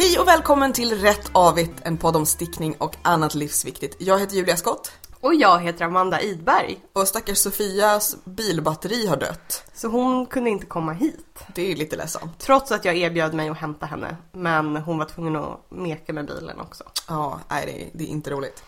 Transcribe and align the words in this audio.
Hej 0.00 0.18
och 0.18 0.28
välkommen 0.28 0.72
till 0.72 1.00
Rätt 1.00 1.30
Avigt, 1.32 1.72
en 1.82 1.96
podd 1.96 2.16
om 2.16 2.26
stickning 2.26 2.76
och 2.78 2.96
annat 3.02 3.34
livsviktigt. 3.34 3.96
Jag 3.98 4.18
heter 4.20 4.36
Julia 4.36 4.56
Skott 4.56 4.92
Och 5.20 5.34
jag 5.34 5.60
heter 5.60 5.84
Amanda 5.84 6.20
Idberg. 6.20 6.78
och 6.92 7.08
stackars 7.08 7.38
Sofias 7.38 8.16
bilbatteri 8.24 9.06
har 9.06 9.16
dött. 9.16 9.64
Så 9.74 9.88
hon 9.88 10.26
kunde 10.26 10.50
inte 10.50 10.66
komma 10.66 10.92
hit. 10.92 11.44
Det 11.54 11.72
är 11.72 11.76
lite 11.76 11.96
ledsamt. 11.96 12.38
Trots 12.38 12.72
att 12.72 12.84
jag 12.84 12.96
erbjöd 12.96 13.34
mig 13.34 13.48
att 13.48 13.58
hämta 13.58 13.86
henne. 13.86 14.16
Men 14.32 14.76
hon 14.76 14.98
var 14.98 15.04
tvungen 15.04 15.36
att 15.36 15.60
meka 15.68 16.12
med 16.12 16.26
bilen 16.26 16.60
också. 16.60 16.84
Ja, 17.08 17.40
nej 17.48 17.66
det 17.66 17.82
är, 17.82 17.90
det 17.92 18.04
är 18.04 18.08
inte 18.08 18.30
roligt. 18.30 18.62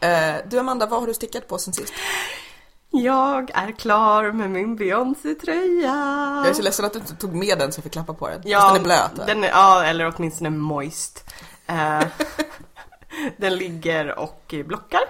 Eh, 0.00 0.34
du 0.50 0.58
Amanda, 0.58 0.86
vad 0.86 1.00
har 1.00 1.06
du 1.06 1.14
stickat 1.14 1.48
på 1.48 1.58
sen 1.58 1.74
sist? 1.74 1.92
Jag 3.02 3.50
är 3.54 3.72
klar 3.72 4.32
med 4.32 4.50
min 4.50 4.76
Beyoncé-tröja. 4.76 5.94
Jag 6.36 6.46
är 6.48 6.54
så 6.54 6.62
ledsen 6.62 6.84
att 6.84 6.92
du 6.92 6.98
inte 6.98 7.14
tog 7.14 7.34
med 7.34 7.58
den 7.58 7.72
så 7.72 7.78
jag 7.78 7.82
fick 7.82 7.92
klappa 7.92 8.14
på 8.14 8.28
den. 8.28 8.40
Ja, 8.44 8.60
Fast 8.60 8.74
den 8.74 8.80
är 8.82 8.84
blöt. 8.84 9.26
Den 9.26 9.44
är, 9.44 9.48
ja, 9.48 9.84
eller 9.84 10.12
åtminstone 10.16 10.50
moist. 10.50 11.30
Eh, 11.66 12.02
den 13.36 13.56
ligger 13.56 14.18
och 14.18 14.54
blockar. 14.66 15.00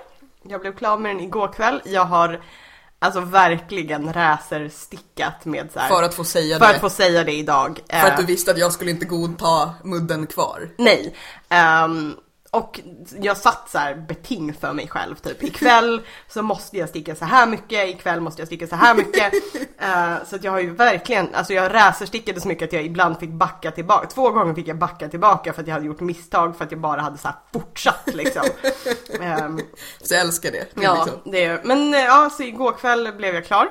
Jag 0.43 0.61
blev 0.61 0.77
klar 0.77 0.99
med 0.99 1.11
den 1.17 1.21
igår 1.21 1.53
kväll. 1.53 1.83
Jag 1.85 2.05
har 2.05 2.41
alltså 2.99 3.21
verkligen 3.21 4.13
racerstickat 4.13 5.45
med 5.45 5.69
så 5.73 5.79
här, 5.79 5.89
För 5.89 6.03
att 6.03 6.15
få 6.15 6.25
säga 6.25 6.59
för 6.59 6.67
det. 6.67 6.75
att 6.75 6.81
få 6.81 6.91
säga 6.91 7.25
det 7.25 7.33
idag. 7.33 7.81
För 7.91 7.97
Eh, 7.97 8.05
att 8.05 8.17
du 8.17 8.25
visste 8.27 8.51
att 8.51 8.59
jag 8.59 8.73
skulle 8.73 8.91
inte 8.91 9.07
godta 9.07 9.75
mudden 9.85 10.27
kvar. 10.27 10.69
Nej. 10.79 11.15
Ehm, 11.49 12.17
och 12.55 12.81
jag 13.21 13.37
satt 13.37 13.71
så 13.71 13.79
här 13.79 13.95
beting 13.95 14.55
för 14.55 14.73
mig 14.73 14.89
själv 14.89 15.15
typ. 15.15 15.43
Ikväll 15.43 16.03
så 16.29 16.43
måste 16.43 16.79
jag 16.79 16.89
sticka 16.89 17.15
så 17.15 17.25
här 17.25 17.47
mycket, 17.47 17.89
ikväll 17.89 18.21
måste 18.21 18.41
jag 18.43 18.47
sticka 18.47 18.67
så 18.67 18.77
här 18.77 18.95
mycket. 18.95 19.33
Eh, 19.79 20.15
så 20.27 20.37
att 20.37 20.45
jag 20.45 20.53
har 20.53 20.61
ju 20.61 20.71
verkligen, 20.71 21.35
alltså 21.35 21.53
jag 21.53 21.75
racerstickade 21.75 22.41
så 22.41 22.49
mycket 22.49 22.69
att 22.69 22.73
jag 22.73 22.85
ibland 22.85 23.19
fick 23.19 23.31
backa 23.31 23.71
tillbaka. 23.71 24.07
Två 24.07 24.31
gånger 24.31 24.55
fick 24.55 24.69
jag 24.69 24.79
backa 24.79 25.09
tillbaka 25.09 25.53
för 25.53 25.63
att 25.63 25.69
jag 25.69 25.75
hade 25.75 25.87
gjort 25.87 26.01
misstag 26.01 26.57
för 26.57 26.65
att 26.65 26.71
jag 26.71 26.81
bara 26.81 27.01
hade 27.01 27.19
så 27.19 27.29
här 27.29 27.37
fortsatt 27.53 28.15
liksom. 28.15 28.43
Ehm, 29.21 29.61
Så 30.03 30.15
jag 30.15 30.21
älskar 30.21 30.51
det. 30.51 30.67
det 30.75 30.83
ja, 30.83 31.05
liksom. 31.05 31.33
det, 31.33 31.65
men 31.65 31.95
eh, 31.95 32.01
ja, 32.01 32.31
så 32.37 32.43
igår 32.43 32.73
kväll 32.73 33.13
blev 33.17 33.35
jag 33.35 33.45
klar. 33.45 33.69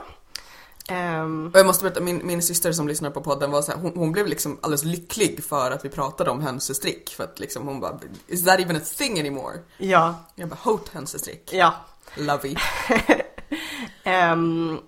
Ehm, 0.90 1.48
Och 1.54 1.60
jag 1.60 1.66
måste 1.66 1.84
berätta, 1.84 2.02
min, 2.02 2.22
min 2.28 2.42
syster 2.42 2.72
som 2.72 2.88
lyssnar 2.88 3.10
på 3.10 3.22
podden 3.22 3.52
var 3.52 3.62
så 3.62 3.72
här, 3.72 3.80
hon, 3.80 3.92
hon 3.96 4.12
blev 4.12 4.28
liksom 4.28 4.58
alldeles 4.62 4.84
lycklig 4.84 5.44
för 5.44 5.72
att 5.72 5.86
vi 5.86 5.90
pratade 5.90 6.32
om 6.32 6.42
hönsestrick. 6.42 7.10
För 7.10 7.24
att 7.24 7.40
liksom 7.40 7.68
hon 7.68 7.80
bara, 7.80 8.00
is 8.28 8.46
that 8.46 8.60
even 8.60 8.76
a 8.76 8.80
thing 8.98 9.20
anymore? 9.20 9.60
ja, 9.78 10.16
Jag 10.36 10.50
bara, 10.50 10.58
hot 10.64 10.90
hönsestrick. 10.90 11.50
ja. 11.54 11.74
Lovey. 12.18 12.56
Ehm, 14.04 14.80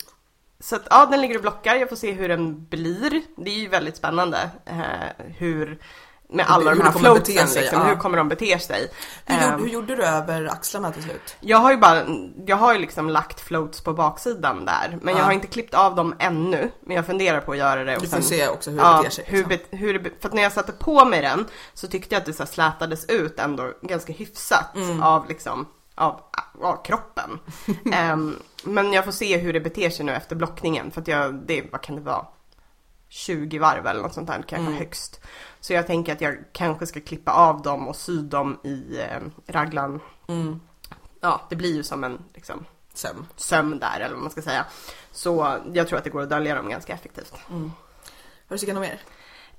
så 0.60 0.76
att 0.76 0.88
ja, 0.90 1.06
den 1.06 1.22
ligger 1.22 1.36
och 1.36 1.42
blockar. 1.42 1.76
Jag 1.76 1.90
får 1.90 1.96
se 1.96 2.12
hur 2.12 2.30
den 2.30 2.66
blir. 2.66 3.22
Det 3.38 3.50
är 3.50 3.60
ju 3.60 3.68
väldigt 3.68 3.98
spännande 3.98 4.50
eh, 4.66 5.26
hur 5.38 5.80
med 6.30 6.46
alla 6.50 6.70
Hur 6.72 6.78
de 6.78 6.84
här 6.86 6.94
det 6.94 7.00
floatsen 7.00 7.48
sig, 7.48 7.62
liksom, 7.62 7.80
ja. 7.82 7.88
hur 7.88 7.96
kommer 7.96 8.18
de 8.18 8.30
bete 8.30 8.60
sig? 8.60 8.92
Hur, 9.26 9.36
Ehm, 9.38 9.44
gjorde, 9.52 9.64
hur 9.64 9.70
gjorde 9.70 9.96
du 9.96 10.04
över 10.04 10.46
axlarna 10.46 10.92
till 10.92 11.04
slut? 11.04 11.36
jag 11.40 11.58
har 11.58 11.72
ju 11.72 11.78
bara, 11.78 12.04
jag 12.46 12.56
har 12.56 12.74
ju 12.74 12.80
liksom 12.80 13.10
lagt 13.10 13.40
floats 13.40 13.82
på 13.82 13.94
baksidan 13.94 14.66
där, 14.66 14.98
men 15.02 15.14
Ja. 15.14 15.20
jag 15.20 15.26
har 15.26 15.32
inte 15.32 15.48
klippt 15.48 15.74
av 15.74 15.96
dem 15.96 16.16
ännu. 16.20 16.72
Men 16.86 16.96
jag 16.96 17.06
funderar 17.06 17.42
på 17.42 17.52
att 17.52 17.58
göra 17.58 17.84
det. 17.84 17.96
och 17.96 18.02
Du 18.02 18.08
får 18.08 18.16
sen- 18.16 18.24
se 18.24 18.48
också 18.48 18.70
hur 18.70 18.78
det 18.78 18.84
Ja, 18.84 18.98
beter 18.98 19.10
sig. 19.10 19.26
hur, 19.28 19.46
liksom. 19.46 19.78
hur 19.80 20.00
det, 20.00 20.10
för 20.22 20.28
att 20.30 20.34
när 20.34 20.44
jag 20.44 20.52
satte 20.52 20.72
på 20.72 21.06
mig 21.06 21.22
den 21.22 21.46
så 21.74 21.88
tyckte 21.88 22.16
jag 22.16 22.20
att 22.20 22.26
det 22.26 22.34
så 22.34 22.46
slätades 22.46 23.06
ut 23.06 23.40
ändå 23.40 23.72
ganska 23.82 24.14
hyfsat 24.14 24.76
Mm. 24.76 25.04
av 25.04 25.28
liksom 25.28 25.68
av, 25.98 26.20
av 26.62 26.84
kroppen. 26.84 27.40
Ehm, 27.94 28.36
men 28.64 28.94
jag 28.94 29.06
får 29.06 29.12
se 29.12 29.38
hur 29.38 29.54
det 29.54 29.60
beter 29.60 29.90
sig 29.90 30.06
nu 30.06 30.12
efter 30.12 30.36
blockningen 30.36 30.92
för 30.92 31.02
att 31.02 31.08
jag, 31.08 31.34
det, 31.34 31.64
vad 31.72 31.82
kan 31.82 31.96
det 31.96 32.02
vara? 32.02 32.26
20 33.16 33.60
varv 33.60 33.88
eller 33.88 34.02
något 34.02 34.14
sånt 34.14 34.28
där 34.28 34.36
kanske 34.48 34.58
Mm. 34.68 34.74
högst. 34.74 35.22
Så 35.60 35.74
jag 35.74 35.88
tänker 35.88 36.14
att 36.14 36.22
jag 36.22 36.38
kanske 36.52 36.88
ska 36.88 37.02
klippa 37.02 37.32
av 37.32 37.62
dem 37.62 37.88
och 37.88 37.96
sy 37.96 38.18
dem 38.22 38.60
i 38.64 39.00
eh, 39.02 39.22
raglan. 39.48 40.00
Mm. 40.28 40.60
Ja, 41.22 41.42
det 41.50 41.56
blir 41.56 41.76
ju 41.76 41.84
som 41.84 42.04
en 42.04 42.24
liksom, 42.34 42.66
Sömn. 42.94 43.26
söm 43.36 43.80
där 43.80 44.00
eller 44.00 44.14
vad 44.14 44.22
man 44.24 44.32
ska 44.32 44.42
säga. 44.42 44.66
Så 45.12 45.58
jag 45.74 45.88
tror 45.88 45.98
att 45.98 46.04
det 46.04 46.10
går 46.10 46.22
att 46.22 46.30
dölja 46.30 46.56
dem 46.56 46.70
ganska 46.70 46.94
effektivt. 46.94 47.34
Har 47.48 47.70
du 48.50 48.58
stickat 48.58 48.76
något 48.76 48.82
mer? 48.88 49.00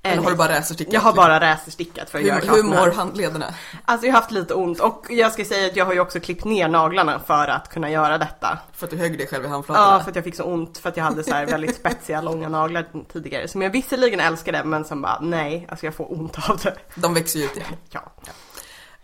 Eller 0.03 0.23
har 0.23 0.31
du 0.31 0.37
bara 0.37 0.59
racerstickat? 0.59 0.93
Jag 0.93 1.01
har 1.01 1.13
bara 1.13 1.39
racerstickat 1.39 2.09
för 2.09 2.17
att 2.17 2.25
göra 2.25 2.35
Hur, 2.35 2.41
klart 2.41 2.57
hur 2.57 2.63
mår 2.63 2.91
handlederna? 2.91 3.53
Alltså 3.85 4.07
jag 4.07 4.13
har 4.13 4.21
haft 4.21 4.31
lite 4.31 4.53
ont 4.53 4.79
och 4.79 5.05
jag 5.09 5.31
ska 5.31 5.45
säga 5.45 5.67
att 5.67 5.75
jag 5.75 5.85
har 5.85 5.93
ju 5.93 5.99
också 5.99 6.19
klippt 6.19 6.45
ner 6.45 6.67
naglarna 6.67 7.19
för 7.19 7.47
att 7.47 7.69
kunna 7.69 7.89
göra 7.91 8.17
detta. 8.17 8.59
För 8.73 8.85
att 8.85 8.91
du 8.91 8.97
högg 8.97 9.17
dig 9.17 9.27
själv 9.27 9.45
i 9.45 9.47
handflatorna? 9.47 9.87
Ja, 9.91 9.99
för 10.03 10.09
att 10.09 10.15
jag 10.15 10.23
fick 10.25 10.35
så 10.35 10.43
ont 10.43 10.77
för 10.77 10.89
att 10.89 10.97
jag 10.97 11.03
hade 11.03 11.23
så 11.23 11.33
här 11.33 11.45
väldigt 11.45 11.75
spetsiga, 11.79 12.21
långa 12.21 12.49
naglar 12.49 12.85
tidigare. 13.13 13.47
Som 13.47 13.61
jag 13.61 13.69
visserligen 13.69 14.19
älskade 14.19 14.63
men 14.63 14.85
som 14.85 15.01
bara, 15.01 15.19
nej, 15.21 15.67
alltså 15.69 15.85
jag 15.85 15.95
får 15.95 16.19
ont 16.19 16.49
av 16.49 16.57
det. 16.57 16.75
De 16.95 17.13
växer 17.13 17.39
ju 17.39 17.45
ut 17.45 17.57
igen. 17.57 17.69
Ja. 17.89 18.01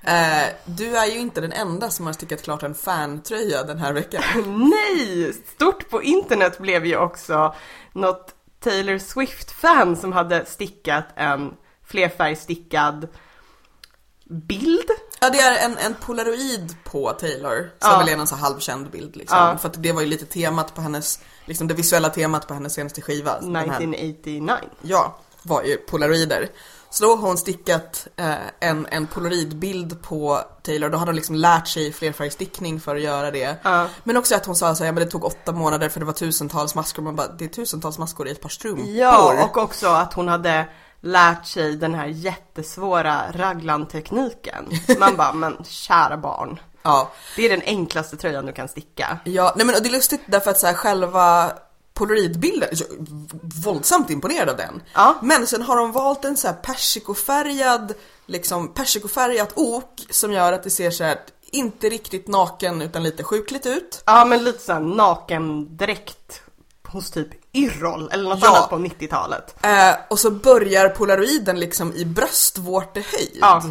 Eh, 0.06 0.48
du 0.66 0.98
är 0.98 1.06
ju 1.06 1.20
inte 1.20 1.42
den 1.42 1.52
enda 1.52 1.90
som 1.90 2.06
har 2.06 2.14
stickat 2.14 2.44
klart 2.44 2.64
en 2.64 2.76
fantröja 2.76 3.64
den 3.64 3.78
här 3.78 3.94
veckan. 3.94 4.24
Nej! 4.70 5.34
Stort 5.56 5.90
på 5.90 6.03
internet 6.03 6.59
blev 6.59 6.86
ju 6.86 6.98
också 6.98 7.56
något 7.94 8.33
Taylor 8.63 8.97
Swift-fan 8.97 9.96
som 9.96 10.12
hade 10.13 10.46
stickat 10.46 11.06
en 11.16 11.53
flerfärgstickad 11.85 13.07
bild. 14.29 14.90
Ja, 15.22 15.29
det 15.29 15.40
är 15.40 15.66
en, 15.66 15.78
en 15.78 15.94
polaroid 15.94 16.75
på 16.84 17.12
Taylor, 17.12 17.57
som 17.79 17.91
Ja. 17.91 17.97
väl 18.00 18.09
är 18.09 18.13
en 18.18 18.28
så 18.28 18.35
halvkänd 18.35 18.90
bild 18.91 19.16
liksom. 19.16 19.38
Ja. 19.38 19.57
För 19.57 19.69
att 19.69 19.84
det 19.84 19.91
var 19.91 20.02
ju 20.02 20.07
lite 20.07 20.25
temat 20.25 20.75
på 20.75 20.81
hennes, 20.81 21.19
liksom 21.46 21.68
det 21.68 21.73
visuella 21.73 22.09
temat 22.09 22.47
på 22.47 22.53
hennes 22.53 22.73
senaste 22.73 23.02
skiva. 23.02 23.40
Den 23.41 23.56
här- 23.56 23.63
1989. 23.63 24.57
Ja, 24.81 25.19
var 25.44 25.64
ju 25.64 25.78
polaroider. 25.78 26.50
Så 26.90 27.04
då 27.04 27.16
har 27.16 27.28
hon 27.28 27.38
stickat 27.38 28.08
eh, 28.16 28.36
en, 28.59 28.88
en 28.92 29.08
polaroidbild 29.08 30.02
på 30.02 30.42
Taylor, 30.64 30.90
då 30.90 30.98
hade 30.98 31.09
hon 31.09 31.16
liksom 31.16 31.36
lärt 31.36 31.68
sig 31.68 31.94
flerfärgstickning 31.94 32.80
för 32.80 32.96
att 32.96 33.02
göra 33.02 33.31
det. 33.31 33.58
Ja. 33.64 33.88
Men 34.03 34.18
också 34.18 34.36
att 34.36 34.46
hon 34.46 34.56
sa 34.56 34.76
så 34.76 34.84
här, 34.84 34.88
ja, 34.88 34.92
men 34.92 35.03
det 35.06 35.12
tog 35.12 35.24
åtta 35.24 35.52
månader 35.52 35.90
för 35.90 36.00
det 36.00 36.06
var 36.06 36.14
tusentals 36.14 36.76
maskor, 36.76 37.03
man 37.03 37.16
bara, 37.16 37.28
det 37.28 37.46
är 37.46 37.50
tusentals 37.50 37.98
maskor 37.98 38.28
i 38.28 38.32
ett 38.32 38.42
par 38.42 38.50
strumpor. 38.50 38.86
Ja, 38.86 39.46
och 39.46 39.58
också 39.58 39.88
att 39.88 40.14
hon 40.14 40.28
hade 40.28 40.68
lärt 41.02 41.46
sig 41.46 41.76
den 41.76 41.96
här 41.96 42.06
jättesvåra 42.06 43.22
raglantekniken. 43.32 44.66
Man 45.00 45.16
bara, 45.16 45.34
men 45.34 45.58
kära 45.64 46.18
barn. 46.18 46.59
ja. 46.84 47.12
Det 47.36 47.46
är 47.46 47.50
den 47.50 47.62
enklaste 47.66 48.18
tröjan 48.18 48.46
du 48.46 48.53
kan 48.53 48.68
sticka. 48.68 49.18
Ja, 49.24 49.53
nej 49.56 49.66
men 49.66 49.76
och 49.76 49.82
det 49.84 49.90
är 49.90 49.92
lustigt 49.92 50.22
därför 50.26 50.52
att 50.52 50.59
så 50.59 50.68
här, 50.68 50.74
själva 50.74 51.52
polaroidbilden, 51.94 52.70
våldsamt 53.64 54.09
imponerad 54.09 54.50
av 54.50 54.58
den. 54.58 54.81
Ja. 54.94 55.16
Men 55.22 55.48
sen 55.48 55.62
har 55.62 55.78
de 55.78 55.92
valt 55.92 56.26
en 56.26 56.38
så 56.38 56.48
här 56.48 56.54
persikofärgad, 56.56 57.94
liksom 58.26 58.68
persikofärgat 58.74 59.52
ok 59.56 60.02
som 60.09 60.32
gör 60.32 60.53
att 60.53 60.64
det 60.64 60.70
ser 60.70 60.92
så 60.92 61.03
här 61.03 61.20
inte 61.52 61.90
riktigt 61.90 62.28
naken 62.28 62.82
utan 62.82 63.03
lite 63.03 63.24
sjukligt 63.24 63.66
ut. 63.66 64.03
Ja, 64.06 64.26
men 64.26 64.44
lite 64.44 64.59
såhär 64.59 64.80
nakendräkt 64.80 66.42
hos 66.88 67.12
typ 67.12 67.28
Yrrol 67.56 68.09
eller 68.12 68.30
något 68.30 68.40
Ja. 68.42 68.50
annat 68.58 68.70
på 68.70 68.76
90-talet. 68.78 69.56
Eh, 69.62 69.96
och 70.09 70.20
så 70.20 70.32
börjar 70.32 70.90
polaroiden 70.90 71.59
liksom 71.59 71.94
i 71.94 72.06
bröstvårtehöjd. 72.06 73.38
Ja. 73.42 73.64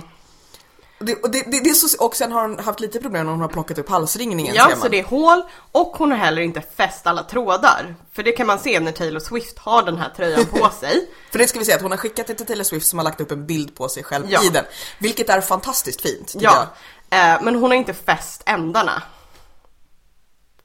Det, 1.02 1.14
och 1.22 1.30
det, 1.30 1.42
det, 1.50 1.60
det 1.64 1.74
så, 1.74 2.04
och 2.04 2.16
sen 2.16 2.32
har 2.32 2.42
hon 2.42 2.58
haft 2.58 2.80
lite 2.80 3.00
problem 3.00 3.24
när 3.26 3.32
hon 3.32 3.40
har 3.40 3.48
plockat 3.48 3.78
upp 3.78 3.88
halsringningen 3.88 4.54
Ja, 4.54 4.70
så 4.82 4.88
det 4.88 4.98
är 4.98 5.04
hål 5.04 5.42
och 5.72 5.86
hon 5.96 6.10
har 6.10 6.18
heller 6.18 6.42
inte 6.42 6.60
fäst 6.76 7.06
alla 7.06 7.22
trådar. 7.22 7.94
För 8.12 8.22
det 8.22 8.32
kan 8.32 8.46
man 8.46 8.58
se 8.58 8.80
när 8.80 8.92
Taylor 8.92 9.20
Swift 9.20 9.58
har 9.58 9.82
den 9.82 9.96
här 9.98 10.10
tröjan 10.16 10.46
på 10.46 10.70
sig. 10.80 11.08
För 11.30 11.38
det 11.38 11.46
ska 11.48 11.58
vi 11.58 11.64
säga 11.64 11.76
att 11.76 11.82
hon 11.82 11.90
har 11.90 11.98
skickat 11.98 12.26
det 12.26 12.34
till 12.34 12.46
Taylor 12.46 12.64
Swift 12.64 12.86
som 12.86 12.98
har 12.98 13.04
lagt 13.04 13.20
upp 13.20 13.30
en 13.30 13.46
bild 13.46 13.74
på 13.76 13.88
sig 13.88 14.04
själv 14.04 14.24
Ja. 14.28 14.44
i 14.44 14.48
den. 14.48 14.64
Vilket 14.98 15.28
är 15.28 15.40
fantastiskt 15.40 16.00
fint 16.00 16.34
Ja, 16.38 16.66
eh, 17.10 17.42
men 17.42 17.54
hon 17.54 17.70
har 17.70 17.74
inte 17.78 17.94
fäst 17.94 18.42
ändarna. 18.46 19.02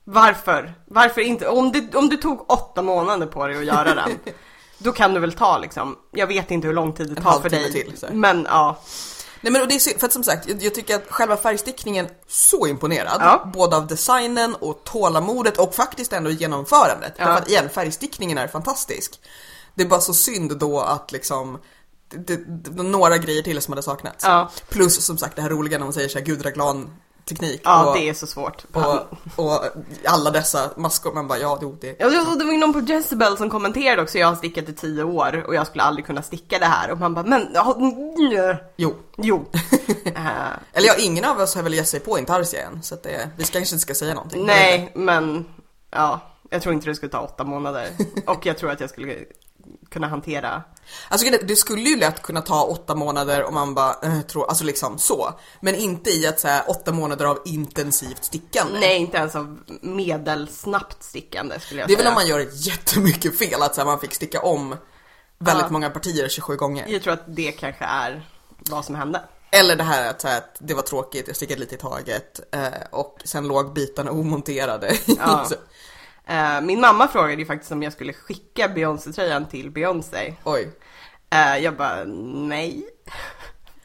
Varför? 0.03 0.73
Varför 0.85 1.21
inte? 1.21 1.47
Om 1.47 1.71
du, 1.71 1.89
om 1.93 2.09
du 2.09 2.17
tog 2.17 2.51
åtta 2.51 2.81
månader 2.81 3.25
på 3.27 3.47
dig 3.47 3.57
att 3.57 3.65
göra 3.65 3.95
den, 3.95 4.09
då 4.77 4.91
kan 4.91 5.13
du 5.13 5.19
väl 5.19 5.33
ta 5.33 5.57
liksom, 5.57 5.97
jag 6.11 6.27
vet 6.27 6.51
inte 6.51 6.67
hur 6.67 6.73
lång 6.73 6.93
tid 6.93 7.07
det 7.07 7.17
En 7.17 7.23
tar 7.23 7.39
för 7.39 7.49
dig. 7.49 7.71
till, 7.71 7.93
men 8.11 8.47
ja, 8.49 8.79
Nej 9.41 9.51
men 9.51 9.61
och 9.61 9.67
det 9.67 9.75
är 9.75 9.99
för 9.99 10.07
att 10.07 10.13
som 10.13 10.23
sagt, 10.23 10.49
jag, 10.61 10.75
tycker 10.75 10.95
att 10.95 11.07
själva 11.09 11.37
färgstickningen, 11.37 12.07
så 12.27 12.67
imponerad. 12.67 13.17
Ja. 13.19 13.51
Både 13.53 13.75
av 13.75 13.87
designen 13.87 14.55
och 14.55 14.83
tålamodet 14.83 15.57
och 15.57 15.75
faktiskt 15.75 16.13
ändå 16.13 16.29
genomförandet. 16.29 17.13
Ja. 17.17 17.25
Därför 17.25 17.41
att 17.41 17.49
igen, 17.49 17.69
färgstickningen 17.69 18.37
är 18.37 18.47
fantastisk. 18.47 19.19
Det 19.75 19.83
är 19.83 19.87
bara 19.87 20.01
så 20.01 20.13
synd 20.13 20.57
då 20.57 20.79
att 20.79 21.11
liksom 21.11 21.57
det, 22.09 22.35
det, 22.47 22.83
några 22.83 23.17
grejer 23.17 23.43
till 23.43 23.61
som 23.61 23.71
hade 23.71 23.83
saknats. 23.83 24.23
Ja. 24.23 24.51
Plus 24.69 25.05
som 25.05 25.17
sagt 25.17 25.35
det 25.35 25.41
här 25.41 25.49
roliga 25.49 25.77
när 25.77 25.83
hon 25.83 25.93
säger 25.93 26.09
såhär 26.09 26.25
gudraglan 26.25 26.89
teknik 27.27 27.61
ja 27.63 27.85
och, 27.89 27.97
det 27.97 28.09
är 28.09 28.13
så 28.13 28.27
svårt. 28.27 28.63
och, 28.73 28.99
och 29.35 29.63
alla 30.05 30.31
dessa 30.31 30.69
maskor, 30.75 31.13
man 31.13 31.27
bara 31.27 31.39
ja 31.39 31.59
jo 31.61 31.77
det 31.81 31.95
Ja, 31.99 32.09
det 32.09 32.45
var 32.45 32.51
ju 32.51 32.57
någon 32.57 32.73
på 32.73 32.79
Jezebel 32.79 33.37
som 33.37 33.49
kommenterade 33.49 34.01
också, 34.01 34.17
jag 34.17 34.27
har 34.27 34.35
stickat 34.35 34.69
i 34.69 34.73
tio 34.73 35.03
år 35.03 35.43
och 35.47 35.55
jag 35.55 35.67
skulle 35.67 35.83
aldrig 35.83 36.05
kunna 36.05 36.21
sticka 36.21 36.59
det 36.59 36.65
här. 36.65 36.91
Och 36.91 36.97
man 36.99 37.13
bara, 37.13 37.25
men 37.25 37.47
Jo. 38.77 38.95
jo. 39.17 39.45
Eh, 40.05 40.23
Eller 40.73 40.87
ja, 40.87 40.93
ingen 40.99 41.25
av 41.25 41.39
oss 41.39 41.55
har 41.55 41.63
väl 41.63 41.73
gett 41.73 41.87
sig 41.87 41.99
på 41.99 42.19
Intarsia 42.19 42.61
än 42.65 42.83
så 42.83 42.95
att 42.95 43.03
det, 43.03 43.29
vi 43.37 43.43
kanske 43.43 43.75
inte 43.75 43.79
ska 43.81 43.93
säga 43.95 44.13
någonting. 44.13 44.45
nej, 44.45 44.91
men 44.95 45.45
ja, 45.91 46.19
jag 46.49 46.61
tror 46.61 46.73
inte 46.73 46.87
det 46.89 46.95
skulle 46.95 47.11
ta 47.11 47.19
åtta 47.19 47.43
månader. 47.43 47.87
Och 48.25 48.45
jag 48.45 48.57
tror 48.57 48.71
att 48.71 48.79
jag 48.79 48.89
skulle 48.89 49.15
kunna 49.89 50.07
hantera. 50.07 50.63
Alltså 51.09 51.27
det- 51.41 51.55
skulle 51.55 51.89
ju 51.89 51.97
lätt 51.99 52.21
kunna 52.21 52.41
ta 52.41 52.63
åtta 52.63 52.95
månader 52.95 53.43
om 53.43 53.53
man 53.53 53.73
bara, 53.73 53.95
eh, 54.03 54.21
tror, 54.21 54.47
alltså 54.49 54.63
liksom 54.63 54.97
så. 54.97 55.33
Men 55.61 55.75
inte 55.75 56.09
i 56.09 56.27
att 56.27 56.39
säga 56.39 56.63
åtta 56.67 56.91
månader 56.91 57.25
av 57.25 57.39
intensivt 57.45 58.23
stickande. 58.23 58.79
Nej, 58.79 58.97
inte 58.97 59.17
ens 59.17 59.35
av 59.35 59.59
medelsnabbt 59.81 61.03
stickande 61.03 61.59
skulle 61.59 61.79
jag 61.81 61.89
Det 61.89 61.93
är 61.93 61.95
väl 61.97 62.03
säga. 62.03 62.09
om 62.09 62.15
man 62.15 62.27
gör 62.27 62.47
jättemycket 62.53 63.37
fel, 63.37 63.61
att 63.61 63.75
så 63.75 63.81
här, 63.81 63.85
man 63.85 63.99
fick 63.99 64.13
sticka 64.13 64.41
om 64.41 64.75
väldigt 65.39 65.65
Ja. 65.65 65.71
många 65.71 65.89
partier 65.89 66.29
27 66.29 66.55
gånger. 66.55 66.85
Jag 66.87 67.03
tror 67.03 67.13
att 67.13 67.23
det 67.35 67.51
kanske 67.51 67.85
är 67.85 68.29
vad 68.69 68.85
som 68.85 68.95
hände. 68.95 69.21
Eller 69.51 69.75
det 69.75 69.83
här 69.83 70.09
att, 70.09 70.21
så 70.21 70.27
här, 70.27 70.37
att 70.37 70.55
det 70.59 70.73
var 70.73 70.81
tråkigt, 70.81 71.27
jag 71.27 71.35
stickade 71.35 71.59
lite 71.59 71.75
i 71.75 71.77
taget 71.77 72.39
eh, 72.55 72.67
och 72.91 73.17
sen 73.25 73.47
låg 73.47 73.73
bitarna 73.73 74.11
omonterade. 74.11 74.97
Ja. 75.05 75.47
Eh, 76.29 76.61
min 76.61 76.81
mamma 76.81 77.07
frågade 77.07 77.33
ju 77.41 77.45
faktiskt 77.45 77.71
om 77.71 77.83
jag 77.83 77.93
skulle 77.93 78.13
skicka 78.13 78.67
Beyoncé-tröjan 78.69 79.47
till 79.47 79.71
Beyoncé. 79.71 80.33
Oj. 80.43 80.71
Eh, 81.29 81.57
jag 81.57 81.75
bara, 81.75 82.03
nej. 82.05 82.85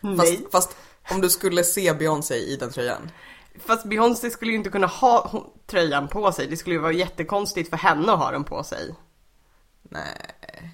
Fast, 0.03 0.19
nej. 0.19 0.47
fast 0.53 0.77
om 1.11 1.21
du 1.21 1.31
skulle 1.31 1.65
se 1.65 1.94
Beyoncé 1.94 2.35
i 2.35 2.56
den 2.56 2.71
tröjan. 2.73 3.11
Fast 3.59 3.85
Beyoncé 3.87 4.31
skulle 4.31 4.50
ju 4.50 4.56
inte 4.56 4.71
kunna 4.71 4.87
ha 4.87 5.29
hon- 5.29 5.50
tröjan 5.67 6.09
på 6.09 6.33
sig. 6.33 6.47
Det 6.47 6.56
skulle 6.56 6.75
ju 6.77 6.81
vara 6.83 6.93
jättekonstigt 6.93 7.71
för 7.71 7.77
henne 7.77 8.12
att 8.12 8.19
ha 8.19 8.31
den 8.31 8.44
på 8.44 8.65
sig. 8.65 8.94
Nej, 9.83 10.73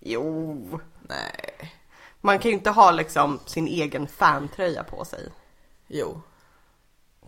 Jo. 0.00 0.80
nej, 1.08 1.72
Man 2.20 2.38
kan 2.38 2.50
ju 2.50 2.56
inte 2.56 2.70
ha 2.70 2.90
liksom 2.90 3.40
sin 3.46 3.66
egen 3.68 4.06
fantröja 4.06 4.84
på 4.84 5.04
sig. 5.04 5.28
jo. 5.86 6.20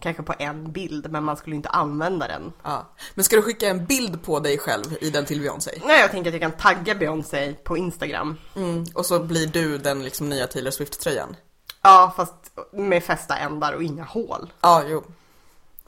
Kanske 0.00 0.22
på 0.22 0.34
en 0.38 0.72
bild, 0.72 1.10
men 1.10 1.24
man 1.24 1.36
skulle 1.36 1.56
inte 1.56 1.68
använda 1.68 2.28
den. 2.28 2.52
Ja. 2.62 2.86
Men 3.14 3.24
ska 3.24 3.36
du 3.36 3.42
skicka 3.42 3.68
en 3.68 3.86
bild 3.86 4.24
på 4.24 4.40
dig 4.40 4.58
själv 4.58 4.84
i 5.00 5.10
den 5.10 5.24
till 5.26 5.40
Beyoncé? 5.40 5.70
Nej, 5.86 6.00
jag 6.00 6.10
tänker 6.10 6.30
att 6.30 6.34
jag 6.34 6.42
kan 6.52 6.74
tagga 6.74 6.94
Beyoncé 6.94 7.52
på 7.64 7.76
Instagram. 7.76 8.36
Mm. 8.56 8.84
Och 8.94 9.06
så 9.06 9.20
blir 9.20 9.46
du 9.46 9.78
den 9.78 10.02
liksom 10.04 10.28
nya 10.28 10.46
Taylor 10.46 10.70
Swift-tröjan? 10.70 11.36
Ja, 11.82 12.12
fast 12.16 12.34
med 12.72 13.04
fästa 13.04 13.36
ändar 13.36 13.72
och 13.72 13.82
inga 13.82 14.04
hål. 14.04 14.52
Ja, 14.60 14.82
jo. 14.86 15.04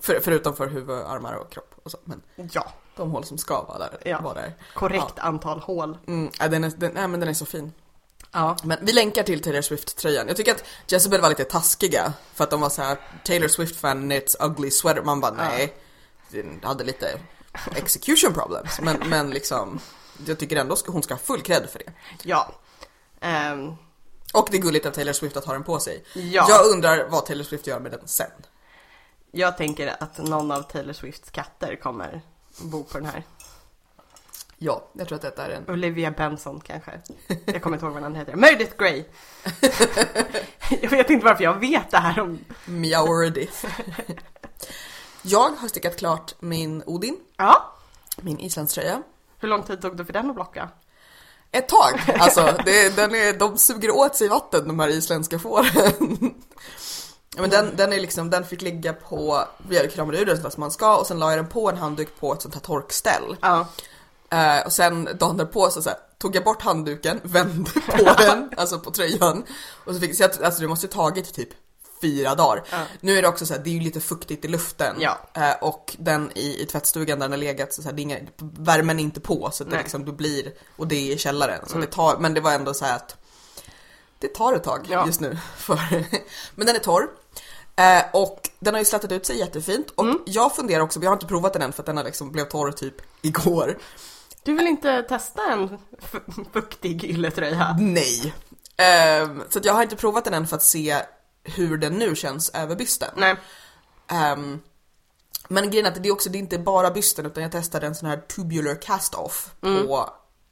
För, 0.00 0.20
förutom 0.20 0.56
för 0.56 0.66
huvud, 0.66 0.90
armar 1.06 1.34
och 1.34 1.50
kropp 1.52 1.74
och 1.82 1.90
så. 1.90 1.98
Men 2.04 2.22
Ja, 2.52 2.66
de 2.96 3.10
hål 3.10 3.24
som 3.24 3.38
ska 3.38 3.62
vara 3.62 3.78
där, 3.78 3.98
Ja. 4.04 4.20
var 4.20 4.34
där. 4.34 4.54
korrekt 4.74 5.18
antal 5.18 5.58
hål. 5.60 5.98
Mm, 6.06 6.30
ja, 6.38 6.48
den, 6.48 6.64
är, 6.64 6.72
den, 6.76 6.92
nej, 6.94 7.08
men 7.08 7.20
den 7.20 7.28
är 7.28 7.34
så 7.34 7.46
fin. 7.46 7.72
Ja. 8.32 8.56
Men 8.64 8.78
vi 8.82 8.92
länkar 8.92 9.22
till 9.22 9.42
Taylor 9.42 9.60
Swift-tröjan. 9.62 10.28
Jag 10.28 10.36
tycker 10.36 10.54
att 10.54 10.64
Jezebel 10.86 11.20
var 11.20 11.28
lite 11.28 11.44
taskiga 11.44 12.12
för 12.34 12.44
att 12.44 12.50
de 12.50 12.60
var 12.60 12.70
så 12.70 12.82
här 12.82 12.98
Taylor 13.24 13.48
Swift-fan 13.48 14.02
knits 14.02 14.36
ugly 14.40 14.70
sweater. 14.70 15.02
Man 15.02 15.20
bara 15.20 15.32
nej, 15.32 15.74
den 16.30 16.60
hade 16.62 16.84
lite 16.84 17.20
execution 17.76 18.32
problems. 18.34 18.80
Men, 18.82 18.96
men 19.08 19.30
liksom, 19.30 19.80
jag 20.26 20.38
tycker 20.38 20.56
ändå 20.56 20.76
hon 20.86 21.02
ska 21.02 21.14
ha 21.14 21.18
full 21.18 21.42
cred 21.42 21.68
för 21.70 21.78
det. 21.78 21.92
Ja. 22.22 22.52
Ehm, 23.20 23.72
Och 24.32 24.48
det 24.50 24.56
är 24.56 24.60
gulligt 24.62 24.86
av 24.86 24.90
Taylor 24.90 25.12
Swift 25.12 25.36
att 25.36 25.44
ha 25.44 25.52
den 25.52 25.64
på 25.64 25.78
sig. 25.80 26.04
Ja. 26.14 26.46
Jag 26.48 26.66
undrar 26.66 27.08
vad 27.08 27.26
Taylor 27.26 27.44
Swift 27.44 27.66
gör 27.66 27.80
med 27.80 27.92
den 27.92 28.08
sen. 28.08 28.30
jag 29.32 29.56
tänker 29.56 30.02
att 30.02 30.18
någon 30.18 30.50
av 30.50 30.62
Taylor 30.62 30.92
Swifts 30.92 31.30
katter 31.30 31.76
kommer 31.76 32.22
bo 32.60 32.84
på 32.84 32.98
den 32.98 33.06
här. 33.06 33.24
Ja, 34.58 34.88
jag 34.92 35.08
tror 35.08 35.16
att 35.16 35.22
detta 35.22 35.46
är 35.46 35.50
en... 35.50 35.70
Olivia 35.70 36.10
Benson 36.10 36.60
kanske. 36.60 37.00
Jag 37.44 37.62
kommer 37.62 37.76
inte 37.76 37.86
ihåg 37.86 37.94
vad 37.94 38.02
den 38.02 38.14
heter. 38.14 38.36
Meredith 38.36 38.76
Grey. 38.78 39.04
jag 40.82 40.90
vet 40.90 41.10
inte 41.10 41.24
varför 41.24 41.44
jag 41.44 41.54
vet 41.60 41.90
det 41.90 41.98
här 41.98 42.20
om... 42.20 42.38
Meowredith. 42.64 43.66
Jag 45.22 45.50
har 45.50 45.68
stickat 45.68 45.96
klart 45.96 46.34
min 46.40 46.82
Odin, 46.86 47.16
Ja. 47.36 47.74
min 48.16 48.38
islandströja. 48.38 49.02
Hur 49.38 49.48
lång 49.48 49.62
tid 49.62 49.82
tog 49.82 49.96
det 49.96 50.04
för 50.04 50.12
den 50.12 50.28
att 50.28 50.34
blocka? 50.34 50.68
Ett 51.52 51.68
tag, 51.68 52.00
alltså 52.18 52.54
det, 52.64 52.96
den 52.96 53.14
är, 53.14 53.38
de 53.38 53.58
suger 53.58 53.90
åt 53.90 54.16
sig 54.16 54.28
vatten 54.28 54.68
de 54.68 54.80
här 54.80 54.88
isländska 54.88 55.38
fåren. 55.38 56.34
Men 57.36 57.50
den, 57.50 57.76
den, 57.76 57.92
är 57.92 58.00
liksom, 58.00 58.30
den 58.30 58.44
fick 58.44 58.62
ligga 58.62 58.92
på, 58.92 59.44
vi 59.68 59.88
kramade 59.88 60.18
ur 60.18 60.26
den 60.26 60.42
fast 60.42 60.58
man 60.58 60.70
ska 60.70 60.96
och 60.96 61.06
sen 61.06 61.18
la 61.18 61.30
jag 61.30 61.38
den 61.38 61.48
på 61.48 61.70
en 61.70 61.76
handduk 61.76 62.20
på 62.20 62.32
ett 62.32 62.42
sånt 62.42 62.54
här 62.54 62.60
torkställ. 62.60 63.36
Ja. 63.40 63.66
Eh, 64.30 64.66
och 64.66 64.72
sen 64.72 65.08
dagen 65.18 65.36
därpå 65.36 65.70
så, 65.70 65.82
så 65.82 65.88
här, 65.88 65.98
tog 66.18 66.36
jag 66.36 66.44
bort 66.44 66.62
handduken, 66.62 67.20
vände 67.24 67.70
på 67.86 68.14
den, 68.18 68.50
alltså 68.56 68.78
på 68.78 68.90
tröjan. 68.90 69.44
Och 69.84 69.94
så 69.94 70.00
fick 70.00 70.16
så 70.16 70.22
jag, 70.22 70.42
alltså 70.44 70.60
det 70.60 70.68
måste 70.68 70.86
ju 70.86 70.92
tagit 70.92 71.34
typ 71.34 71.48
fyra 72.02 72.34
dagar. 72.34 72.64
Ja. 72.70 72.78
Nu 73.00 73.18
är 73.18 73.22
det 73.22 73.28
också 73.28 73.46
så 73.46 73.54
här, 73.54 73.60
det 73.60 73.70
är 73.70 73.74
ju 73.74 73.80
lite 73.80 74.00
fuktigt 74.00 74.44
i 74.44 74.48
luften. 74.48 74.96
Ja. 74.98 75.18
Eh, 75.34 75.52
och 75.60 75.96
den 75.98 76.32
i, 76.34 76.62
i 76.62 76.66
tvättstugan 76.66 77.18
där 77.18 77.24
den 77.24 77.32
har 77.32 77.38
legat, 77.38 77.72
så, 77.74 77.82
så 77.82 77.88
här, 77.88 77.94
det 77.96 78.00
är 78.00 78.04
inga, 78.04 78.18
värmen 78.58 78.98
är 78.98 79.02
inte 79.02 79.20
på 79.20 79.50
så 79.52 79.64
att 79.64 79.70
det 79.70 79.76
liksom, 79.78 80.04
det 80.04 80.12
blir, 80.12 80.52
och 80.76 80.86
det 80.88 81.10
är 81.10 81.14
i 81.14 81.18
källaren. 81.18 81.60
Så 81.66 81.74
Mm. 81.74 81.86
det 81.86 81.92
tar, 81.94 82.18
men 82.18 82.34
det 82.34 82.40
var 82.40 82.52
ändå 82.52 82.74
så 82.74 82.84
här 82.84 82.96
att 82.96 83.16
det 84.18 84.34
tar 84.34 84.52
ett 84.52 84.64
tag 84.64 84.86
Ja. 84.90 85.06
just 85.06 85.20
nu. 85.20 85.38
För, 85.56 86.04
men 86.54 86.66
den 86.66 86.76
är 86.76 86.80
torr. 86.80 87.08
Eh, 87.76 88.02
och 88.12 88.50
den 88.58 88.74
har 88.74 88.78
ju 88.78 88.84
slätat 88.84 89.12
ut 89.12 89.26
sig 89.26 89.38
jättefint. 89.38 89.90
Och 89.94 90.04
Mm. 90.04 90.18
jag 90.26 90.56
funderar 90.56 90.80
också, 90.82 91.00
jag 91.02 91.10
har 91.10 91.16
inte 91.16 91.26
provat 91.26 91.52
den 91.52 91.62
än 91.62 91.72
för 91.72 91.82
att 91.82 91.86
den 91.86 91.96
har 91.96 92.04
liksom 92.04 92.32
blev 92.32 92.44
torr 92.44 92.72
typ 92.72 92.94
igår. 93.22 93.78
Du 94.48 94.54
vill 94.54 94.66
inte 94.66 95.02
testa 95.02 95.52
en 95.52 95.78
fuktig 96.52 97.04
ylletröja? 97.04 97.76
Nej. 97.80 98.34
Ehm, 98.76 99.42
så 99.48 99.60
jag 99.62 99.72
har 99.72 99.82
inte 99.82 99.96
provat 99.96 100.24
den 100.24 100.34
än 100.34 100.46
för 100.46 100.56
att 100.56 100.62
se 100.62 101.02
hur 101.44 101.78
den 101.78 101.94
nu 101.94 102.16
känns 102.16 102.50
över 102.50 102.76
bysten. 102.76 103.10
Nej. 103.16 103.36
Ehm, 104.06 104.60
men 105.48 105.70
grejen 105.70 105.86
är 105.86 105.90
att 105.90 106.02
det 106.02 106.08
är 106.08 106.12
också, 106.12 106.30
det 106.30 106.38
är 106.38 106.40
inte 106.40 106.58
bara 106.58 106.90
bysten 106.90 107.26
utan 107.26 107.42
jag 107.42 107.52
testade 107.52 107.86
en 107.86 107.94
sån 107.94 108.08
här 108.08 108.16
tubular 108.16 108.82
cast-off 108.82 109.50
på 109.60 110.10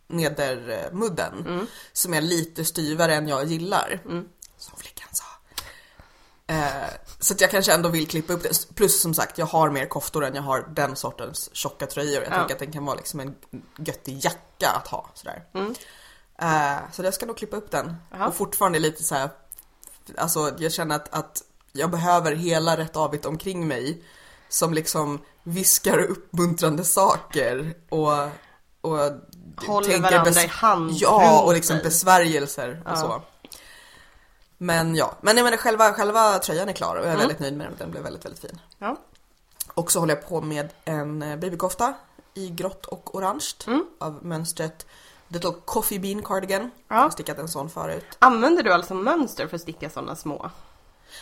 nedermudden. 0.08 1.66
Som 1.92 2.14
är 2.14 2.20
lite 2.20 2.64
styvare 2.64 3.14
än 3.14 3.28
jag 3.28 3.44
gillar. 3.44 4.00
Som 4.58 4.78
flickan. 4.78 5.08
Eh, 6.48 6.66
så 7.18 7.34
att 7.34 7.40
jag 7.40 7.50
kanske 7.50 7.72
ändå 7.74 7.88
vill 7.88 8.08
klippa 8.08 8.32
upp 8.32 8.42
det. 8.42 8.74
Plus 8.74 9.00
som 9.00 9.14
sagt, 9.14 9.38
jag 9.38 9.46
har 9.46 9.70
mer 9.70 9.86
koftor 9.86 10.24
än 10.24 10.34
jag 10.34 10.42
har 10.42 10.68
den 10.76 10.96
sortens 10.96 11.50
tjocka 11.52 11.86
tröjor. 11.86 12.22
Jag 12.22 12.32
Ja. 12.32 12.36
tänker 12.38 12.54
att 12.54 12.58
den 12.60 12.72
kan 12.72 12.84
vara 12.84 12.96
liksom 12.96 13.20
en 13.20 13.34
göttig 13.78 14.24
jacka 14.24 14.68
att 14.82 14.88
ha. 14.88 15.10
Sådär. 15.14 15.44
Eh, 16.42 16.76
så 16.92 17.02
jag 17.02 17.14
ska 17.14 17.26
nog 17.26 17.36
klippa 17.36 17.56
upp 17.56 17.70
den. 17.70 17.96
Jaha. 18.10 18.26
Och 18.28 18.34
fortfarande 18.34 18.78
lite 18.78 19.04
så 19.04 19.14
här. 19.14 19.30
Alltså 20.16 20.54
jag 20.58 20.72
känner 20.72 20.96
att, 20.96 21.14
att 21.14 21.42
jag 21.72 21.90
behöver 21.90 22.32
hela 22.34 22.76
rätt 22.76 22.96
avigt 22.96 23.26
omkring 23.26 23.68
mig. 23.68 24.02
Som 24.48 24.74
liksom 24.74 25.20
viskar 25.42 25.98
uppmuntrande 25.98 26.84
saker 26.84 27.74
och, 27.88 28.12
och 28.80 29.10
Håller 29.66 30.00
varandra 30.00 30.42
i 30.42 30.46
hand 30.46 30.90
Ja, 30.92 31.42
och 31.42 31.52
liksom 31.54 31.78
besvärjelser 31.82 32.82
och 32.84 32.90
Ja. 32.90 32.96
så. 32.96 33.22
Men 34.58 34.94
ja, 34.94 35.14
men, 35.20 35.34
nej, 35.34 35.44
men 35.44 35.56
själva, 35.58 35.92
själva 35.92 36.38
tröjan 36.38 36.68
är 36.68 36.72
klar 36.72 36.96
och 36.96 37.00
jag 37.00 37.04
är 37.06 37.08
Mm. 37.14 37.18
väldigt 37.20 37.38
nöjd 37.38 37.56
med 37.56 37.66
den. 37.66 37.74
Den 37.78 37.90
blev 37.90 38.02
väldigt, 38.02 38.24
väldigt 38.24 38.40
fin. 38.40 38.60
Ja. 38.78 38.96
Och 39.74 39.92
så 39.92 40.00
håller 40.00 40.14
jag 40.14 40.28
på 40.28 40.40
med 40.40 40.68
en 40.84 41.22
eh, 41.22 41.36
babykofta 41.36 41.94
i 42.34 42.48
grått 42.50 42.86
och 42.86 43.14
orange 43.14 43.46
Mm. 43.66 43.84
av 43.98 44.24
mönstret 44.24 44.86
Little 45.28 45.52
Coffee 45.64 45.98
Bean 45.98 46.22
Cardigan. 46.22 46.70
Ja. 46.88 46.94
Jag 46.96 47.02
har 47.02 47.10
stickat 47.10 47.38
en 47.38 47.48
sån 47.48 47.70
förut. 47.70 48.04
Använder 48.18 48.62
du 48.62 48.72
alltså 48.72 48.94
mönster 48.94 49.46
för 49.46 49.56
att 49.56 49.62
sticka 49.62 49.90
sådana 49.90 50.16
små? 50.16 50.50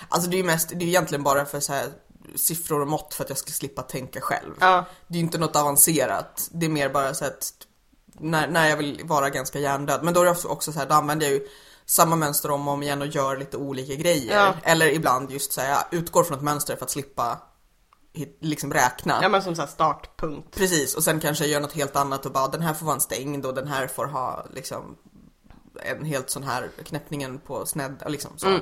Alltså 0.08 0.30
det 0.30 0.36
är 0.36 0.38
ju 0.38 0.44
mest, 0.44 0.68
det 0.68 0.84
är 0.84 0.88
egentligen 0.88 1.22
bara 1.22 1.44
för 1.44 1.60
så 1.60 1.72
här 1.72 1.88
siffror 2.36 2.80
och 2.80 2.88
mått 2.88 3.14
för 3.14 3.24
att 3.24 3.28
jag 3.30 3.38
ska 3.38 3.50
slippa 3.52 3.82
tänka 3.82 4.20
själv. 4.20 4.54
Ja. 4.60 4.84
Det 5.06 5.14
är 5.14 5.18
ju 5.18 5.24
inte 5.24 5.38
något 5.38 5.56
avancerat. 5.56 6.48
Det 6.52 6.66
är 6.66 6.70
mer 6.70 6.88
bara 6.88 7.14
så 7.14 7.24
att 7.24 7.52
när, 8.12 8.48
när 8.48 8.68
jag 8.68 8.76
vill 8.76 9.00
vara 9.04 9.30
ganska 9.30 9.58
hjärndöd. 9.58 10.02
Men 10.02 10.14
då 10.14 10.20
är 10.20 10.24
det 10.24 10.30
också- 10.30 10.48
också 10.48 10.72
så 10.72 10.78
här, 10.78 10.86
då 10.86 10.94
använder 10.94 11.26
jag 11.26 11.32
ju 11.34 11.48
samma 11.86 12.16
mönster 12.16 12.50
om 12.50 12.68
och 12.68 12.74
om 12.74 12.82
igen 12.82 13.00
och 13.02 13.08
gör 13.08 13.36
lite 13.36 13.56
olika 13.56 13.94
grejer. 13.94 14.36
Ja. 14.36 14.54
Eller 14.62 14.86
ibland 14.86 15.30
just 15.30 15.56
jag 15.56 15.84
utgår 15.90 16.24
från 16.24 16.36
ett 16.38 16.44
mönster 16.44 16.76
för 16.76 16.84
att 16.84 16.90
slippa 16.90 17.38
liksom 18.40 18.72
räkna. 18.72 19.18
Ja 19.22 19.28
men 19.28 19.42
som 19.42 19.54
så 19.56 19.62
här 19.62 19.68
startpunkt. 19.68 20.56
Precis, 20.56 20.94
och 20.94 21.04
sen 21.04 21.20
kanske 21.20 21.46
gör 21.46 21.60
något 21.60 21.72
helt 21.72 21.96
annat 21.96 22.26
och 22.26 22.32
bara 22.32 22.48
den 22.48 22.62
här 22.62 22.74
får 22.74 22.86
vara 22.86 22.94
en 22.94 23.00
stängd 23.00 23.46
och 23.46 23.54
den 23.54 23.68
här 23.68 23.86
får 23.86 24.06
ha 24.06 24.46
liksom 24.54 24.96
en 25.82 26.04
helt 26.04 26.30
sån 26.30 26.42
här 26.42 26.70
knäppningen 26.84 27.38
på 27.38 27.66
snedd, 27.66 28.02
liksom 28.06 28.30
så. 28.36 28.46
Mm. 28.46 28.60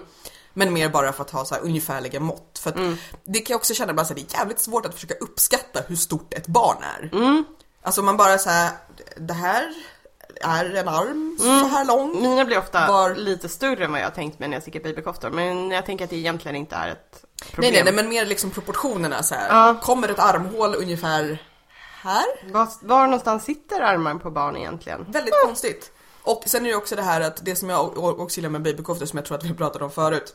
Men 0.55 0.73
mer 0.73 0.89
bara 0.89 1.13
för 1.13 1.23
att 1.25 1.31
ha 1.31 1.45
så 1.45 1.55
här 1.55 1.63
ungefärliga 1.63 2.21
mått. 2.21 2.59
För 2.59 2.71
att 2.71 2.77
Mm. 2.77 2.97
det 3.25 3.39
kan 3.39 3.55
jag 3.55 3.59
också 3.59 3.75
känna 3.75 3.95
bara 3.95 4.07
här, 4.07 4.15
det 4.15 4.35
är 4.35 4.39
jävligt 4.39 4.61
svårt 4.61 4.87
att 4.87 4.95
försöka 4.95 5.15
uppskatta 5.15 5.81
hur 5.87 5.97
stort 5.97 6.35
ett 6.35 6.47
barn 6.47 6.77
är. 6.83 7.11
Mm. 7.13 7.45
Alltså 7.83 8.03
man 8.03 8.17
bara 8.17 8.39
så 8.39 8.51
här, 8.51 8.71
det 9.17 9.35
här 9.35 9.75
är 10.41 10.75
en 10.75 10.89
arm 10.89 11.37
så 11.41 11.49
här 11.69 11.85
lång. 11.85 12.23
Mina 12.23 12.45
blir 12.45 12.59
ofta 12.59 12.87
Var- 12.89 13.15
lite 13.15 13.49
större 13.49 13.85
än 13.85 13.93
vad 13.93 14.01
jag 14.01 14.15
tänkt 14.15 14.39
mig 14.39 14.49
när 14.49 14.57
jag 14.57 14.63
stickar 14.63 14.81
babykoftor. 14.81 15.31
Men 15.31 15.71
jag 15.71 15.87
tänker 15.87 16.05
att 16.05 16.11
det 16.11 16.17
egentligen 16.17 16.57
inte 16.57 16.77
är 16.77 16.89
ett 16.89 17.25
Nej, 17.43 17.51
problem. 17.55 17.73
nej, 17.73 17.85
nej, 17.85 17.93
men 17.95 18.09
mer 18.09 18.27
liksom 18.27 18.51
proportionerna 18.51 19.23
så 19.23 19.35
här. 19.35 19.49
Ja. 19.49 19.75
Kommer 19.83 20.09
ett 20.09 20.19
armhål 20.19 20.75
ungefär 20.75 21.39
här? 22.03 22.25
Var, 22.53 22.69
var 22.83 23.05
någonstans 23.07 23.45
sitter 23.45 23.81
armen 23.81 24.19
på 24.19 24.31
barn 24.31 24.57
egentligen? 24.57 25.05
Väldigt 25.09 25.35
konstigt. 25.45 25.93
Och 26.23 26.43
sen 26.47 26.67
är 26.67 26.71
det 26.71 26.77
också 26.77 26.97
det 26.97 27.03
här 27.03 27.21
att 27.21 27.45
det 27.45 27.57
som 27.57 27.69
jag 27.69 27.99
också 28.21 28.39
gillar 28.39 28.51
med 28.51 28.63
babykoftor 28.63 29.07
som 29.07 29.17
jag 29.17 29.27
tror 29.27 29.39
att 29.39 29.45
vi 29.45 29.55
pratade 29.55 29.85
om 29.85 29.91
förut. 29.91 30.35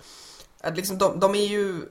Att 0.62 0.76
liksom 0.76 0.98
de, 0.98 1.20
de 1.20 1.36
är 1.36 1.46
ju, 1.46 1.82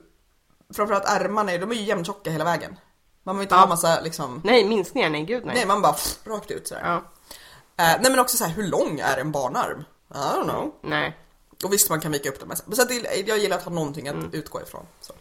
framförallt 0.75 1.05
ärmarna, 1.05 1.57
de 1.57 1.71
är 1.71 1.75
ju 1.75 1.81
jämntjocka 1.83 2.29
hela 2.31 2.43
vägen. 2.45 2.75
Man 3.23 3.37
vill 3.37 3.43
inte 3.43 3.55
Ja. 3.55 3.59
ha 3.59 3.67
massa 3.67 4.01
liksom, 4.01 4.41
Nej, 4.43 4.65
minskningar, 4.65 5.09
nej 5.09 5.23
gud 5.23 5.45
nej. 5.45 5.55
nej 5.55 5.65
man 5.65 5.81
bara 5.81 5.93
pff, 5.93 6.17
rakt 6.25 6.51
ut 6.51 6.67
sådär. 6.67 6.81
Ja. 6.85 7.01
Nej 7.77 7.99
men 8.11 8.19
också 8.19 8.37
så 8.37 8.43
här, 8.45 8.51
hur 8.53 8.67
lång 8.67 8.99
är 8.99 9.17
en 9.17 9.31
barnarm? 9.31 9.83
I 10.13 10.17
don't 10.17 10.43
know. 10.43 10.73
Nej. 10.83 11.17
Och 11.63 11.73
visst 11.73 11.89
man 11.89 12.01
kan 12.01 12.11
vika 12.11 12.29
upp 12.29 12.39
dem. 12.39 12.51
men 12.65 12.75
Så 12.75 12.81
att 12.81 12.89
det, 12.89 13.27
jag 13.27 13.37
gillar 13.37 13.57
att 13.57 13.63
ha 13.63 13.71
någonting 13.71 14.07
att 14.07 14.15
Mm. 14.15 14.29
utgå 14.33 14.61
ifrån. 14.61 14.85
Så. 15.01 15.13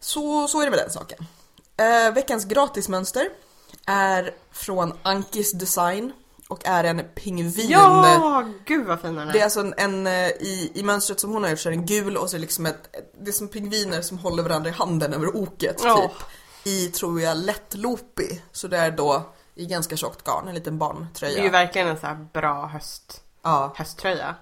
Så, 0.00 0.48
så 0.48 0.60
är 0.60 0.64
det 0.64 0.70
med 0.70 0.78
den 0.78 0.90
saken. 0.90 1.26
Eh, 1.76 2.14
veckans 2.14 2.44
gratismönster 2.44 3.28
är 3.86 4.34
från 4.52 4.92
Ankis 5.02 5.52
Design 5.52 6.12
och 6.48 6.66
är 6.66 6.84
en 6.84 7.02
pingvin. 7.14 7.70
Ja, 7.70 8.48
gud 8.64 8.86
vad 8.86 9.00
fin 9.00 9.14
den 9.14 9.28
är. 9.28 9.32
Det 9.32 9.40
är 9.40 9.44
alltså 9.44 9.60
en, 9.60 9.74
en 9.76 10.06
eh, 10.06 10.28
i, 10.28 10.72
i 10.74 10.82
mönstret 10.82 11.20
som 11.20 11.30
hon 11.32 11.42
har 11.42 11.50
gjort 11.50 11.58
så 11.60 11.68
är 11.68 11.72
den 11.72 11.86
gul 11.86 12.16
och 12.16 12.30
så 12.30 12.36
är 12.36 12.38
det 12.38 12.42
liksom 12.42 12.66
ett, 12.66 12.94
det 13.20 13.30
är 13.30 13.32
som 13.32 13.48
pingviner 13.48 14.02
som 14.02 14.18
håller 14.18 14.42
varandra 14.42 14.70
i 14.70 14.72
handen 14.72 15.14
över 15.14 15.36
oket 15.36 15.80
Ja. 15.84 15.96
typ. 16.02 16.26
I 16.64 16.88
tror 16.88 17.20
jag 17.20 17.36
lättloopy, 17.36 18.40
så 18.52 18.68
det 18.68 18.76
är 18.78 18.90
då 18.90 19.32
i 19.54 19.66
ganska 19.66 19.96
tjockt 19.96 20.24
garn, 20.24 20.48
en 20.48 20.54
liten 20.54 20.78
barntröja. 20.78 21.34
Det 21.34 21.40
är 21.40 21.44
ju 21.44 21.50
verkligen 21.50 21.88
en 21.88 21.98
så 21.98 22.06
här 22.06 22.26
bra 22.32 22.66
höst, 22.66 23.22
ja, 23.42 23.72
hösttröja. 23.76 24.34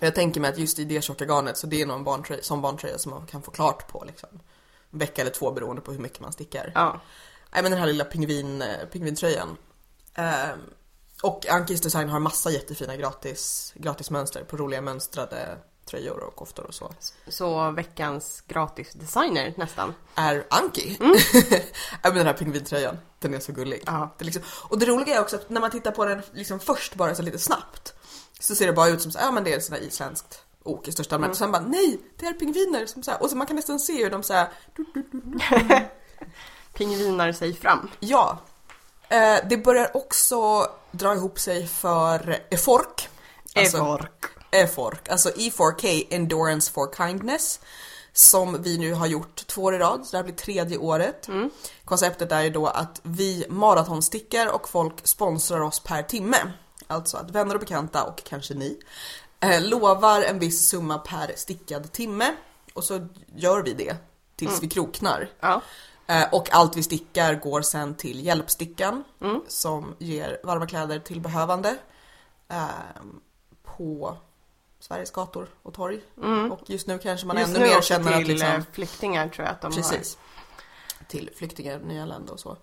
jag 0.00 0.14
tänker 0.14 0.40
mig 0.40 0.50
att 0.50 0.58
just 0.58 0.78
i 0.78 0.84
det 0.84 1.02
tjocka 1.02 1.24
garnet 1.24 1.56
så 1.56 1.66
det 1.66 1.82
är 1.82 1.86
nog 1.86 1.96
en 1.96 2.04
barntröja, 2.04 2.42
sån 2.42 2.60
barntröja 2.60 2.98
som 2.98 3.10
man 3.10 3.26
kan 3.26 3.42
få 3.42 3.50
klart 3.50 3.88
på 3.88 4.04
liksom. 4.06 4.28
En 4.90 4.98
vecka 4.98 5.22
eller 5.22 5.32
två 5.32 5.52
beroende 5.52 5.82
på 5.82 5.92
hur 5.92 5.98
mycket 5.98 6.20
man 6.20 6.32
stickar. 6.32 6.72
Ja. 6.74 7.00
Nej 7.52 7.62
men 7.62 7.70
den 7.70 7.80
här 7.80 7.86
lilla 7.86 8.04
pingvin, 8.04 8.62
eh, 8.62 8.86
pingvintröjan. 8.92 9.56
Ehm, 10.14 10.58
och 11.22 11.46
Ankis 11.48 11.80
Design 11.80 12.08
har 12.08 12.20
massa 12.20 12.50
jättefina 12.50 12.96
gratis, 12.96 13.72
gratismönster 13.76 14.44
på 14.44 14.56
roliga 14.56 14.80
mönstrade 14.80 15.58
tröjor 15.88 16.22
och 16.22 16.36
koftor 16.36 16.66
och 16.66 16.74
så. 16.74 16.94
Så 17.28 17.70
veckans 17.70 18.42
gratis 18.46 18.92
designer 18.92 19.54
nästan. 19.56 19.94
Är 20.14 20.46
Anki. 20.50 20.96
ja 22.02 22.08
men 22.08 22.14
den 22.14 22.26
här 22.26 22.32
pingvintröjan, 22.32 22.98
den 23.18 23.34
är 23.34 23.40
så 23.40 23.52
gullig. 23.52 23.82
Ja. 23.86 24.14
Det 24.18 24.24
liksom, 24.24 24.42
och 24.68 24.78
det 24.78 24.86
roliga 24.86 25.16
är 25.16 25.20
också 25.20 25.36
att 25.36 25.50
när 25.50 25.60
man 25.60 25.70
tittar 25.70 25.90
på 25.90 26.04
den 26.04 26.22
liksom 26.32 26.60
först 26.60 26.94
bara 26.94 27.14
så 27.14 27.22
lite 27.22 27.38
snabbt 27.38 27.94
så 28.40 28.54
ser 28.54 28.66
det 28.66 28.72
bara 28.72 28.88
ut 28.88 29.02
som 29.02 29.12
så, 29.12 29.18
ja 29.18 29.30
men 29.30 29.44
det 29.44 29.54
är 29.54 29.60
sådana 29.60 29.84
isländskt 29.84 30.42
ok 30.62 30.88
i 30.88 30.92
största 30.92 31.14
allmänhet. 31.14 31.34
Och 31.34 31.38
sen 31.38 31.52
bara 31.52 31.62
nej, 31.62 32.00
det 32.18 32.26
är 32.26 32.32
pingviner 32.32 32.86
som 32.86 33.02
så 33.02 33.10
här, 33.10 33.22
och 33.22 33.30
så 33.30 33.36
man 33.36 33.46
kan 33.46 33.56
nästan 33.56 33.80
se 33.80 34.04
hur 34.04 34.10
de 34.10 34.22
så 34.22 34.32
här, 34.32 34.48
du, 34.76 34.84
du, 34.94 35.02
du. 35.12 35.38
Pingvinar 36.72 37.32
sig 37.32 37.54
fram. 37.54 37.90
Ja. 38.00 38.38
Eh, 39.08 39.36
det 39.48 39.56
börjar 39.56 39.96
också 39.96 40.66
dra 40.90 41.14
ihop 41.14 41.38
sig 41.38 41.66
för 41.66 42.38
Efork. 42.50 43.08
Alltså- 43.56 43.76
Evork. 43.76 44.24
EFORK, 44.50 45.08
alltså 45.08 45.28
E4K, 45.28 46.06
Endurance 46.10 46.72
for 46.72 46.94
Kindness. 46.96 47.60
Som 48.12 48.62
vi 48.62 48.78
nu 48.78 48.92
har 48.92 49.06
gjort 49.06 49.46
två 49.46 49.62
år 49.62 49.74
i 49.74 49.78
rad, 49.78 50.06
så 50.06 50.10
det 50.10 50.16
här 50.16 50.24
blir 50.24 50.34
tredje 50.34 50.78
året. 50.78 51.28
Konceptet 51.84 52.32
är 52.32 52.42
ju 52.42 52.50
då 52.50 52.66
att 52.66 53.00
vi 53.02 53.46
maratonstickar 53.48 54.46
och 54.46 54.68
folk 54.68 55.06
sponsrar 55.06 55.60
oss 55.60 55.80
per 55.80 56.02
timme. 56.02 56.36
Alltså 56.86 57.16
att 57.16 57.30
vänner 57.30 57.54
och 57.54 57.60
bekanta 57.60 58.04
och 58.04 58.24
kanske 58.24 58.54
ni 58.54 58.78
eh, 59.40 59.62
lovar 59.62 60.22
en 60.22 60.38
viss 60.38 60.68
summa 60.68 60.98
per 60.98 61.32
stickad 61.36 61.92
timme. 61.92 62.34
Och 62.74 62.84
så 62.84 63.06
gör 63.34 63.62
vi 63.62 63.72
det 63.72 63.96
tills 64.36 64.62
vi 64.62 64.68
kroknar. 64.68 65.30
Ja. 65.40 65.62
Eh, 66.06 66.26
och 66.32 66.48
allt 66.52 66.76
vi 66.76 66.82
stickar 66.82 67.34
går 67.34 67.62
sen 67.62 67.94
till 67.94 68.24
Hjälpstickan 68.24 69.04
som 69.48 69.94
ger 69.98 70.40
varma 70.44 70.66
kläder 70.66 70.98
till 70.98 71.20
behövande 71.20 71.76
eh, 72.48 72.66
på 73.62 74.16
Sveriges 74.80 75.10
gator 75.10 75.48
och 75.62 75.74
torg. 75.74 76.00
Och 76.50 76.60
just 76.66 76.86
nu 76.86 76.98
kanske 76.98 77.26
man 77.26 77.36
Just 77.36 77.56
ännu 77.56 77.66
nu 77.66 77.74
mer 77.74 77.80
känner 77.80 78.12
till 78.12 78.22
att 78.22 78.28
liksom, 78.28 78.48
eh, 78.48 78.62
flyktingar 78.72 79.28
tror 79.28 79.46
jag 79.46 79.52
att 79.52 79.60
de 79.60 79.72
precis, 79.72 80.18
till 81.08 81.30
flyktingar, 81.36 81.78
nyanlända 81.78 82.32
och 82.32 82.40
så. 82.40 82.56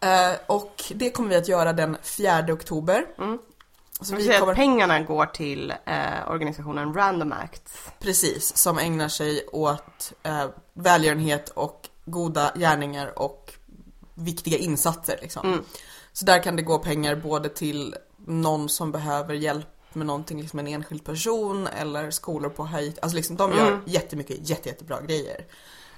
Eh, 0.00 0.32
och 0.46 0.82
det 0.94 1.10
kommer 1.10 1.28
vi 1.28 1.36
att 1.36 1.48
göra 1.48 1.72
den 1.72 1.96
4 2.02 2.52
oktober. 2.52 3.06
Mm. 3.18 3.38
Så 4.00 4.12
har. 4.12 4.18
vi 4.18 4.24
Kommer... 4.26 4.40
kommer, 4.40 4.54
Pengarna 4.54 5.00
går 5.00 5.26
till 5.26 5.74
eh, 5.84 6.30
organisationen 6.30 6.94
Random 6.94 7.32
Acts. 7.32 7.90
precis, 7.98 8.56
som 8.56 8.78
ägnar 8.78 9.08
sig 9.08 9.46
åt 9.52 10.12
eh, 10.22 10.46
välgörenhet 10.74 11.48
och 11.48 11.88
goda 12.04 12.52
gärningar 12.56 13.18
och 13.18 13.54
viktiga 14.14 14.58
insatser 14.58 15.18
liksom. 15.22 15.46
Mm. 15.46 15.64
Så 16.12 16.24
där 16.24 16.42
kan 16.42 16.56
det 16.56 16.62
gå 16.62 16.78
pengar 16.78 17.14
både 17.14 17.48
till 17.48 17.94
någon 18.16 18.68
som 18.68 18.92
behöver 18.92 19.34
hjälp 19.34 19.77
med 19.92 20.06
någonting, 20.06 20.40
liksom 20.40 20.58
en 20.58 20.66
enskild 20.66 21.04
person 21.04 21.66
eller 21.66 22.10
skolor 22.10 22.50
på 22.50 22.64
Haiti. 22.64 22.98
Alltså 23.02 23.16
liksom 23.16 23.36
de 23.36 23.52
gör 23.52 23.66
Mm. 23.68 23.80
jättemycket 23.86 24.48
jätte, 24.48 24.68
jättebra 24.68 25.00
grejer. 25.00 25.44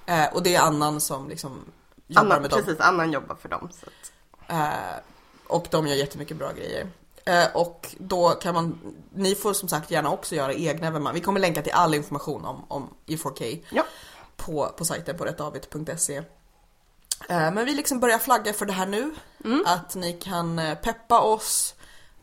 Eh, 0.07 0.27
och 0.35 0.43
det 0.43 0.55
är 0.55 0.61
Annan 0.61 1.01
som 1.01 1.29
liksom 1.29 1.65
jobbar 2.07 2.21
Annan, 2.27 2.43
med 2.43 2.51
dem. 2.51 2.63
precis, 2.65 2.81
Annan 2.81 3.13
jobbar 3.13 3.35
för 3.35 3.49
dem. 3.49 3.69
Så 3.81 3.87
att, 3.87 4.13
Eh, 4.49 4.99
och 5.47 5.67
de 5.71 5.87
gör 5.87 5.95
jättemycket 5.97 6.37
bra 6.37 6.53
grejer. 6.53 6.87
Eh, 7.25 7.57
och 7.57 7.95
då 7.99 8.29
kan 8.31 8.55
man, 8.55 8.79
ni 9.15 9.35
får 9.35 9.53
som 9.53 9.69
sagt 9.69 9.91
gärna 9.91 10.11
också 10.11 10.35
göra 10.35 10.55
egna 10.55 10.87
evenemang. 10.87 11.15
Vi 11.15 11.21
kommer 11.21 11.41
länka 11.41 11.63
till 11.63 11.73
all 11.73 11.95
information 11.95 12.45
om, 12.45 12.65
om 12.69 12.89
E4K 13.07 13.65
ja. 13.71 13.83
på, 14.37 14.75
på 14.79 14.85
sajten 14.85 15.17
på 15.19 15.25
rättavit.se. 15.25 16.17
Eh, 16.17 16.23
Men 17.53 17.65
vi 17.65 17.75
liksom 17.75 18.01
börjar 18.01 18.19
flagga 18.19 18.53
för 18.53 18.67
det 18.67 18.73
här 18.73 18.87
nu. 18.87 19.15
Att 19.67 19.95
ni 19.95 20.13
kan 20.13 20.59
eh, 20.59 20.75
peppa 20.79 21.21
oss, 21.21 21.75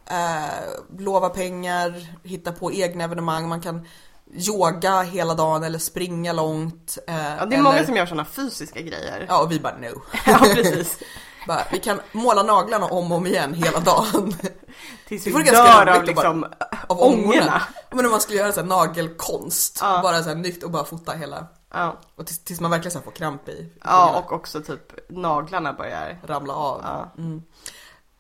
eh, 0.10 1.00
lova 1.00 1.30
pengar, 1.30 2.08
hitta 2.24 2.52
på 2.52 2.72
egna 2.72 3.04
evenemang. 3.04 3.48
Man 3.50 3.62
kan 3.62 3.88
yoga 4.34 5.02
hela 5.02 5.34
dagen 5.34 5.64
eller 5.64 5.80
springa 5.80 6.34
långt. 6.34 6.98
eh, 7.08 7.16
ja, 7.16 7.22
det 7.22 7.30
är 7.32 7.46
eller, 7.46 7.62
många 7.62 7.86
som 7.86 7.96
gör 7.96 8.06
sådana 8.06 8.26
fysiska 8.26 8.82
grejer. 8.82 9.26
Ja, 9.30 9.42
och 9.44 9.52
vi 9.52 9.60
bara 9.60 9.78
no. 9.78 10.02
Ja, 10.26 10.38
precis. 10.54 11.00
Bara, 11.48 11.62
vi 11.72 11.80
kan 11.80 12.00
måla 12.12 12.44
naglarna 12.44 12.86
om 12.86 13.12
och 13.12 13.18
om 13.18 13.28
igen 13.28 13.54
hela 13.54 13.80
dagen. 13.80 14.36
Tills 15.08 15.24
Det 15.24 15.30
vi 15.30 15.36
ganska 15.44 15.86
dör 15.86 15.98
av 15.98 16.04
liksom 16.04 16.46
Av 16.88 17.02
ångorna. 17.02 17.62
Men 17.92 18.06
om 18.06 18.12
man 18.12 18.22
skulle 18.22 18.38
göra 18.40 18.52
så 18.52 18.60
här 18.60 18.68
nagelkonst, 18.68 19.78
Ja. 19.82 20.00
bara 20.04 20.24
så 20.24 20.30
här 20.30 20.36
nytt 20.36 20.64
och 20.64 20.72
bara 20.72 20.84
fota 20.84 21.12
hela. 21.12 21.48
Ja. 21.74 21.98
Och 22.16 22.26
tills, 22.28 22.44
tills 22.44 22.60
man 22.62 22.72
verkligen 22.72 22.92
så 22.92 23.02
får 23.02 23.12
kramp 23.12 23.50
i 23.50 23.70
ja, 23.84 24.24
och 24.26 24.32
också 24.34 24.62
typ 24.62 25.10
naglarna 25.10 25.74
börjar. 25.74 26.20
ramla 26.26 26.54
av. 26.54 26.82
Ja. 26.84 27.14
Mm. 27.18 27.42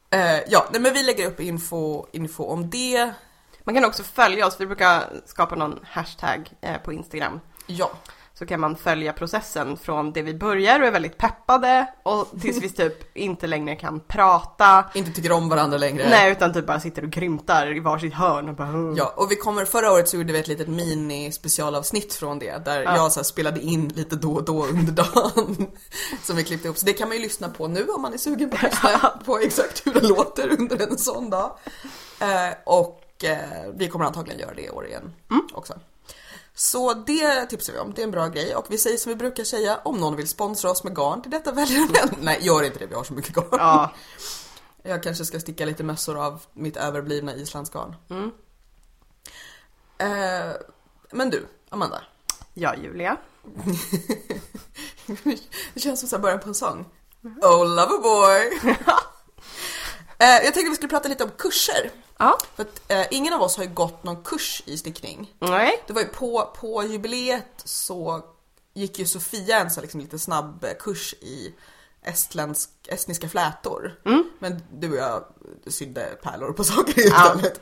Eh, 0.09 0.39
ja, 0.47 0.67
nej, 0.71 0.81
men 0.81 0.93
vi 0.93 1.03
lägger 1.03 1.27
upp 1.27 1.39
info, 1.39 2.05
info 2.11 2.43
om 2.43 2.69
det. 2.69 3.11
Man 3.63 3.75
kan 3.75 3.85
också 3.85 4.03
följa 4.03 4.47
oss, 4.47 4.55
vi 4.59 4.65
brukar 4.65 5.03
skapa 5.25 5.55
någon 5.55 5.79
hashtag 5.83 6.51
eh, 6.61 6.77
på 6.85 6.93
Instagram. 6.93 7.39
Ja, 7.67 7.91
Så 8.33 8.45
kan 8.45 8.59
man 8.59 8.75
följa 8.75 9.13
processen 9.13 9.77
från 9.77 10.11
det 10.13 10.21
vi 10.21 10.33
börjar 10.33 10.79
och 10.79 10.87
är 10.87 10.91
väldigt 10.91 11.17
peppade 11.17 11.87
och 12.03 12.27
tills 12.41 12.63
vi 12.63 12.69
typ 12.69 13.17
inte 13.17 13.47
längre 13.47 13.75
kan 13.75 13.99
prata. 13.99 14.85
inte 14.93 15.11
tycker 15.11 15.31
om 15.31 15.49
varandra 15.49 15.77
längre. 15.77 16.09
Nej, 16.09 16.31
utan 16.31 16.53
typ 16.53 16.65
bara 16.67 16.79
sitter 16.79 17.03
och 17.03 17.09
grymtar 17.09 17.75
i 17.77 17.79
varsitt 17.79 18.13
hörn 18.13 18.49
och 18.49 18.55
bara 18.55 18.69
"Åh." 18.69 18.93
Ja, 18.97 19.13
och 19.17 19.31
vi 19.31 19.35
kommer, 19.35 19.65
förra 19.65 19.91
året 19.91 20.09
så 20.09 20.17
gjorde 20.17 20.33
vi 20.33 20.39
ett 20.39 20.47
litet 20.47 20.67
mini 20.67 21.31
specialavsnitt 21.31 22.13
från 22.13 22.39
det 22.39 22.65
där 22.65 22.81
Ja. 22.83 22.95
jag 22.95 23.11
så 23.11 23.19
här 23.19 23.23
spelade 23.25 23.59
in 23.61 23.87
lite 23.87 24.15
då 24.15 24.33
och 24.33 24.43
då 24.45 24.65
under 24.65 24.91
dagen 24.91 25.67
som 26.27 26.35
vi 26.35 26.43
klippte 26.43 26.67
ihop. 26.67 26.77
Så 26.77 26.85
det 26.85 26.93
kan 26.93 27.07
man 27.07 27.17
ju 27.17 27.23
lyssna 27.23 27.49
på 27.49 27.67
nu 27.67 27.87
om 27.87 28.01
man 28.01 28.13
är 28.13 28.17
sugen 28.17 28.49
på 28.49 28.55
att 28.55 28.63
lyssna 28.71 29.19
på 29.25 29.39
exakt 29.39 29.87
hur 29.87 29.93
det 29.93 30.07
låter 30.07 30.59
under 30.59 30.81
en 30.81 30.97
sån 30.97 31.29
dag. 31.29 31.57
Eh, 32.19 32.53
och 32.65 33.23
eh, 33.23 33.71
vi 33.73 33.89
kommer 33.89 34.05
antagligen 34.05 34.39
göra 34.39 34.53
det 34.53 34.61
i 34.61 34.69
år 34.69 34.87
igen 34.87 35.13
också. 35.53 35.79
Så 36.55 36.93
det 36.93 37.45
tipsar 37.45 37.73
vi 37.73 37.79
om, 37.79 37.93
det 37.93 38.01
är 38.01 38.03
en 38.03 38.11
bra 38.11 38.27
grej 38.27 38.55
och 38.55 38.65
vi 38.69 38.77
säger 38.77 38.97
som 38.97 39.09
vi 39.09 39.15
brukar 39.15 39.43
säga, 39.43 39.79
om 39.83 39.97
någon 39.97 40.15
vill 40.15 40.27
sponsra 40.27 40.71
oss 40.71 40.83
med 40.83 40.95
garn 40.95 41.21
till 41.21 41.31
detta 41.31 41.51
väljer 41.51 41.87
den. 41.93 42.15
Nej, 42.21 42.39
gör 42.41 42.63
inte 42.63 42.79
det, 42.79 42.85
vi 42.85 42.95
har 42.95 43.03
så 43.03 43.13
mycket 43.13 43.35
garn. 43.35 43.47
Ja, 43.51 43.91
Jag 44.83 45.03
kanske 45.03 45.25
ska 45.25 45.39
sticka 45.39 45.65
lite 45.65 45.83
mössor 45.83 46.17
av 46.25 46.41
mitt 46.53 46.77
överblivna 46.77 47.35
islandsgarn. 47.35 47.95
Mm. 48.09 48.31
Eh, 49.97 50.55
men 51.11 51.29
du, 51.29 51.47
Amanda. 51.69 52.01
ja 52.53 52.75
Julia. 52.75 53.17
Det 55.73 55.79
känns 55.79 55.99
som 55.99 56.09
så 56.09 56.15
här 56.15 56.21
början 56.21 56.39
på 56.39 56.49
en 56.49 56.55
sång. 56.55 56.85
Oh 57.41 57.75
Loverboy! 57.75 58.59
eh, 60.19 60.27
jag 60.27 60.53
tänkte 60.53 60.69
vi 60.69 60.75
skulle 60.75 60.89
prata 60.89 61.09
lite 61.09 61.23
om 61.23 61.29
kurser. 61.37 61.91
Ja, 62.17 62.37
För 62.55 62.63
att 62.63 62.91
eh, 62.91 63.05
ingen 63.11 63.33
av 63.33 63.41
oss 63.41 63.57
har 63.57 63.63
ju 63.63 63.69
gått 63.69 64.03
någon 64.03 64.23
kurs 64.23 64.63
i 64.65 64.77
stickning. 64.77 65.33
nej. 65.39 65.83
Det 65.87 65.93
var 65.93 66.01
ju 66.01 66.07
på, 66.07 66.53
på 66.59 66.83
jubileet 66.83 67.61
så 67.63 68.21
gick 68.73 68.99
ju 68.99 69.05
Sofia 69.05 69.59
en 69.59 69.71
så 69.71 69.81
liksom 69.81 69.99
lite 69.99 70.19
snabb 70.19 70.63
eh, 70.63 70.73
kurs 70.79 71.13
i 71.13 71.53
estländsk, 72.07 72.69
estniska 72.87 73.29
flätor. 73.29 73.99
Men 74.39 74.61
du 74.71 74.91
och 74.91 74.97
jag 74.97 75.23
sydde 75.67 76.17
pärlor 76.23 76.53
på 76.53 76.63
saker 76.63 76.99
istället. 76.99 77.61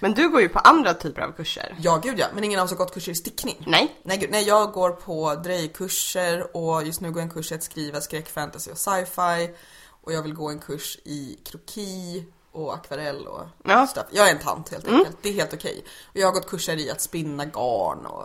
Men 0.00 0.14
du 0.14 0.28
går 0.28 0.40
ju 0.40 0.48
på 0.48 0.58
andra 0.58 0.94
typer 0.94 1.22
av 1.22 1.32
kurser. 1.32 1.76
Ja, 1.78 2.00
gud 2.02 2.18
ja. 2.18 2.26
Men 2.34 2.44
ingen 2.44 2.60
av 2.60 2.64
oss 2.64 2.70
har 2.70 2.78
gått 2.78 2.94
kurser 2.94 3.12
i 3.12 3.14
stickning. 3.14 3.64
Nej. 3.66 4.00
Nej, 4.02 4.18
gud, 4.18 4.30
nej, 4.30 4.44
jag 4.48 4.72
går 4.72 4.90
på 4.90 5.34
drejkurser 5.34 6.56
och 6.56 6.84
just 6.84 7.00
nu 7.00 7.10
går 7.10 7.20
jag 7.20 7.28
en 7.28 7.34
kurs 7.34 7.52
i 7.52 7.54
att 7.54 7.62
skriva 7.62 8.00
skräck, 8.00 8.28
fantasy 8.28 8.70
och 8.70 8.78
sci-fi. 8.78 9.54
Och 10.02 10.12
jag 10.12 10.22
vill 10.22 10.34
gå 10.34 10.48
en 10.48 10.58
kurs 10.58 10.98
i 11.04 11.38
kroki 11.44 12.24
och 12.56 12.74
akvarell 12.74 13.26
och 13.26 13.42
Ja. 13.64 13.86
stuff. 13.86 14.06
Jag 14.10 14.28
är 14.28 14.34
en 14.34 14.38
tant 14.40 14.68
helt 14.68 14.88
enkelt. 14.88 15.16
Det 15.22 15.28
är 15.28 15.32
helt 15.32 15.54
okej. 15.54 15.84
Och 16.08 16.16
jag 16.16 16.26
har 16.26 16.32
gått 16.32 16.46
kurser 16.48 16.76
i 16.76 16.90
att 16.90 17.00
spinna 17.00 17.44
garn 17.44 18.06
och 18.06 18.24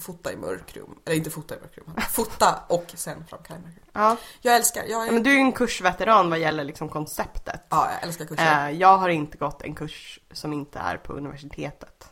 fota 0.00 0.32
i 0.32 0.36
mörkrum. 0.36 0.98
Eller 1.04 1.16
inte 1.16 1.30
fota 1.30 1.56
i 1.56 1.58
mörkrum. 1.60 1.94
Fota 2.10 2.60
och 2.68 2.92
sen 2.94 3.24
framkalla 3.28 3.60
mörkrum. 3.60 3.84
Ja. 3.92 4.16
Jag 4.40 4.56
älskar, 4.56 4.84
jag, 4.84 5.06
är, 5.08 5.12
Men 5.12 5.22
du 5.22 5.30
är 5.30 5.34
ju 5.34 5.40
en 5.40 5.52
kursveteran 5.52 6.30
vad 6.30 6.38
gäller 6.38 6.64
liksom 6.64 6.88
konceptet. 6.88 7.60
ja, 7.68 7.88
jag 7.92 8.02
älskar 8.08 8.24
kurser. 8.24 8.68
Eh, 8.68 8.76
jag 8.78 8.98
har 8.98 9.08
inte 9.08 9.36
gått 9.38 9.62
en 9.62 9.74
kurs 9.74 10.20
som 10.32 10.52
inte 10.52 10.78
är 10.78 10.96
på 10.96 11.12
universitetet. 11.12 12.08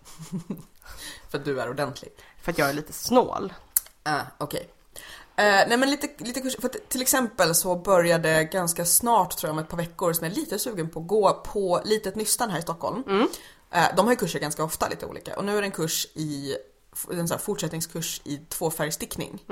För 1.31 1.39
att 1.39 1.45
du 1.45 1.61
är 1.61 1.71
ordentlig. 1.71 2.13
För 2.43 2.53
att 2.53 2.59
jag 2.59 2.69
är 2.69 2.73
lite 2.73 2.93
snål. 2.93 3.53
Ah, 4.03 4.21
okej. 4.39 4.71
Eh, 5.43 5.69
nej 5.69 5.79
men 5.79 5.91
lite, 5.91 6.09
lite 6.25 6.41
kurser, 6.41 6.61
för 6.61 6.69
till 6.69 7.03
exempel 7.03 7.55
så 7.55 7.77
började 7.77 8.45
ganska 8.45 8.85
snart 8.85 9.37
tror 9.37 9.49
jag 9.49 9.53
om 9.53 9.59
ett 9.59 9.69
par 9.69 9.77
veckor 9.77 10.13
som 10.13 10.25
jag 10.27 10.33
är 10.33 10.41
lite 10.41 10.59
sugen 10.59 10.91
på 10.91 11.01
att 11.01 11.07
gå 11.07 11.43
på 11.45 11.81
Litet 11.85 12.15
Nystan 12.17 12.51
här 12.51 12.59
i 12.59 12.63
Stockholm. 12.63 13.03
Eh, 13.71 13.85
de 13.97 14.07
har 14.07 14.13
ju 14.13 14.17
kurser 14.17 14.39
ganska 14.39 14.65
ofta 14.65 14.89
lite 14.89 15.07
olika 15.07 15.37
och 15.37 15.45
nu 15.45 15.57
är 15.57 15.61
det 15.61 15.67
en 15.67 15.73
kurs 15.73 16.07
i, 16.15 16.57
en 17.11 17.29
här 17.31 17.39
fortsättningskurs 17.39 18.21
i 18.25 18.37
tvåfärgstickning. 18.37 19.45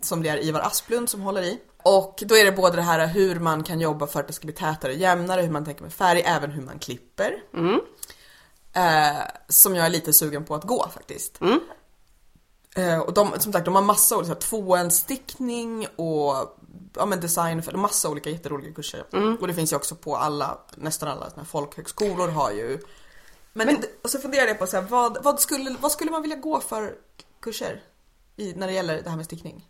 Som 0.00 0.22
det 0.22 0.28
är 0.28 0.44
Ivar 0.44 0.60
Asplund 0.60 1.10
som 1.10 1.20
håller 1.20 1.42
i. 1.42 1.58
Och 1.82 2.22
då 2.26 2.36
är 2.36 2.44
det 2.44 2.52
både 2.52 2.76
det 2.76 2.82
här 2.82 3.06
hur 3.06 3.40
man 3.40 3.64
kan 3.64 3.80
jobba 3.80 4.06
för 4.06 4.20
att 4.20 4.26
det 4.26 4.32
ska 4.32 4.46
bli 4.46 4.54
tätare 4.54 4.92
och 4.92 4.98
jämnare, 4.98 5.42
hur 5.42 5.50
man 5.50 5.64
tänker 5.64 5.82
med 5.82 5.92
färg, 5.92 6.22
även 6.26 6.50
hur 6.50 6.62
man 6.62 6.78
klipper. 6.78 7.42
Eh, 8.72 9.22
som 9.48 9.74
jag 9.74 9.86
är 9.86 9.90
lite 9.90 10.12
sugen 10.12 10.44
på 10.44 10.54
att 10.54 10.64
gå 10.64 10.88
faktiskt. 10.94 11.42
Eh, 11.42 11.56
och 13.06 13.12
de, 13.12 13.32
som 13.40 13.52
sagt, 13.52 13.64
de 13.64 13.74
har 13.74 13.82
massa 13.82 14.16
olika, 14.16 14.34
tvåenstickning 14.34 15.86
och 15.96 16.58
ja, 16.96 17.06
men 17.06 17.20
design, 17.20 17.62
för 17.62 17.72
massa 17.72 18.08
olika 18.08 18.30
jätteroliga 18.30 18.72
kurser. 18.74 19.04
Och 19.40 19.46
det 19.48 19.54
finns 19.54 19.72
ju 19.72 19.76
också 19.76 19.94
på 19.94 20.16
alla, 20.16 20.58
nästan 20.74 21.08
alla 21.08 21.30
såna 21.30 21.42
här 21.42 21.48
folkhögskolor 21.48 22.28
har 22.28 22.50
ju. 22.50 22.78
Men, 23.52 23.66
det- 23.66 23.88
och 24.04 24.10
så 24.10 24.18
funderade 24.18 24.48
jag 24.48 24.58
på 24.58 24.66
så 24.66 24.76
här, 24.76 24.82
vad, 24.84 25.24
vad, 25.24 25.40
skulle, 25.40 25.76
vad 25.80 25.92
skulle 25.92 26.10
man 26.10 26.22
vilja 26.22 26.36
gå 26.36 26.60
för 26.60 26.94
kurser 27.40 27.82
i, 28.36 28.52
när 28.52 28.66
det 28.66 28.72
gäller 28.72 29.02
det 29.02 29.10
här 29.10 29.16
med 29.16 29.24
stickning? 29.26 29.68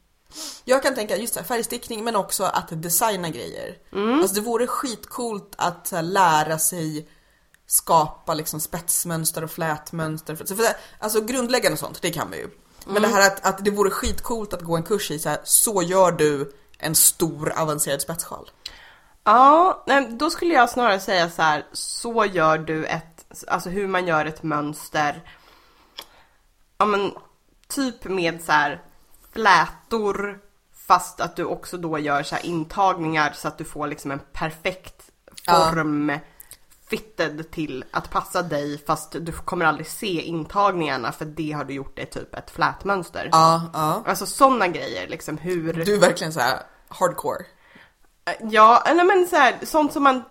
Jag 0.65 0.83
kan 0.83 0.95
tänka 0.95 1.17
just 1.17 1.37
här, 1.37 1.43
färgstickning 1.43 2.05
men 2.05 2.17
också 2.17 2.45
att 2.45 2.69
designa 2.83 3.29
grejer. 3.31 3.79
Alltså 4.21 4.35
det 4.35 4.41
vore 4.41 4.67
skitcoolt 4.67 5.55
att 5.59 5.91
här, 5.91 6.03
lära 6.03 6.59
sig 6.59 7.09
skapa 7.67 8.35
liksom 8.35 8.61
spetsmönster 8.61 9.45
och 9.45 9.51
flätmönster. 9.51 10.35
För, 10.35 10.47
alltså 10.99 11.21
grundläggande 11.21 11.79
sånt, 11.79 12.03
det 12.03 12.11
kan 12.11 12.31
man 12.31 12.39
ju. 12.39 12.49
Men 12.87 13.03
det 13.03 13.09
här 13.09 13.27
att, 13.27 13.47
att 13.47 13.65
det 13.65 13.71
vore 13.71 13.91
skitcoolt 13.91 14.53
att 14.53 14.63
gå 14.63 14.77
en 14.77 14.83
kurs 14.83 15.11
i 15.11 15.19
så 15.19 15.29
här, 15.29 15.39
så 15.45 15.83
gör 15.83 16.13
du 16.13 16.53
en 16.79 16.95
stor 16.95 17.53
avancerad 17.57 18.01
spetssjal. 18.01 18.51
Ja, 19.25 19.85
då 20.11 20.31
skulle 20.31 20.55
jag 20.55 20.71
snarare 20.71 21.01
säga 21.01 21.31
så 21.31 21.43
här, 21.43 21.67
så 21.73 22.25
gör 22.25 22.59
du 22.59 22.85
ett, 22.85 23.45
alltså 23.49 23.71
hur 23.71 23.87
man 23.87 24.07
gör 24.07 24.25
ett 24.25 24.43
mönster. 24.43 25.23
Ja 26.79 26.87
men, 26.87 27.13
typ 27.69 28.05
med 28.05 28.43
så 28.43 28.53
här 28.53 28.83
flätor, 29.33 30.39
fast 30.87 31.21
att 31.21 31.37
du 31.37 31.45
också 31.45 31.77
då 31.77 31.99
gör 31.99 32.23
så 32.23 32.37
intagningar 32.43 33.33
så 33.33 33.49
att 33.49 33.59
du 33.59 33.65
får 33.65 33.87
liksom 33.87 34.11
en 34.11 34.21
perfekt 34.33 34.97
Ja. 35.47 35.71
Fitted 36.91 37.51
till 37.51 37.85
att 37.91 38.11
passa 38.11 38.43
dig 38.43 38.85
fast 38.87 39.13
du 39.13 39.33
kommer 39.33 39.65
aldrig 39.65 39.87
se 39.87 40.23
intagningarna 40.23 41.13
för 41.13 41.25
det 41.25 41.53
har 41.53 41.65
du 41.65 41.75
gjort 41.75 41.99
i 41.99 42.07
typ 42.07 42.35
ett 42.35 42.51
flätmönster. 42.51 43.29
Ja, 43.33 43.71
ja. 43.75 44.03
Alltså 44.07 44.27
sådana 44.27 44.69
grejer 44.69 45.09
liksom 45.09 45.39
hur... 45.39 45.73
Du 45.73 45.95
är 45.95 46.01
verkligen 46.01 46.33
så 46.33 46.41
här 46.41 46.63
hardcore. 46.89 47.45
Ja, 48.41 48.83
eller 48.87 49.05
men 49.05 49.27
så 49.27 49.37
här, 49.37 49.55
sånt 49.63 49.93
som 49.93 50.03
man 50.03 50.23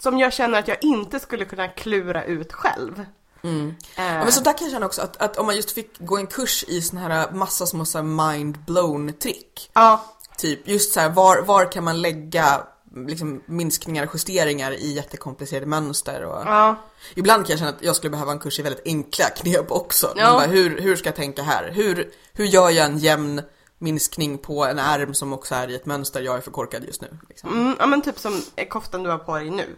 som 0.00 0.18
jag 0.18 0.32
känner 0.32 0.58
att 0.58 0.68
jag 0.68 0.84
inte 0.84 1.20
skulle 1.20 1.44
kunna 1.44 1.68
klura 1.68 2.24
ut 2.24 2.52
själv. 2.52 3.04
Mm. 3.42 3.74
Eh, 3.96 4.04
Ja, 4.04 4.24
men 4.24 4.32
så 4.32 4.40
där 4.40 4.58
kan 4.58 4.66
jag 4.66 4.72
känna 4.72 4.86
också 4.86 5.02
att, 5.02 5.16
att 5.16 5.36
om 5.36 5.46
man 5.46 5.56
just 5.56 5.70
fick 5.70 5.98
gå 5.98 6.16
en 6.16 6.26
kurs 6.26 6.64
i 6.68 6.82
sån 6.82 6.98
här 6.98 7.30
massa 7.32 7.66
små 7.66 7.84
så 7.84 8.02
mind 8.02 8.58
blown 8.58 9.12
trick. 9.12 9.70
ja, 9.72 10.04
Typ 10.38 10.68
just 10.68 10.92
så 10.92 11.00
här, 11.00 11.08
var, 11.08 11.42
var 11.42 11.72
kan 11.72 11.84
man 11.84 12.02
lägga 12.02 12.66
liksom, 12.94 13.42
minskningar 13.46 14.06
och 14.06 14.10
justeringar 14.14 14.72
i 14.72 14.92
jättekomplicerade 14.92 15.66
mönster 15.66 16.24
och 16.24 16.42
ja, 16.46 16.76
Ibland 17.14 17.46
kan 17.46 17.50
jag 17.52 17.58
känna 17.58 17.70
att 17.70 17.82
jag 17.82 17.96
skulle 17.96 18.10
behöva 18.10 18.32
en 18.32 18.38
kurs 18.38 18.58
i 18.58 18.62
väldigt 18.62 18.86
enkla 18.86 19.24
knep 19.24 19.70
också. 19.70 20.12
Ja. 20.16 20.32
Bara, 20.32 20.46
hur, 20.46 20.80
hur 20.80 20.96
ska 20.96 21.08
jag 21.08 21.16
tänka 21.16 21.42
här? 21.42 21.70
Hur, 21.70 22.10
hur 22.32 22.44
gör 22.44 22.70
jag 22.70 22.86
en 22.86 22.98
jämn 22.98 23.42
minskning 23.78 24.38
på 24.38 24.64
en 24.64 24.78
ärm 24.78 25.14
som 25.14 25.32
också 25.32 25.54
är 25.54 25.68
i 25.70 25.74
ett 25.74 25.86
mönster 25.86 26.20
jag 26.22 26.36
är 26.36 26.40
för 26.40 26.50
korkad 26.50 26.84
just 26.84 27.02
nu? 27.02 27.18
Liksom. 27.28 27.52
mm, 27.52 27.76
ja 27.78 27.86
men 27.86 28.02
typ 28.02 28.18
som 28.18 28.42
koftan 28.68 29.02
du 29.02 29.10
har 29.10 29.18
på 29.18 29.34
dig 29.38 29.50
nu. 29.50 29.76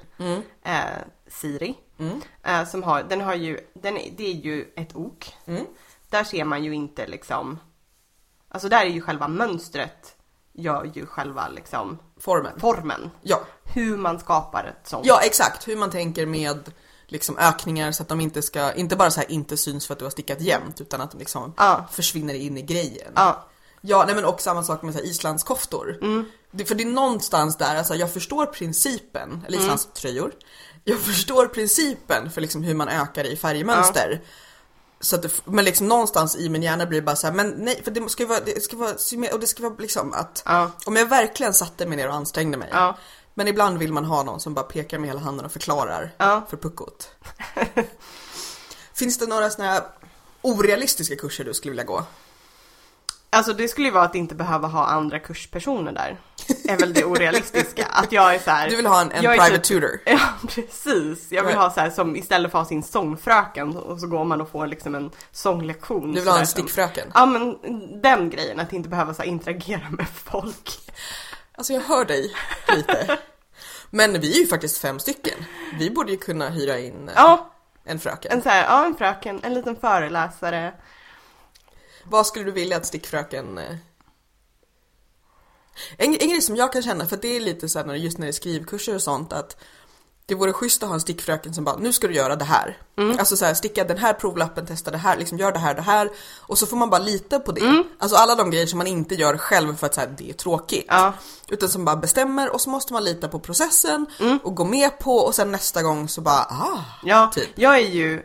Eh, 0.65 0.81
Siri. 1.29 1.75
Eh, 2.43 2.65
som 2.69 2.83
har, 2.83 3.03
den 3.03 3.21
har 3.21 3.35
ju, 3.35 3.61
den, 3.75 3.97
är- 3.97 4.11
det 4.17 4.27
är 4.27 4.35
ju 4.35 4.73
ett 4.77 4.97
ok. 4.97 5.35
Där 6.11 6.25
ser 6.25 6.45
man 6.45 6.65
ju 6.65 6.75
inte 6.75 7.07
liksom, 7.07 7.59
alltså 8.49 8.69
där 8.69 8.81
är 8.81 8.91
ju 8.91 9.01
själva 9.01 9.29
mönstret 9.29 10.17
gör 10.53 10.91
ju 10.95 11.07
själva 11.07 11.49
liksom 11.49 11.99
Formen. 12.21 12.61
formen. 12.61 13.11
Ja. 13.23 13.41
Hur 13.65 13.97
man 13.97 14.19
skapar 14.21 14.65
ett 14.65 14.89
sånt. 14.89 15.07
ja, 15.07 15.21
exakt. 15.23 15.69
Hur 15.69 15.77
man 15.77 15.91
tänker 15.91 16.27
med 16.27 16.71
liksom 17.07 17.39
ökningar 17.39 17.93
så 17.93 18.03
att 18.03 18.09
de 18.09 18.21
inte 18.21 18.43
ska, 18.43 18.73
inte 18.73 18.97
bara 18.97 19.11
så 19.11 19.21
här 19.21 19.31
inte 19.31 19.57
syns 19.57 19.87
för 19.87 19.93
att 19.95 19.99
du 19.99 20.05
har 20.05 20.11
stickat 20.11 20.41
jämnt 20.41 20.81
utan 20.81 21.01
att 21.01 21.11
de 21.11 21.19
liksom 21.19 21.55
Ja. 21.57 21.87
försvinner 21.93 22.35
in 22.35 22.59
i 22.59 22.63
grejen. 22.63 23.13
Ja. 23.15 23.47
Ja, 23.81 24.05
nej 24.07 24.15
men 24.15 24.25
och 24.25 24.41
samma 24.41 24.63
sak 24.63 24.83
med 24.83 24.95
så 24.95 25.01
här 25.01 25.07
islandskoftor. 25.07 25.99
Det, 26.51 26.65
för 26.65 26.75
det 26.75 26.83
är 26.83 26.87
någonstans 26.87 27.57
där, 27.57 27.77
alltså 27.77 27.95
jag 27.95 28.13
förstår 28.13 28.47
principen, 28.47 29.45
eller 29.47 29.59
islandströjor. 29.59 30.33
Jag 30.85 30.99
förstår 31.01 31.47
principen 31.47 32.31
för 32.31 32.41
liksom 32.41 32.63
hur 32.63 32.75
man 32.75 32.89
ökar 32.89 33.25
i 33.25 33.37
färgmönster. 33.37 34.23
Så 35.03 35.17
att 35.17 35.23
det, 35.23 35.41
men 35.45 35.65
liksom 35.65 35.89
någonstans 35.89 36.37
i 36.37 36.49
min 36.49 36.63
hjärna 36.63 36.87
blir 36.87 37.01
det 37.01 37.05
bara 37.05 37.17
så 37.17 37.27
här, 37.27 37.35
men 37.35 37.51
nej, 37.51 37.81
för 37.85 37.91
det 37.91 38.09
ska 38.09 38.23
ju 38.23 38.29
vara, 38.29 38.41
det 38.41 38.63
ska 38.63 38.77
vara, 38.77 38.91
och 39.33 39.41
det 39.41 39.47
ska 39.47 39.63
vara 39.63 39.75
liksom 39.79 40.13
att, 40.13 40.43
Ja. 40.47 40.71
om 40.87 40.97
jag 40.97 41.07
verkligen 41.07 41.55
satte 41.55 41.87
mig 41.87 41.97
ner 41.97 42.09
och 42.09 42.15
ansträngde 42.15 42.57
mig. 42.59 42.69
Ja. 42.73 42.97
Men 43.35 43.49
ibland 43.49 43.79
vill 43.79 43.93
man 43.93 44.05
ha 44.05 44.23
någon 44.23 44.41
som 44.41 44.55
bara 44.55 44.65
pekar 44.65 44.99
med 44.99 45.09
hela 45.11 45.21
handen 45.21 45.47
och 45.47 45.53
förklarar 45.53 46.15
Ja. 46.19 46.47
för 46.51 46.57
puckot. 46.57 47.11
Finns 48.95 49.19
det 49.19 49.27
några 49.27 49.51
såna 49.51 49.69
här 49.69 49.83
orealistiska 50.43 51.17
kurser 51.17 51.45
du 51.45 51.55
skulle 51.55 51.71
vilja 51.71 51.85
gå? 51.85 52.05
Alltså 53.31 53.53
det 53.53 53.69
skulle 53.69 53.87
ju 53.87 53.93
vara 53.93 54.05
att 54.05 54.15
inte 54.15 54.35
behöva 54.35 54.69
ha 54.69 54.87
andra 54.87 55.19
kurspersoner 55.19 55.93
där. 55.93 56.21
Är 56.69 56.77
väl 56.77 56.93
det 56.93 57.05
orealistiska. 57.05 57.87
Att 57.87 58.13
jag 58.13 58.35
är 58.35 58.39
så 58.39 58.51
här. 58.51 58.71
Du 58.71 58.77
vill 58.77 58.87
ha 58.87 59.01
en, 59.01 59.13
en 59.13 59.21
private 59.23 59.51
typ- 59.51 59.63
tutor? 59.63 60.01
Ja 60.07 60.19
precis. 60.49 61.33
Jag 61.33 61.43
vill 61.43 61.49
Right. 61.49 61.59
ha 61.59 61.71
så 61.71 61.81
här 61.81 61.91
som 61.91 62.17
istället 62.17 62.51
för 62.51 62.59
att 62.59 62.65
ha 62.65 62.69
sin 62.69 62.83
sångfröken 62.83 63.77
och 63.77 64.01
så 64.01 64.07
går 64.07 64.25
man 64.25 64.41
och 64.41 64.51
får 64.51 64.67
liksom 64.67 64.95
en 64.95 65.11
sånglektion. 65.33 66.13
Du 66.13 66.21
vill 66.21 66.29
ha 66.29 66.35
en 66.35 66.41
där 66.41 66.47
som- 66.47 66.51
stickfröken? 66.63 67.13
Ja 67.15 67.27
men 67.27 67.59
den 68.03 68.31
grejen, 68.31 68.61
att 68.61 68.73
inte 68.73 68.89
behöva 68.89 69.15
så 69.15 69.23
här, 69.23 69.29
interagera 69.29 69.87
med 69.91 70.07
folk. 70.09 70.71
Alltså 71.55 71.73
jag 71.73 71.81
hör 71.81 72.05
dig 72.05 72.35
lite. 72.77 73.19
Men 73.91 74.21
vi 74.21 74.35
är 74.37 74.41
ju 74.41 74.47
faktiskt 74.47 74.79
fem 74.79 74.99
stycken. 74.99 75.45
Vi 75.79 75.91
borde 75.91 76.11
ju 76.13 76.19
kunna 76.19 76.49
hyra 76.49 76.79
in 76.79 77.09
eh, 77.09 77.15
Ja, 77.17 77.51
en 77.85 77.99
fröken. 78.01 78.33
en 78.33 78.43
så 78.43 78.49
här, 78.49 78.65
ja 78.65 78.85
en 78.87 78.95
fröken, 78.97 79.41
en 79.43 79.55
liten 79.55 79.77
föreläsare. 79.77 80.73
Vad 82.05 82.27
skulle 82.27 82.45
du 82.45 82.51
vilja 82.51 82.77
att 82.77 82.87
stickfröken... 82.87 83.61
En, 85.97 86.17
en 86.21 86.29
grej 86.29 86.43
som 86.43 86.57
jag 86.57 86.73
kan 86.73 86.83
känna, 86.83 87.07
för 87.07 87.17
det 87.17 87.37
är 87.37 87.41
lite 87.41 87.69
så 87.69 87.79
här 87.79 87.87
när- 87.87 87.95
just 87.95 88.19
när 88.19 88.27
det 88.27 88.31
är 88.31 88.33
skrivkurser 88.33 88.95
och 88.95 89.03
sånt 89.03 89.33
att 89.33 89.57
det 90.27 90.35
vore 90.35 90.53
schysst 90.53 90.83
att 90.83 90.89
ha 90.89 90.95
en 90.95 91.01
stickfröken 91.01 91.55
som 91.55 91.65
bara, 91.65 91.77
nu 91.77 91.93
ska 91.93 92.09
du 92.09 92.15
göra 92.15 92.37
det 92.37 92.45
här. 92.45 92.79
Alltså 93.19 93.37
så 93.37 93.45
här, 93.45 93.55
sticka 93.55 93.85
den 93.85 93.99
här 93.99 94.13
provlappen, 94.13 94.67
testa 94.67 94.91
det 94.91 94.99
här, 94.99 95.17
liksom 95.17 95.39
gör 95.39 95.53
det 95.53 95.59
här, 95.59 95.75
det 95.75 95.83
här. 95.83 96.11
Och 96.41 96.59
så 96.59 96.67
får 96.67 96.77
man 96.77 96.91
bara 96.91 97.01
lita 97.01 97.41
på 97.41 97.53
det. 97.53 97.85
Alltså 97.99 98.17
alla 98.17 98.35
de 98.35 98.51
grejer 98.51 98.67
som 98.67 98.79
man 98.79 98.87
inte 98.87 99.15
gör 99.15 99.37
själv 99.37 99.77
för 99.77 99.87
att 99.87 99.95
så 99.95 100.01
här, 100.01 100.15
det 100.19 100.31
är 100.31 100.35
tråkigt. 100.35 100.85
Ja. 100.89 101.13
Utan 101.49 101.69
som 101.69 101.85
bara 101.85 101.97
bestämmer 101.97 102.51
och 102.51 102.61
så 102.61 102.71
måste 102.71 102.93
man 102.93 103.05
lita 103.05 103.29
på 103.29 103.39
processen 103.41 104.07
och 104.43 104.55
gå 104.55 104.65
med 104.65 104.99
på 104.99 105.17
och 105.17 105.35
sen 105.35 105.53
nästa 105.53 105.83
gång 105.83 106.09
så 106.09 106.21
bara, 106.21 106.41
ah. 106.51 106.85
Ja, 107.05 107.31
Typ. 107.35 107.49
jag 107.55 107.75
är 107.79 107.89
ju, 107.89 108.23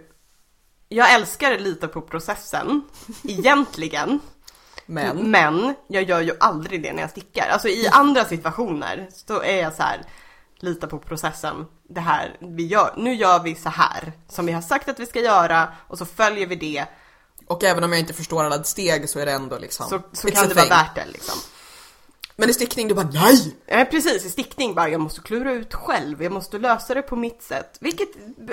jag 0.90 1.14
älskar 1.14 1.60
lite 1.60 1.88
på 1.88 2.02
processen, 2.02 2.82
egentligen. 3.24 4.20
Men, 4.86 5.32
Men 5.32 5.76
jag 5.88 6.04
gör 6.04 6.22
ju 6.22 6.34
aldrig 6.40 6.84
det 6.84 6.94
när 6.94 7.02
jag 7.02 7.10
stickar. 7.10 7.48
Alltså 7.50 7.68
i 7.68 7.88
andra 7.92 8.26
situationer 8.26 9.08
så 9.14 9.42
är 9.42 9.62
jag 9.62 9.74
så 9.74 9.84
här, 9.84 10.02
lita 10.60 10.88
på 10.88 11.00
processen. 11.00 11.66
Det 11.90 12.00
här 12.02 12.38
vi 12.42 12.66
gör, 12.68 12.94
nu 12.98 13.14
gör 13.14 13.40
vi 13.40 13.56
så 13.56 13.70
här 13.70 14.12
som 14.30 14.46
vi 14.46 14.52
har 14.52 14.62
sagt 14.62 14.90
att 14.90 15.00
vi 15.00 15.06
ska 15.06 15.20
göra 15.20 15.68
och 15.88 15.98
så 15.98 16.06
följer 16.06 16.48
vi 16.48 16.56
det. 16.56 16.86
och 17.48 17.64
även 17.64 17.84
om 17.84 17.92
jag 17.92 18.00
inte 18.00 18.14
förstår 18.14 18.44
alla 18.44 18.64
steg 18.64 19.10
så 19.10 19.20
är 19.20 19.26
det 19.26 19.32
ändå 19.32 19.58
liksom, 19.58 19.90
Så, 19.90 20.02
så 20.14 20.32
kan 20.32 20.48
det 20.48 20.54
vara 20.54 20.66
thing. 20.66 20.70
värt 20.70 20.96
det 20.96 21.06
liksom. 21.12 21.40
Men 22.36 22.50
i 22.50 22.54
stickning, 22.54 22.88
du 22.88 22.94
bara 22.94 23.10
nej! 23.14 23.56
Ja, 23.66 23.86
precis, 23.92 24.26
i 24.26 24.30
stickning 24.30 24.76
bara, 24.76 24.90
jag 24.90 25.02
måste 25.02 25.22
klura 25.22 25.52
ut 25.52 25.74
själv, 25.74 26.24
jag 26.24 26.32
måste 26.32 26.58
lösa 26.58 26.94
det 26.94 27.02
på 27.02 27.16
mitt 27.16 27.42
sätt. 27.44 27.78
Vilket 27.80 28.10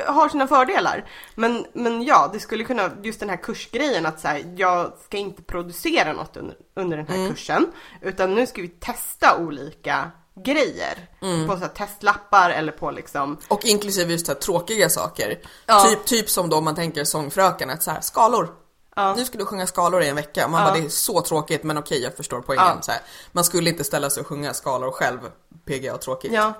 har 0.07 0.29
sina 0.29 0.47
fördelar. 0.47 1.11
Men, 1.35 1.67
men 1.73 2.03
ja, 2.03 2.31
det 2.33 2.41
skulle 2.41 2.65
kunna, 2.65 2.91
just 3.03 3.21
den 3.21 3.29
här 3.29 3.37
kursgrejen 3.37 4.07
att 4.07 4.21
så 4.21 4.29
här, 4.29 4.55
jag 4.57 4.93
ska 5.05 5.17
inte 5.17 5.43
producera 5.43 6.13
något 6.13 6.37
under, 6.37 6.57
under 6.75 6.97
den 6.97 7.07
här 7.07 7.29
kursen. 7.29 7.67
Utan 8.01 8.35
nu 8.35 8.47
ska 8.47 8.63
vi 8.63 8.69
testa 8.69 9.37
olika 9.39 10.11
grejer. 10.45 11.09
Mm. 11.23 11.49
På 11.49 11.57
så 11.57 11.67
testlappar 11.67 12.51
eller 12.51 12.73
på 12.73 12.91
liksom 12.91 13.39
Och 13.49 13.65
inklusive 13.65 14.13
just 14.13 14.27
så 14.27 14.35
tråkiga 14.35 14.89
saker. 14.89 15.39
Ja. 15.67 15.85
Typ, 15.85 16.05
typ 16.05 16.31
som 16.31 16.49
då 16.49 16.61
man 16.61 16.75
tänker 16.75 17.05
sångfröken, 17.05 17.71
att 17.71 17.83
så 17.83 17.91
här, 17.91 18.01
skalor. 18.01 18.62
Ja. 18.97 19.15
Nu 19.15 19.25
ska 19.25 19.39
du 19.39 19.45
sjunga 19.47 19.67
skalor 19.67 20.03
i 20.03 20.09
en 20.09 20.17
vecka. 20.17 20.49
Man 20.49 20.61
Ja. 20.61 20.67
bara, 20.71 20.81
det 20.81 20.87
är 20.87 20.89
så 20.89 21.21
tråkigt 21.21 21.63
men 21.63 21.79
okej 21.79 22.03
jag 22.03 22.17
förstår 22.17 22.41
poängen. 22.41 22.65
Ja. 22.67 22.83
Så 22.83 22.93
här. 22.93 23.01
Man 23.33 23.45
skulle 23.45 23.71
inte 23.71 23.85
ställa 23.85 24.11
sig 24.11 24.21
och 24.21 24.27
sjunga 24.27 24.55
skalor 24.55 24.91
själv, 24.91 25.19
PGA 25.65 25.99
tråkigt. 25.99 26.33
Ja. 26.33 26.53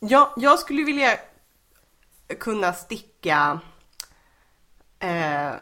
ja, 0.00 0.32
jag 0.36 0.58
skulle 0.58 0.82
vilja 0.84 1.18
kunna 2.40 2.72
sticka 2.72 3.60
eh, 4.98 5.52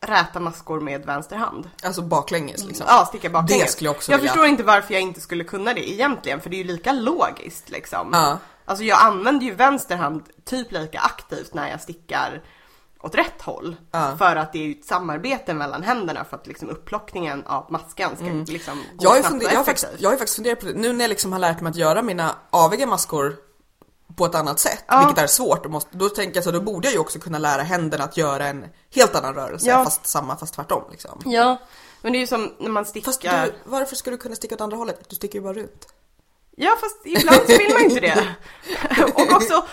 räta 0.00 0.40
maskor 0.40 0.80
med 0.80 1.06
vänster 1.06 1.36
hand. 1.36 1.70
Alltså 1.82 2.02
baklänges 2.02 2.64
liksom. 2.64 2.86
Ja, 2.88 3.06
sticka 3.06 3.30
baklänges. 3.30 3.66
Det 3.66 3.72
skulle 3.72 3.88
jag 3.88 3.96
också 3.96 4.10
Jag 4.12 4.18
vilja. 4.18 4.32
förstår 4.32 4.46
inte 4.46 4.62
varför 4.62 4.92
jag 4.94 5.02
inte 5.02 5.20
skulle 5.20 5.44
kunna 5.44 5.74
det 5.74 5.90
egentligen, 5.90 6.40
för 6.40 6.50
det 6.50 6.56
är 6.56 6.58
ju 6.58 6.64
lika 6.64 6.92
logiskt 6.92 7.70
liksom. 7.70 8.10
Ja. 8.12 8.38
Alltså 8.64 8.84
jag 8.84 9.00
använder 9.00 9.46
ju 9.46 9.54
vänster 9.54 9.96
hand 9.96 10.22
typ 10.44 10.72
lika 10.72 11.00
aktivt 11.00 11.54
när 11.54 11.70
jag 11.70 11.80
stickar 11.80 12.42
åt 13.02 13.14
rätt 13.14 13.42
håll. 13.42 13.76
Ja. 13.90 14.14
För 14.18 14.36
att 14.36 14.52
det 14.52 14.58
är 14.58 14.62
ju 14.62 14.72
ett 14.72 14.84
samarbete 14.84 15.54
mellan 15.54 15.82
händerna 15.82 16.24
för 16.24 16.36
att 16.36 16.46
liksom 16.46 16.70
upplockningen 16.70 17.44
av 17.46 17.66
maskan 17.70 18.16
ska 18.16 18.52
liksom 18.52 18.74
gå 18.74 18.82
Mm. 18.82 18.96
Jag 19.00 19.10
har, 19.10 19.16
ju 19.16 19.22
snabbt 19.22 19.44
och 19.44 19.52
jag, 19.52 19.56
har 19.56 19.64
faktiskt, 19.64 19.88
jag 19.98 20.10
har 20.10 20.16
faktiskt 20.16 20.36
funderat 20.36 20.60
på 20.60 20.66
det, 20.66 20.72
nu 20.74 20.92
när 20.92 21.04
jag 21.04 21.08
liksom 21.08 21.32
har 21.32 21.38
lärt 21.38 21.60
mig 21.60 21.70
att 21.70 21.76
göra 21.76 22.02
mina 22.02 22.34
aviga 22.50 22.86
maskor 22.86 23.36
på 24.16 24.26
ett 24.26 24.34
annat 24.34 24.58
sätt, 24.60 24.84
Ja. 24.88 24.98
vilket 25.06 25.22
är 25.22 25.26
svårt, 25.26 25.66
måste, 25.70 25.96
då 25.96 26.08
tänker 26.08 26.36
jag 26.36 26.44
så 26.44 26.50
då 26.50 26.60
borde 26.60 26.86
jag 26.86 26.92
ju 26.92 26.98
också 26.98 27.18
kunna 27.18 27.38
lära 27.38 27.62
händerna 27.62 28.04
att 28.04 28.16
göra 28.16 28.46
en 28.46 28.64
helt 28.94 29.14
annan 29.14 29.34
rörelse, 29.34 29.68
Ja. 29.68 29.84
fast 29.84 30.06
samma 30.06 30.36
fast 30.36 30.54
tvärtom 30.54 30.82
liksom. 30.90 31.22
Ja, 31.24 31.56
men 32.02 32.12
det 32.12 32.18
är 32.18 32.20
ju 32.20 32.26
som 32.26 32.52
när 32.58 32.70
man 32.70 32.84
stickar. 32.84 33.04
Fast 33.12 33.22
du, 33.22 33.52
varför 33.64 33.96
ska 33.96 34.10
du 34.10 34.16
kunna 34.16 34.34
sticka 34.36 34.54
åt 34.54 34.60
andra 34.60 34.76
hållet? 34.76 35.08
Du 35.08 35.16
sticker 35.16 35.38
ju 35.38 35.42
bara 35.42 35.54
runt. 35.54 35.86
Ja, 36.56 36.76
fast 36.80 36.96
ibland 37.04 37.40
så 37.46 37.58
vill 37.58 37.72
man 37.72 37.82
inte 37.82 38.00
det. 38.00 38.26
och 39.14 39.32
också 39.32 39.64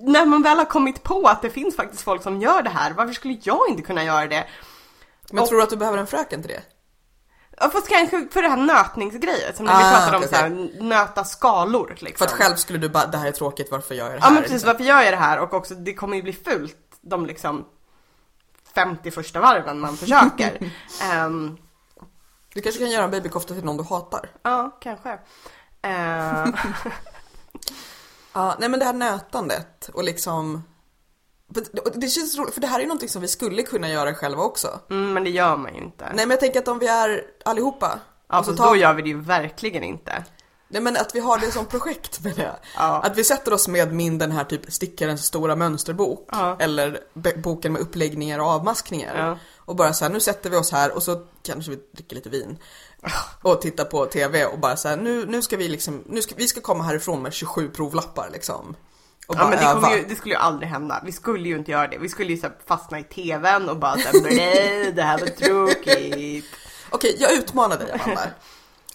när 0.00 0.26
man 0.26 0.42
väl 0.42 0.58
har 0.58 0.64
kommit 0.64 1.02
på 1.02 1.26
att 1.28 1.42
det 1.42 1.50
finns 1.50 1.76
faktiskt 1.76 2.02
folk 2.02 2.22
som 2.22 2.40
gör 2.40 2.62
det 2.62 2.70
här, 2.70 2.90
varför 2.92 3.12
skulle 3.12 3.38
jag 3.42 3.68
inte 3.68 3.82
kunna 3.82 4.04
göra 4.04 4.26
det? 4.26 4.46
Men 5.32 5.42
Och- 5.42 5.48
tror 5.48 5.58
du 5.58 5.62
att 5.64 5.70
du 5.70 5.76
behöver 5.76 5.98
en 5.98 6.06
fröken 6.06 6.42
till 6.42 6.50
det? 6.50 6.62
Ja, 7.60 7.68
fast 7.70 7.88
kanske 7.88 8.28
för 8.32 8.42
det 8.42 8.48
här 8.48 8.56
nötningsgrejen, 8.56 9.56
som 9.56 9.66
när 9.66 9.78
vi 9.78 9.84
Ah, 9.84 9.90
pratade 9.90 10.16
om 10.16 10.22
okej, 10.22 10.28
så 10.28 10.36
här, 10.36 10.82
nöta 10.82 11.24
skalor 11.24 11.94
liksom. 11.98 12.26
För 12.28 12.34
att 12.34 12.40
själv 12.40 12.54
skulle 12.56 12.78
du 12.78 12.88
bara, 12.88 13.06
det 13.06 13.18
här 13.18 13.26
är 13.26 13.32
tråkigt, 13.32 13.68
varför 13.70 13.94
gör 13.94 14.04
jag 14.04 14.14
det 14.14 14.18
Ja 14.18 14.24
här? 14.24 14.32
men 14.34 14.42
precis, 14.42 14.64
varför 14.64 14.84
gör 14.84 15.02
jag 15.02 15.12
det 15.12 15.16
här? 15.18 15.38
Och 15.38 15.54
också 15.54 15.74
det 15.74 15.94
kommer 15.94 16.16
ju 16.16 16.22
bli 16.22 16.32
fult 16.32 16.76
de 17.00 17.26
liksom 17.26 17.64
50 18.74 19.10
första 19.10 19.40
varven 19.40 19.80
man 19.80 19.96
försöker. 19.96 20.70
Ehm, 21.12 21.56
Du 22.54 22.60
kanske 22.62 22.80
kan 22.80 22.90
göra 22.90 23.04
en 23.04 23.10
babykofta 23.10 23.54
till 23.54 23.64
någon 23.64 23.76
du 23.76 23.82
hatar? 23.84 24.30
ja, 24.42 24.78
kanske. 24.80 25.18
Ehm, 25.82 26.52
Ja, 28.38 28.56
nej 28.58 28.68
men 28.68 28.78
det 28.78 28.84
här 28.86 28.92
nötandet 28.92 29.90
och 29.94 30.04
liksom 30.04 30.62
det- 31.48 31.94
det 31.94 32.08
känns 32.08 32.36
roligt, 32.38 32.54
för 32.54 32.60
det 32.60 32.66
här 32.66 32.76
är 32.76 32.80
ju 32.80 32.86
någonting 32.86 33.08
som 33.08 33.22
vi 33.22 33.28
skulle 33.28 33.62
kunna 33.62 33.88
göra 33.88 34.14
själva 34.14 34.42
också. 34.42 34.80
mm, 34.90 35.12
men 35.12 35.24
det 35.24 35.30
gör 35.30 35.56
man 35.56 35.74
ju 35.74 35.80
inte. 35.80 36.04
Nej 36.04 36.14
men 36.16 36.30
jag 36.30 36.40
tänker 36.40 36.58
att 36.58 36.68
om 36.68 36.78
vi 36.78 36.86
är 36.88 37.22
allihopa. 37.44 37.98
ja, 38.28 38.38
så 38.42 38.44
fast 38.44 38.58
tar- 38.58 38.66
då 38.68 38.76
gör 38.76 38.94
vi 38.94 39.02
det 39.02 39.08
ju 39.08 39.20
verkligen 39.20 39.82
inte. 39.84 40.24
Nej 40.68 40.82
men 40.82 40.96
att 40.96 41.14
vi 41.14 41.20
har 41.20 41.38
det 41.38 41.52
som 41.52 41.66
projekt 41.66 42.20
menar 42.24 42.44
jag. 42.44 42.56
Ja. 42.76 43.00
Att 43.02 43.18
vi 43.18 43.24
sätter 43.24 43.52
oss 43.52 43.68
med 43.68 43.92
min 43.92 44.18
den 44.18 44.32
här 44.32 44.44
typ 44.44 44.72
stickarens 44.72 45.24
stora 45.24 45.56
mönsterbok. 45.56 46.28
Ja. 46.32 46.56
Eller 46.60 47.00
boken 47.36 47.72
med 47.72 47.82
uppläggningar 47.82 48.38
och 48.38 48.46
avmaskningar. 48.46 49.26
Ja. 49.28 49.38
Och 49.56 49.76
bara 49.76 49.92
så 49.92 50.04
här, 50.04 50.12
nu 50.12 50.20
sätter 50.20 50.50
vi 50.50 50.56
oss 50.56 50.72
här 50.72 50.94
och 50.96 51.02
så 51.02 51.26
kanske 51.42 51.70
vi 51.70 51.78
dricker 51.92 52.16
lite 52.16 52.28
vin. 52.28 52.58
Och 53.42 53.60
tittar 53.60 53.84
på 53.84 54.06
TV 54.06 54.44
och 54.44 54.58
bara 54.58 54.76
så 54.76 54.88
här, 54.88 54.96
nu, 54.96 55.26
nu 55.26 55.42
ska 55.42 55.56
vi 55.56 55.68
liksom, 55.68 56.04
nu 56.06 56.22
ska, 56.22 56.34
vi 56.36 56.48
ska 56.48 56.60
komma 56.60 56.84
härifrån 56.84 57.22
med 57.22 57.32
27 57.32 57.68
provlappar 57.68 58.30
liksom. 58.32 58.76
Och 59.26 59.36
Ja 59.36 59.38
bara 59.38 59.50
men 59.50 59.82
det, 59.82 59.96
ju, 59.96 60.04
det 60.08 60.14
skulle 60.14 60.34
ju 60.34 60.40
aldrig 60.40 60.68
hända. 60.68 61.02
Vi 61.04 61.12
skulle 61.12 61.48
ju 61.48 61.58
inte 61.58 61.70
göra 61.70 61.88
det. 61.88 61.98
Vi 61.98 62.08
skulle 62.08 62.32
ju 62.32 62.38
så 62.38 62.48
fastna 62.66 62.98
i 62.98 63.04
TVn 63.04 63.68
och 63.68 63.76
bara 63.76 63.96
såhär, 63.96 64.36
nej 64.36 64.92
det 64.92 65.02
här 65.02 65.18
var 65.18 65.26
tråkigt. 65.26 66.44
Okej, 66.90 67.16
jag 67.18 67.32
utmanar 67.32 67.78
dig 67.78 67.90
Amanda. 67.92 68.22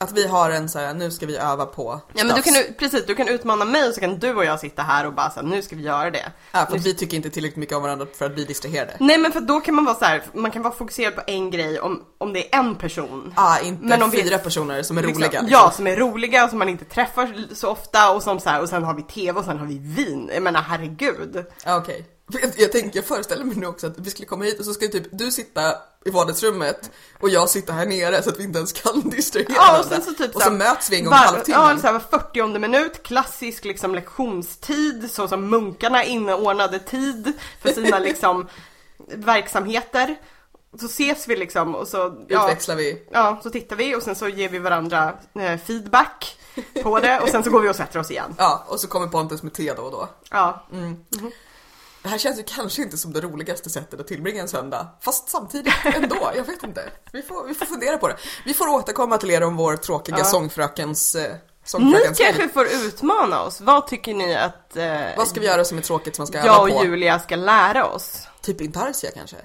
Att 0.03 0.11
vi 0.11 0.27
har 0.27 0.49
en 0.51 0.69
så 0.69 0.79
här, 0.79 0.93
nu 0.93 1.11
ska 1.11 1.25
vi 1.25 1.37
öva 1.37 1.65
på 1.65 2.01
Ja 2.13 2.23
men 2.23 2.35
du 2.35 2.41
kan, 2.41 2.53
ju- 2.53 2.73
precis, 2.79 3.05
du 3.05 3.15
kan 3.15 3.27
utmana 3.27 3.65
mig 3.65 3.87
och 3.87 3.93
så 3.93 3.99
kan 4.01 4.19
du 4.19 4.33
och 4.35 4.45
jag 4.45 4.59
sitta 4.59 4.81
här 4.81 5.05
och 5.05 5.13
bara 5.13 5.29
såhär, 5.29 5.47
nu 5.47 5.61
ska 5.61 5.75
vi 5.75 5.81
göra 5.83 6.11
det. 6.11 6.31
Ja, 6.51 6.65
för 6.69 6.75
att 6.77 6.85
vi 6.85 6.93
tycker 6.93 7.17
inte 7.17 7.29
tillräckligt 7.29 7.57
mycket 7.57 7.75
om 7.77 7.83
varandra 7.83 8.05
för 8.17 8.25
att 8.25 8.35
bli 8.35 8.45
distraherade. 8.45 8.93
Nej 8.99 9.17
men 9.17 9.31
för 9.31 9.41
då 9.41 9.59
kan 9.59 9.75
man 9.75 9.85
vara 9.85 9.95
så 9.95 10.05
här, 10.05 10.23
man 10.33 10.51
kan 10.51 10.61
vara 10.61 10.73
fokuserad 10.73 11.15
på 11.15 11.21
en 11.27 11.51
grej 11.51 11.79
om, 11.79 12.03
om 12.17 12.33
det 12.33 12.55
är 12.55 12.59
en 12.59 12.75
person. 12.75 13.33
Ah, 13.35 13.59
inte 13.59 13.83
Men 13.85 14.03
om 14.03 14.09
vi- 14.09 14.23
fyra 14.23 14.37
personer 14.37 14.83
som 14.83 14.97
är 14.97 15.01
Liksom, 15.03 15.23
roliga. 15.23 15.43
Ja, 15.49 15.71
som 15.75 15.87
är 15.87 15.95
roliga 15.95 16.43
och 16.43 16.49
som 16.49 16.59
man 16.59 16.69
inte 16.69 16.85
träffar 16.85 17.55
så 17.55 17.69
ofta 17.69 18.11
och 18.11 18.23
som 18.23 18.39
så 18.39 18.49
här, 18.49 18.61
och 18.61 18.69
sen 18.69 18.83
har 18.83 18.93
vi 18.93 19.03
TV 19.03 19.39
och 19.39 19.45
sen 19.45 19.57
har 19.59 19.65
vi 19.65 19.77
vin. 19.77 20.29
Jag 20.33 20.43
menar 20.43 20.61
herregud. 20.61 21.45
Ja, 21.65 21.77
Okej. 21.77 22.05
Jag, 22.31 22.51
jag, 22.57 22.71
tänker, 22.71 22.97
jag 22.97 23.05
föreställer 23.05 23.43
mig 23.45 23.55
nu 23.55 23.65
också 23.65 23.87
att 23.87 23.93
vi 23.99 24.09
skulle 24.11 24.25
komma 24.25 24.43
hit 24.45 24.59
och 24.59 24.65
så 24.65 24.73
ska 24.73 24.87
typ 24.87 25.07
du 25.11 25.31
sitta 25.31 25.75
i 26.05 26.09
vardagsrummet 26.09 26.91
och 27.19 27.29
jag 27.29 27.49
sitta 27.49 27.73
här 27.73 27.85
nere 27.85 28.23
så 28.23 28.29
att 28.29 28.39
vi 28.39 28.43
inte 28.43 28.57
ens 28.57 28.71
kan 28.73 29.01
distrahera 29.09 29.53
Ja 29.55 29.79
och 29.79 29.85
sen 29.85 30.01
så 30.01 30.13
typ 30.13 30.35
och 30.35 30.41
så 30.41 30.47
så 30.47 30.53
möts 30.53 30.89
vi 30.89 30.95
en 30.97 31.03
gång 31.05 31.13
i 31.13 31.17
var- 31.17 31.25
halvtimmen. 31.25 31.61
Ja, 31.69 31.77
så 31.77 31.87
här, 31.87 31.93
var 31.93 32.19
40 32.19 32.59
minut, 32.59 33.03
klassisk 33.03 33.65
liksom 33.65 33.95
lektionstid, 33.95 35.11
så 35.11 35.27
som 35.27 35.49
munkarna 35.49 36.03
inordnade 36.03 36.79
tid 36.79 37.33
för 37.61 37.73
sina 37.73 37.99
liksom 38.09 38.47
verksamheter. 39.07 40.15
Så 40.79 40.85
ses 40.85 41.27
vi 41.27 41.35
liksom 41.35 41.75
och 41.75 41.87
så, 41.87 42.25
ja, 42.27 42.43
Utväxlar 42.45 42.75
vi. 42.75 43.03
ja, 43.11 43.39
så 43.43 43.49
tittar 43.49 43.75
vi 43.75 43.95
och 43.95 44.03
sen 44.03 44.15
så 44.15 44.27
ger 44.27 44.49
vi 44.49 44.59
varandra 44.59 45.13
eh, 45.39 45.57
feedback 45.57 46.37
på 46.83 46.99
det 46.99 47.19
och 47.19 47.29
sen 47.29 47.43
så 47.43 47.49
går 47.49 47.61
vi 47.61 47.69
och 47.69 47.75
sätter 47.75 47.99
oss 47.99 48.11
igen. 48.11 48.35
Ja, 48.37 48.63
och 48.67 48.79
så 48.79 48.87
kommer 48.87 49.07
Pontus 49.07 49.43
med 49.43 49.53
te 49.53 49.73
då 49.73 49.81
och 49.81 49.91
då. 49.91 50.09
Ja, 50.29 50.65
Det 52.03 52.09
här 52.09 52.17
känns 52.17 52.39
ju 52.39 52.43
kanske 52.43 52.81
inte 52.81 52.97
som 52.97 53.13
det 53.13 53.21
roligaste 53.21 53.69
sättet 53.69 53.99
att 53.99 54.07
tillbringa 54.07 54.41
en 54.41 54.47
söndag. 54.47 54.87
Fast 55.01 55.29
samtidigt 55.29 55.73
ändå, 55.83 56.31
jag 56.35 56.43
vet 56.43 56.63
inte. 56.63 56.89
Vi 57.11 57.21
får, 57.21 57.47
vi 57.47 57.53
får 57.53 57.65
fundera 57.65 57.97
på 57.97 58.07
det. 58.07 58.17
Vi 58.45 58.53
får 58.53 58.67
återkomma 58.67 59.17
till 59.17 59.31
er 59.31 59.43
om 59.43 59.55
vår 59.55 59.75
tråkiga 59.77 60.17
Ja. 60.17 60.23
sångfrökens, 60.23 61.15
ni 61.79 61.95
kanske 62.17 62.49
får 62.49 62.65
utmana 62.65 63.41
oss. 63.41 63.61
Vad 63.61 63.87
tycker 63.87 64.13
ni 64.13 64.35
att 64.35 64.75
eh, 64.77 65.01
Vad 65.17 65.27
ska 65.27 65.39
vi 65.39 65.45
göra 65.45 65.65
som 65.65 65.77
är 65.77 65.81
tråkigt 65.81 66.15
som 66.15 66.21
man 66.23 66.27
ska 66.27 66.37
öva 66.37 66.47
jag 66.47 66.63
och 66.63 66.69
på? 66.79 66.85
Julia 66.85 67.19
ska 67.19 67.35
lära 67.35 67.85
oss? 67.85 68.27
Typ 68.41 68.61
intarsia 68.61 69.11
kanske? 69.15 69.35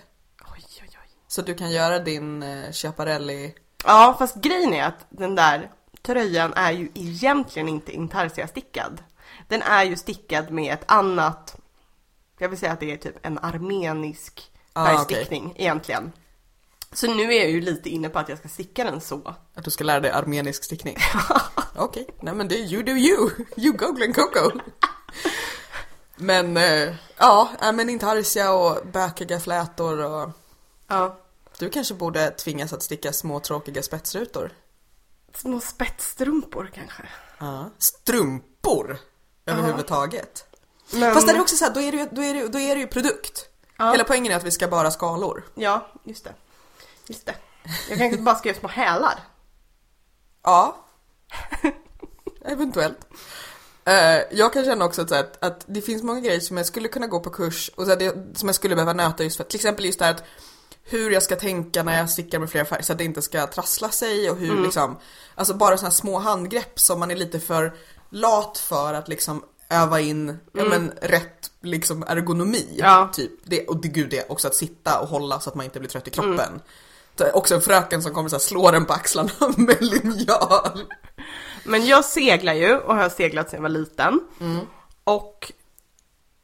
Oj, 0.52 0.64
oj, 0.82 0.88
oj. 1.02 1.10
Så 1.28 1.42
du 1.42 1.54
kan 1.54 1.70
göra 1.70 1.98
din 1.98 2.42
eh, 2.42 2.72
Schiaparelli 2.72 3.54
Ja, 3.84 4.16
fast 4.18 4.36
grejen 4.36 4.74
är 4.74 4.84
att 4.84 5.06
den 5.08 5.34
där 5.34 5.70
tröjan 6.06 6.52
är 6.54 6.72
ju 6.72 6.88
egentligen 6.94 7.68
inte 7.68 7.92
intarsia-stickad. 7.92 9.02
Den 9.48 9.62
är 9.62 9.84
ju 9.84 9.96
stickad 9.96 10.50
med 10.50 10.74
ett 10.74 10.84
annat, 10.86 11.56
jag 12.38 12.48
vill 12.48 12.58
säga 12.58 12.72
att 12.72 12.80
det 12.80 12.92
är 12.92 12.96
typ 12.96 13.26
en 13.26 13.38
armenisk 13.38 14.52
Ah, 14.72 14.86
färgstickning 14.86 15.54
egentligen. 15.56 16.12
Så 16.92 17.14
nu 17.14 17.22
är 17.34 17.38
jag 17.38 17.50
ju 17.50 17.60
lite 17.60 17.88
inne 17.90 18.08
på 18.08 18.18
att 18.18 18.28
jag 18.28 18.38
ska 18.38 18.48
sticka 18.48 18.84
den 18.84 19.00
så. 19.00 19.34
Att 19.54 19.64
du 19.64 19.70
ska 19.70 19.84
lära 19.84 20.00
dig 20.00 20.10
armenisk 20.10 20.64
stickning? 20.64 20.96
Okej, 21.76 22.06
nej 22.20 22.34
men 22.34 22.48
det 22.48 22.54
är 22.54 22.72
you 22.72 22.82
do 22.82 22.92
you, 22.92 23.30
you 23.56 23.72
go 23.76 23.92
Glenn 23.92 24.14
Coco. 24.14 24.50
Men 26.16 26.56
eh, 26.56 26.94
ja, 27.16 27.48
men 27.74 27.90
intarsia 27.90 28.52
och 28.52 28.86
bökiga 28.86 29.40
flätor 29.40 30.04
och 30.04 30.30
Ja. 30.88 31.18
du 31.58 31.70
kanske 31.70 31.94
borde 31.94 32.30
tvingas 32.30 32.72
att 32.72 32.82
sticka 32.82 33.12
små 33.12 33.40
tråkiga 33.40 33.82
spetsrutor. 33.82 34.50
Små 35.34 35.60
spetsstrumpor 35.60 36.70
kanske. 36.74 37.02
Ja. 37.38 37.70
Strumpor 37.78 38.98
överhuvudtaget. 39.46 40.44
Men, 40.90 41.14
Fast 41.14 41.26
det 41.26 41.32
är 41.32 41.40
också 41.40 41.56
så 41.56 41.64
här, 41.64 41.74
då 41.74 41.80
är 41.80 41.92
det 41.92 41.98
ju, 41.98 42.08
då 42.10 42.22
är 42.22 42.34
det, 42.34 42.48
då 42.48 42.58
är 42.58 42.74
det 42.74 42.80
ju 42.80 42.86
produkt. 42.86 43.46
Ja. 43.78 43.92
Hela 43.92 44.04
poängen 44.04 44.32
är 44.32 44.36
att 44.36 44.44
vi 44.44 44.50
ska 44.50 44.68
bara 44.68 44.90
skalor. 44.90 45.44
Ja, 45.54 45.88
just 46.04 46.24
det. 46.24 46.34
Just 47.06 47.26
det. 47.26 47.34
Jag 47.88 47.98
kanske 47.98 48.18
bara 48.18 48.34
ska 48.34 48.48
göra 48.48 48.58
små 48.58 48.68
hälar. 48.68 49.20
Ja. 50.42 50.76
Eventuellt. 52.44 52.98
Eh, 53.84 54.22
jag 54.30 54.52
kan 54.52 54.64
känna 54.64 54.84
också 54.84 55.02
att, 55.02 55.44
att, 55.44 55.64
det 55.66 55.80
finns 55.80 56.02
många 56.02 56.20
grejer 56.20 56.40
som 56.40 56.56
jag 56.56 56.66
skulle 56.66 56.88
kunna 56.88 57.06
gå 57.06 57.20
på 57.20 57.30
kurs 57.30 57.70
och 57.74 57.84
så 57.84 57.90
här, 57.90 57.96
det, 57.96 58.38
som 58.38 58.48
jag 58.48 58.54
skulle 58.54 58.74
behöva 58.74 58.92
nöta 58.92 59.24
just 59.24 59.36
för 59.36 59.44
till 59.44 59.56
exempel 59.56 59.84
just 59.84 59.98
det 59.98 60.04
här 60.04 60.14
att 60.14 60.24
hur 60.82 61.10
jag 61.10 61.22
ska 61.22 61.36
tänka 61.36 61.82
när 61.82 61.98
jag 61.98 62.10
stickar 62.10 62.38
med 62.38 62.50
flera 62.50 62.64
färger 62.64 62.82
så 62.82 62.92
att 62.92 62.98
det 62.98 63.04
inte 63.04 63.22
ska 63.22 63.46
trassla 63.46 63.90
sig 63.90 64.30
och 64.30 64.36
hur 64.36 64.62
liksom, 64.62 64.98
alltså 65.34 65.54
bara 65.54 65.76
sådana 65.76 65.90
små 65.90 66.18
handgrepp 66.18 66.80
som 66.80 67.00
man 67.00 67.10
är 67.10 67.16
lite 67.16 67.40
för 67.40 67.76
lat 68.10 68.58
för 68.58 68.94
att 68.94 69.08
liksom 69.08 69.44
öva 69.70 70.00
in, 70.00 70.38
ja 70.52 70.64
men 70.64 70.92
rätt 71.02 71.50
liksom 71.60 72.02
ergonomi. 72.02 72.76
Ja. 72.78 73.10
Typ. 73.12 73.30
Det, 73.44 73.66
och 73.66 73.76
det, 73.76 73.88
gud 73.88 74.10
det, 74.10 74.30
också 74.30 74.48
att 74.48 74.54
sitta 74.54 75.00
och 75.00 75.08
hålla 75.08 75.40
så 75.40 75.50
att 75.50 75.56
man 75.56 75.64
inte 75.64 75.78
blir 75.80 75.90
trött 75.90 76.08
i 76.08 76.10
kroppen. 76.10 76.60
Det 77.14 77.24
är 77.24 77.36
Också 77.36 77.54
en 77.54 77.60
fröken 77.60 78.02
som 78.02 78.14
kommer 78.14 78.28
så 78.28 78.36
här, 78.36 78.40
slå 78.40 78.70
den 78.70 78.84
på 78.84 78.92
axlarna 78.92 79.30
med 79.56 79.82
linjal. 79.82 80.84
Men 81.64 81.86
jag 81.86 82.04
seglar 82.04 82.54
ju 82.54 82.76
och 82.76 82.94
har 82.94 83.08
seglat 83.08 83.50
sedan 83.50 83.56
jag 83.56 83.62
var 83.62 83.68
liten. 83.68 84.20
Och 85.04 85.52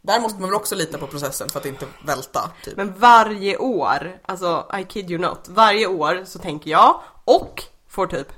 Där 0.02 0.20
måste 0.20 0.40
man 0.40 0.50
väl 0.50 0.56
också 0.56 0.74
lita 0.74 0.98
på 0.98 1.06
processen 1.06 1.48
för 1.48 1.60
att 1.60 1.66
inte 1.66 1.86
välta. 2.06 2.50
Typ. 2.64 2.76
Men 2.76 2.94
varje 2.98 3.56
år, 3.56 4.20
alltså 4.22 4.66
I 4.80 4.84
kid 4.84 5.10
you 5.10 5.20
not, 5.20 5.40
varje 5.48 5.86
år 5.86 6.22
så 6.26 6.38
tänker 6.38 6.70
jag 6.70 7.00
och 7.24 7.62
får 7.88 8.06
typ 8.06 8.28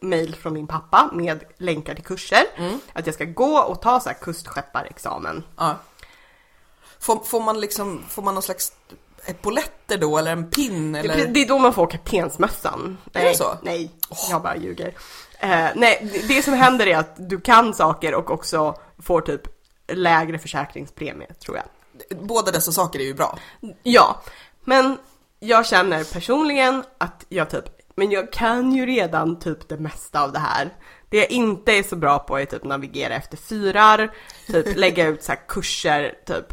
mail 0.00 0.34
från 0.34 0.52
min 0.52 0.66
pappa 0.66 1.10
med 1.12 1.44
länkar 1.58 1.94
till 1.94 2.04
kurser. 2.04 2.42
Att 2.92 3.06
jag 3.06 3.14
ska 3.14 3.24
gå 3.24 3.58
och 3.58 3.82
ta 3.82 4.00
så 4.00 4.08
här 4.08 4.16
kustskepparexamen. 4.20 5.44
Ja. 5.56 5.76
Får, 6.98 7.24
får 7.24 7.40
man 7.40 7.60
liksom, 7.60 8.04
får 8.08 8.22
man 8.22 8.34
någon 8.34 8.42
slags 8.42 8.72
epauletter 9.26 9.98
då 9.98 10.18
eller 10.18 10.32
en 10.32 10.50
pin 10.50 10.92
Det, 10.92 10.98
eller? 10.98 11.26
det 11.26 11.40
är 11.42 11.48
då 11.48 11.58
man 11.58 11.72
får 11.74 11.86
kaptensmössan. 11.86 12.98
Är 13.12 13.24
det 13.24 13.34
så? 13.34 13.58
Nej, 13.62 13.90
jag 14.30 14.42
bara 14.42 14.56
ljuger. 14.56 14.94
Eh, 15.38 15.66
nej, 15.74 16.08
det- 16.12 16.28
det 16.28 16.42
som 16.42 16.54
händer 16.54 16.86
är 16.86 16.96
att 16.96 17.14
du 17.30 17.40
kan 17.40 17.74
saker 17.74 18.14
och 18.14 18.30
också 18.30 18.74
får 18.98 19.20
typ 19.20 19.42
lägre 19.92 20.38
försäkringspremie, 20.38 21.34
tror 21.34 21.56
jag. 21.56 21.66
Båda 22.22 22.50
dessa 22.52 22.72
saker 22.72 22.98
är 22.98 23.04
ju 23.04 23.14
bra. 23.14 23.38
Ja, 23.82 24.22
men 24.64 24.98
jag 25.40 25.66
känner 25.66 26.04
personligen 26.04 26.84
att 26.98 27.24
jag 27.28 27.50
typ, 27.50 27.64
men 27.96 28.10
jag 28.10 28.32
kan 28.32 28.72
ju 28.72 28.86
redan 28.86 29.38
typ 29.38 29.68
det 29.68 29.76
mesta 29.78 30.22
av 30.22 30.32
det 30.32 30.38
här. 30.38 30.74
Det 31.08 31.16
jag 31.16 31.30
inte 31.30 31.72
är 31.72 31.82
så 31.82 31.96
bra 31.96 32.18
på 32.18 32.38
är 32.38 32.44
typ 32.44 32.64
navigera 32.64 33.14
efter 33.14 33.36
fyrar, 33.36 34.10
typ 34.46 34.66
lägga 34.76 35.06
ut 35.06 35.22
så 35.22 35.32
kurser, 35.48 36.14
typ 36.26 36.44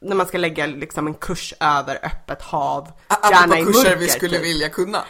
när 0.00 0.16
man 0.16 0.26
ska 0.26 0.38
lägga 0.38 0.66
liksom 0.66 1.06
en 1.06 1.14
kurs 1.14 1.54
över 1.60 1.98
öppet 2.02 2.42
hav, 2.42 2.92
Apropå 3.06 3.54
kurser 3.64 3.84
mörker, 3.84 3.96
vi 3.96 4.08
skulle 4.08 4.36
typ. 4.36 4.44
vilja 4.46 4.68
kunna. 4.68 4.98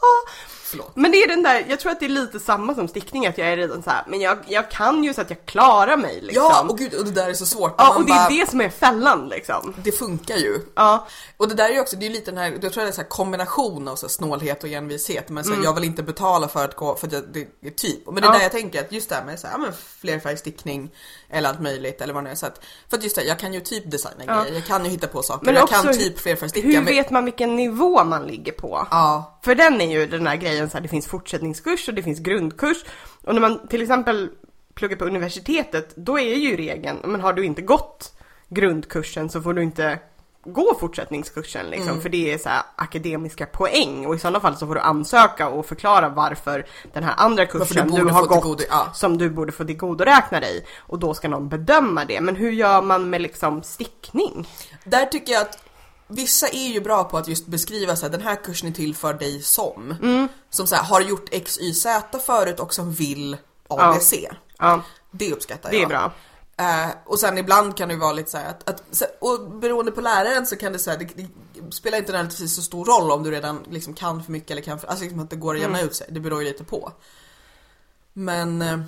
Förlåt. 0.70 0.92
Men 0.96 1.10
det 1.10 1.16
är 1.16 1.28
den 1.28 1.42
där, 1.42 1.64
jag 1.68 1.80
tror 1.80 1.92
att 1.92 2.00
det 2.00 2.06
är 2.06 2.10
lite 2.10 2.40
samma 2.40 2.74
som 2.74 2.88
stickning, 2.88 3.26
att 3.26 3.38
jag 3.38 3.48
är 3.48 3.56
redan 3.56 3.82
så 3.82 3.90
här, 3.90 4.04
men 4.08 4.20
jag, 4.20 4.38
jag 4.46 4.70
kan 4.70 5.04
ju 5.04 5.14
så 5.14 5.20
att 5.20 5.30
jag 5.30 5.46
klarar 5.46 5.96
mig 5.96 6.20
liksom. 6.20 6.44
Ja, 6.44 6.66
och 6.68 6.78
gud, 6.78 6.94
och 6.94 7.04
det 7.04 7.10
där 7.10 7.28
är 7.30 7.34
så 7.34 7.46
svårt. 7.46 7.74
ja 7.78 7.94
och 7.96 8.04
det 8.06 8.12
är 8.12 8.16
bara, 8.16 8.28
det 8.28 8.50
som 8.50 8.60
är 8.60 8.68
fällan 8.68 9.28
liksom. 9.28 9.74
det 9.84 9.92
funkar 9.92 10.36
ju. 10.36 10.58
Ja, 10.76 11.06
Och 11.36 11.48
det 11.48 11.54
där 11.54 11.68
är 11.68 11.72
ju 11.72 11.80
också, 11.80 11.96
det 11.96 12.06
är 12.06 12.10
lite 12.10 12.30
den 12.30 12.38
här, 12.38 12.58
jag 12.62 12.72
tror 12.72 12.82
det 12.84 12.88
är 12.88 12.92
så 12.92 13.00
här 13.00 13.08
kombination 13.08 13.88
av 13.88 13.96
så 13.96 14.06
här 14.06 14.10
snålhet 14.10 14.64
och 14.64 14.68
envishet. 14.70 15.28
Men 15.28 15.44
så 15.44 15.50
här, 15.50 15.54
Mm. 15.56 15.64
jag 15.64 15.74
vill 15.74 15.84
inte 15.84 16.02
betala 16.02 16.48
för 16.48 16.64
att 16.64 16.76
gå, 16.76 16.96
för 16.96 17.06
att 17.06 17.12
jag- 17.12 17.24
det 17.32 17.40
är 17.66 17.70
typ. 17.70 18.06
Men 18.06 18.14
det 18.14 18.20
är 18.20 18.24
Ja. 18.24 18.32
där 18.32 18.42
jag 18.42 18.52
tänker 18.52 18.80
att 18.80 18.92
just 18.92 19.08
det 19.08 19.14
här 19.14 19.24
med 19.24 19.40
så 19.40 19.46
här, 19.46 19.58
men 19.58 19.72
flerfärgstickning 20.00 20.90
eller 21.30 21.48
allt 21.48 21.60
möjligt 21.60 22.00
eller 22.00 22.14
vad 22.14 22.22
det 22.22 22.24
nu 22.28 22.30
är. 22.30 22.34
Så 22.36 22.46
att, 22.46 22.60
för 22.90 22.96
att 22.96 23.02
just 23.04 23.16
det, 23.16 23.22
jag 23.22 23.38
kan 23.38 23.54
ju 23.54 23.60
typ 23.60 23.90
designa 23.90 24.24
Ja. 24.26 24.40
grejer, 24.42 24.54
jag 24.54 24.66
kan 24.66 24.84
ju 24.84 24.90
hitta 24.90 25.06
på 25.06 25.22
saker, 25.22 25.46
Men 25.46 25.54
jag 25.54 25.64
också 25.64 25.82
kan 25.82 25.94
typ 25.94 26.18
flerfärgsticka. 26.18 26.68
hur 26.68 26.84
vet 26.84 27.10
man 27.10 27.24
vilken 27.24 27.56
nivå 27.56 28.04
man 28.04 28.22
ligger 28.26 28.52
på? 28.52 28.86
Ja, 28.90 29.38
För 29.44 29.54
den 29.54 29.80
är 29.80 29.90
ju 29.90 30.06
den 30.06 30.26
här 30.26 30.36
grejen 30.36 30.59
så 30.68 30.72
här, 30.76 30.82
det 30.82 30.88
finns 30.88 31.06
fortsättningskurs 31.06 31.88
och 31.88 31.94
det 31.94 32.02
finns 32.02 32.18
grundkurs. 32.18 32.84
Och 33.24 33.34
när 33.34 33.40
man 33.40 33.68
till 33.68 33.82
exempel 33.82 34.30
pluggar 34.74 34.96
på 34.96 35.04
universitetet, 35.04 35.96
då 35.96 36.18
är 36.18 36.34
ju 36.34 36.56
regeln, 36.56 36.98
men 37.04 37.20
har 37.20 37.32
du 37.32 37.44
inte 37.44 37.62
gått 37.62 38.12
grundkursen 38.48 39.28
så 39.30 39.42
får 39.42 39.54
du 39.54 39.62
inte 39.62 39.98
gå 40.44 40.76
fortsättningskursen 40.80 41.66
liksom, 41.66 41.88
Mm. 41.88 42.00
för 42.00 42.08
det 42.08 42.32
är 42.32 42.38
så 42.38 42.48
här 42.48 42.62
akademiska 42.76 43.46
poäng 43.46 44.06
och 44.06 44.14
i 44.14 44.18
sådana 44.18 44.40
fall 44.40 44.56
så 44.56 44.66
får 44.66 44.74
du 44.74 44.80
ansöka 44.80 45.48
och 45.48 45.66
förklara 45.66 46.08
varför 46.08 46.66
den 46.92 47.02
här 47.04 47.14
andra 47.16 47.46
kursen 47.46 47.90
du 47.90 47.96
du, 48.04 48.10
har 48.10 48.26
gått 48.26 48.42
tillgodo- 48.42 48.64
ja. 48.70 48.90
som 48.94 49.18
du 49.18 49.30
borde 49.30 49.52
få 49.52 49.64
tillgodoräkna 49.64 50.40
dig 50.40 50.66
och 50.78 50.98
då 50.98 51.14
ska 51.14 51.28
någon 51.28 51.48
bedöma 51.48 52.04
det. 52.04 52.20
Men 52.20 52.36
hur 52.36 52.50
gör 52.50 52.82
man 52.82 53.10
med 53.10 53.20
liksom 53.22 53.62
stickning? 53.62 54.48
där 54.84 55.06
tycker 55.06 55.32
jag 55.32 55.42
att 55.42 55.58
Vissa 56.10 56.48
är 56.48 56.68
ju 56.68 56.80
bra 56.80 57.04
på 57.04 57.18
att 57.18 57.28
just 57.28 57.46
beskriva 57.46 57.96
så 57.96 58.02
här, 58.06 58.12
den 58.12 58.20
här 58.20 58.36
kursen 58.44 58.68
är 58.68 58.72
till 58.72 58.94
för 58.94 59.14
dig 59.14 59.42
som. 59.42 59.94
Mm. 60.02 60.28
Som 60.50 60.66
så 60.66 60.74
här, 60.74 60.84
har 60.84 61.00
gjort 61.00 61.28
X, 61.30 61.58
Y, 61.60 61.74
Z 61.74 62.18
förut 62.18 62.60
och 62.60 62.74
som 62.74 62.92
vill 62.92 63.36
ABC. 63.68 64.14
Ja, 64.58 64.82
Det 65.10 65.32
uppskattar 65.32 65.70
det 65.70 65.76
är 65.76 65.80
jag. 65.80 65.88
bra. 65.88 66.12
Eh, 66.56 66.88
och 67.06 67.18
sen 67.18 67.38
ibland 67.38 67.76
kan 67.76 67.88
det 67.88 67.96
vara 67.96 68.12
lite 68.12 68.30
så 68.30 68.38
att, 68.38 68.68
att 68.70 69.02
och 69.20 69.50
beroende 69.50 69.92
på 69.92 70.00
läraren 70.00 70.46
så 70.46 70.56
kan 70.56 70.72
det 70.72 70.78
säga 70.78 70.96
det, 70.96 71.04
det 71.04 71.26
spelar 71.72 71.98
inte 71.98 72.12
nödvändigtvis 72.12 72.56
så 72.56 72.62
stor 72.62 72.84
roll 72.84 73.10
om 73.10 73.22
du 73.22 73.30
redan 73.30 73.64
liksom 73.70 73.94
kan 73.94 74.22
för 74.24 74.32
mycket 74.32 74.50
eller 74.50 74.62
kan 74.62 74.78
för, 74.78 74.88
alltså 74.88 75.04
liksom 75.04 75.20
att 75.20 75.30
det 75.30 75.36
går 75.36 75.54
att 75.54 75.60
jämna 75.60 75.80
ut 75.80 75.94
sig. 75.94 76.06
Det 76.10 76.20
beror 76.20 76.42
ju 76.42 76.48
lite 76.48 76.64
på. 76.64 76.92
Men 78.12 78.62
eh, 78.62 78.78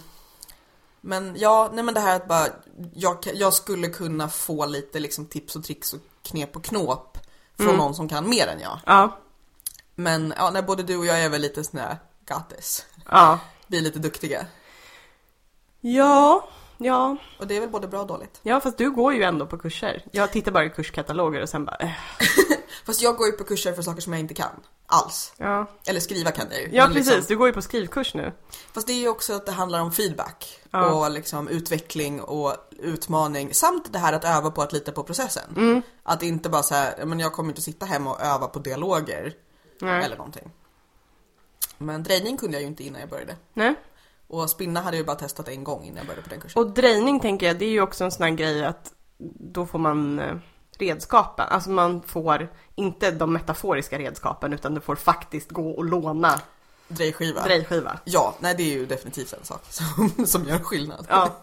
men 1.01 1.37
ja, 1.39 1.71
nej 1.73 1.85
men 1.85 1.95
det 1.95 2.01
här 2.01 2.17
att 2.17 2.29
bara 2.29 2.47
jag, 2.95 3.19
jag 3.35 3.53
skulle 3.55 3.89
kunna 3.89 4.29
få 4.29 4.67
lite 4.67 5.01
liksom 5.01 5.27
tips 5.27 5.57
och 5.57 5.65
tricks 5.65 5.93
och 5.93 6.01
knep 6.23 6.57
och 6.57 6.65
knåp 6.65 7.12
från 7.59 7.77
någon 7.77 7.95
som 7.95 8.09
kan 8.09 8.29
mer 8.29 8.47
än 8.47 8.61
jag. 8.61 8.79
Ja, 8.87 9.19
Men 9.95 10.35
ja, 10.37 10.51
när 10.51 10.63
både 10.63 10.83
du 10.83 10.97
och 10.97 11.07
jag 11.07 11.21
är 11.21 11.29
väl 11.29 11.41
lite 11.41 11.65
sån 11.65 11.81
här 11.81 11.97
got 12.29 12.51
this. 12.51 12.87
ja. 13.11 13.39
Vi 13.67 13.79
är 13.79 13.83
lite 13.83 13.99
duktiga. 13.99 14.47
Ja, 15.81 16.49
ja. 16.79 17.17
Och 17.39 17.47
det 17.47 17.57
är 17.57 17.61
väl 17.61 17.69
både 17.71 17.89
bra 17.89 18.01
och 18.01 18.07
dåligt. 18.07 18.41
Ja, 18.43 18.61
fast 18.61 18.79
du 18.79 18.91
går 18.91 19.15
ju 19.15 19.23
ändå 19.23 19.47
på 19.47 19.59
kurser. 19.59 20.05
Jag 20.11 20.33
tittar 20.33 20.53
bara 20.53 20.65
i 20.65 20.71
kurskataloger 20.71 21.43
och 21.43 21.49
sen 21.49 21.65
bara, 21.65 21.77
eh, 21.77 21.91
Fast 22.87 23.03
jag 23.03 23.17
går 23.17 23.27
ju 23.27 23.33
på 23.33 23.45
kurser 23.45 23.73
för 23.73 23.83
saker 23.83 24.01
som 24.01 24.13
jag 24.13 24.21
inte 24.21 24.35
kan. 24.35 24.61
Alls. 24.93 25.33
ja. 25.37 25.67
Eller 25.87 26.01
skriva 26.01 26.31
kan 26.31 26.47
jag 26.51 26.61
ju. 26.61 26.69
Ja, 26.73 26.87
precis. 26.87 27.07
Liksom, 27.07 27.25
Du 27.29 27.37
går 27.37 27.47
ju 27.47 27.53
på 27.53 27.63
skrivkurs 27.63 28.15
nu. 28.15 28.33
fast 28.73 28.87
det 28.87 28.93
är 28.93 28.97
ju 29.01 29.09
också 29.09 29.33
att 29.33 29.47
det 29.47 29.53
handlar 29.53 29.81
om 29.81 29.93
feedback. 29.93 30.59
Ja. 30.71 30.87
Och 30.93 31.11
liksom 31.11 31.49
utveckling 31.49 32.21
och 32.21 32.57
utmaning. 32.79 33.55
Samt 33.55 33.93
det 33.93 33.99
här 33.99 34.13
att 34.13 34.25
öva 34.25 34.51
på 34.51 34.63
att 34.63 34.73
lita 34.73 34.93
på 34.93 35.03
processen. 35.05 35.55
Mm. 35.57 35.83
Att 36.03 36.23
inte 36.23 36.49
bara 36.49 36.63
säga, 36.63 37.07
men 37.07 37.21
jag 37.21 37.33
kommer 37.33 37.51
inte 37.51 37.63
sitta 37.63 37.87
hemma 37.87 38.11
och 38.11 38.21
öva 38.21 38.47
på 38.47 38.59
dialoger. 38.59 39.35
Nej. 39.81 40.05
Eller 40.05 40.17
någonting. 40.17 40.51
Men 41.79 42.03
drejning 42.03 42.37
kunde 42.37 42.57
jag 42.57 42.63
ju 42.63 42.69
inte 42.69 42.85
innan 42.85 43.01
jag 43.01 43.11
började. 43.11 43.37
Nej. 43.55 43.75
Och 44.29 44.51
spinna 44.51 44.81
hade 44.81 44.97
jag 44.97 45.01
ju 45.03 45.07
bara 45.07 45.17
testat 45.17 45.49
en 45.49 45.65
gång 45.65 45.85
innan 45.85 45.97
jag 45.97 46.07
började 46.07 46.23
på 46.23 46.29
den 46.31 46.41
kursen. 46.41 46.63
Och 46.63 46.71
drejning 46.71 47.21
tänker 47.21 47.47
jag, 47.47 47.59
det 47.59 47.65
är 47.65 47.71
ju 47.71 47.81
också 47.81 48.05
en 48.05 48.11
sån 48.11 48.23
här 48.25 48.31
grej 48.31 48.65
att 48.65 48.93
då 49.53 49.67
får 49.67 49.79
man 49.79 50.19
eh, 50.19 50.37
redskapen. 50.79 51.47
Alltså 51.49 51.71
man 51.71 52.03
får 52.03 52.53
inte 52.75 53.11
de 53.11 53.33
metaforiska 53.33 53.99
redskapen 53.99 54.53
utan 54.53 54.75
du 54.75 54.81
får 54.81 54.97
faktiskt 54.97 55.51
gå 55.51 55.71
och 55.71 55.85
låna 55.85 56.41
Drejskiva. 56.89 57.43
drejskiva. 57.45 57.99
Ja, 58.05 58.35
nej 58.41 58.55
det 58.55 58.63
är 58.63 58.71
ju 58.79 58.87
definitivt 58.87 59.33
en 59.33 59.45
sak 59.45 59.63
som, 59.71 60.13
som 60.27 60.45
gör 60.45 60.59
skillnad. 60.59 61.07
Ja. 61.09 61.37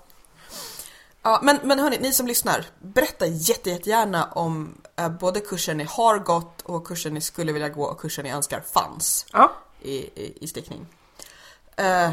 Ja, 1.22 1.40
men, 1.44 1.60
men 1.64 1.80
hörni, 1.80 1.98
ni 2.02 2.14
som 2.14 2.28
lyssnar, 2.28 2.66
berätta 2.80 3.26
jätte, 3.28 3.70
jättegärna 3.70 4.26
om 4.26 4.82
eh, 4.96 5.10
både 5.10 5.40
kursen 5.40 5.78
ni 5.78 5.84
har 5.84 6.18
gått 6.20 6.62
och 6.62 6.88
kursen 6.88 7.14
ni 7.14 7.22
skulle 7.22 7.52
vilja 7.52 7.70
gå 7.70 7.84
och 7.84 8.02
kursen 8.02 8.24
ni 8.26 8.32
önskar 8.32 8.64
fanns 8.74 9.26
Ja. 9.34 9.52
i, 9.82 9.96
i, 9.96 10.38
i 10.42 10.48
stickning. 10.48 10.86
Eh, 11.76 12.12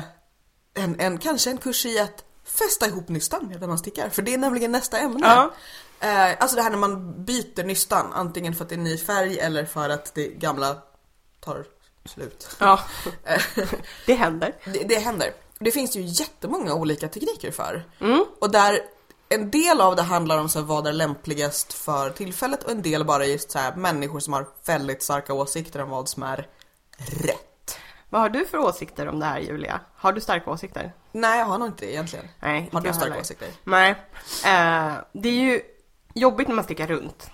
en, 0.74 1.00
en, 1.00 1.18
kanske 1.18 1.50
en 1.50 1.58
kurs 1.58 1.86
i 1.86 1.98
att 2.00 2.24
fästa 2.44 2.86
ihop 2.86 3.08
nystan 3.08 3.48
medan 3.48 3.68
man 3.68 3.78
stickar, 3.78 4.08
för 4.08 4.22
det 4.22 4.34
är 4.34 4.38
nämligen 4.38 4.72
nästa 4.72 4.98
ämne. 4.98 5.26
Ja. 5.26 5.50
Eh, 6.00 6.30
alltså 6.38 6.56
det 6.56 6.62
här 6.62 6.70
när 6.70 6.78
man 6.78 7.24
byter 7.24 7.64
nystan, 7.64 8.12
antingen 8.12 8.54
för 8.54 8.64
att 8.64 8.68
det 8.68 8.74
är 8.74 8.78
ny 8.78 8.98
färg 8.98 9.38
eller 9.38 9.64
för 9.64 9.88
att 9.90 10.14
det 10.14 10.28
gamla 10.28 10.76
tar 11.40 11.64
slut. 12.04 12.56
Ja. 12.60 12.80
Eh, 13.24 13.42
Det 14.06 14.14
händer. 14.14 14.52
det, 14.64 14.84
det 14.88 14.98
händer. 14.98 15.32
Det 15.58 15.70
finns 15.70 15.96
ju 15.96 16.00
jättemånga 16.02 16.74
olika 16.74 17.08
tekniker 17.08 17.50
för. 17.50 17.84
Mm. 18.00 18.24
Och 18.40 18.50
där 18.50 18.80
en 19.28 19.50
del 19.50 19.80
av 19.80 19.96
det 19.96 20.02
handlar 20.02 20.38
om 20.38 20.48
så 20.48 20.58
här, 20.58 20.66
vad 20.66 20.86
är 20.86 20.92
lämpligast 20.92 21.72
för 21.72 22.10
tillfället 22.10 22.62
och 22.64 22.70
en 22.70 22.82
del 22.82 23.04
bara 23.04 23.26
just 23.26 23.50
så 23.50 23.58
här, 23.58 23.74
människor 23.76 24.20
som 24.20 24.32
har 24.32 24.48
väldigt 24.66 25.02
starka 25.02 25.34
åsikter 25.34 25.82
om 25.82 25.90
vad 25.90 26.08
som 26.08 26.22
är 26.22 26.48
rätt. 26.98 27.78
Vad 28.10 28.20
har 28.20 28.28
du 28.28 28.46
för 28.46 28.58
åsikter 28.58 29.08
om 29.08 29.18
det 29.20 29.26
här 29.26 29.38
Julia? 29.38 29.80
Har 29.96 30.12
du 30.12 30.20
starka 30.20 30.50
åsikter? 30.50 30.92
Nej, 31.12 31.38
jag 31.38 31.46
har 31.46 31.58
nog 31.58 31.68
inte 31.68 31.92
egentligen. 31.92 32.28
Nej, 32.40 32.70
Har 32.72 32.80
du 32.80 32.88
starka 32.92 33.04
heller. 33.10 33.20
åsikter? 33.20 33.48
Nej. 33.64 33.90
Eh, 34.44 34.92
det 35.12 35.28
är 35.28 35.32
ju 35.32 35.60
jobbigt 36.20 36.48
när 36.48 36.54
man 36.54 36.64
stickar 36.64 36.86
runt. 36.86 37.30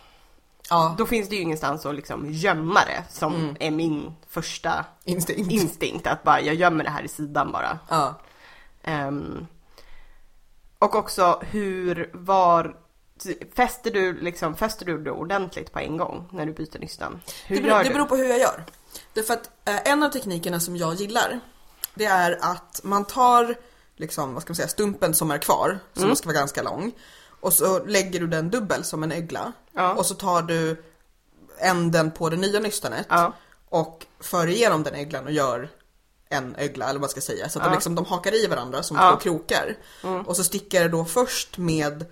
Ja, 0.70 0.94
Då 0.98 1.06
finns 1.06 1.28
det 1.28 1.36
ju 1.36 1.42
ingenstans 1.42 1.86
att 1.86 1.94
liksom 1.94 2.26
gömma 2.30 2.80
det 2.84 3.04
som 3.10 3.34
Mm. 3.34 3.56
är 3.60 3.70
min 3.70 4.14
första 4.28 4.84
instinkt. 5.04 5.52
instinkt. 5.52 6.06
Att 6.06 6.22
bara, 6.22 6.40
jag 6.40 6.54
gömmer 6.54 6.84
det 6.84 6.90
här 6.90 7.02
i 7.02 7.08
sidan 7.08 7.52
bara. 7.52 7.78
ja. 7.88 8.14
Ehm, 8.82 9.46
och 10.78 10.94
också 10.94 11.42
hur, 11.50 12.10
var, 12.12 12.76
fäster 13.54 13.90
du 13.90 14.20
liksom, 14.20 14.56
fäster 14.56 14.86
du 14.86 14.98
det 15.04 15.10
ordentligt 15.10 15.72
på 15.72 15.78
en 15.78 15.96
gång 15.96 16.28
när 16.32 16.46
du 16.46 16.52
byter 16.52 16.78
nystan? 16.78 17.20
Hur 17.46 17.56
Det 17.56 17.62
beror, 17.62 17.76
gör 17.76 17.82
det 17.84 17.88
du? 17.90 17.94
beror 17.94 18.06
på 18.06 18.16
hur 18.16 18.28
jag 18.28 18.38
gör. 18.38 18.64
Därför 19.12 19.34
att 19.34 19.50
eh, 19.68 19.92
en 19.92 20.02
av 20.02 20.08
teknikerna 20.08 20.60
som 20.60 20.76
jag 20.76 20.94
gillar, 20.94 21.40
det 21.94 22.04
är 22.04 22.38
att 22.42 22.80
man 22.84 23.04
tar 23.04 23.54
liksom, 23.96 24.34
vad 24.34 24.42
ska 24.42 24.50
man 24.50 24.56
säga, 24.56 24.68
stumpen 24.68 25.14
som 25.14 25.30
är 25.30 25.38
kvar, 25.38 25.78
som 25.94 26.02
Mm. 26.04 26.16
ska 26.16 26.26
vara 26.26 26.38
ganska 26.38 26.62
lång. 26.62 26.92
Och 27.42 27.52
så 27.52 27.84
lägger 27.84 28.20
du 28.20 28.26
den 28.26 28.50
dubbel 28.50 28.84
som 28.84 29.02
en 29.02 29.12
ögla. 29.12 29.52
Ja. 29.72 29.92
Och 29.94 30.06
så 30.06 30.14
tar 30.14 30.42
du 30.42 30.82
änden 31.58 32.10
på 32.10 32.28
det 32.30 32.36
nya 32.36 32.60
nystanet 32.60 33.06
Ja. 33.08 33.32
och 33.68 34.06
för 34.20 34.46
igenom 34.48 34.82
den 34.82 34.94
öglan 34.94 35.24
och 35.24 35.32
gör 35.32 35.68
en 36.28 36.56
ögla 36.56 36.84
eller 36.84 36.94
vad 36.94 37.00
man 37.00 37.08
ska 37.10 37.20
säga. 37.20 37.48
Så 37.48 37.58
att 37.58 37.64
Ja. 37.64 37.70
de, 37.70 37.74
liksom, 37.74 37.94
de 37.94 38.04
hakar 38.04 38.44
i 38.44 38.46
varandra 38.46 38.82
som. 38.82 38.96
Mm. 38.96 39.12
två 39.12 39.18
krokar. 39.20 39.76
Och 40.26 40.36
så 40.36 40.44
stickar 40.44 40.82
du 40.82 40.88
då 40.88 41.04
först 41.04 41.58
med 41.58 42.04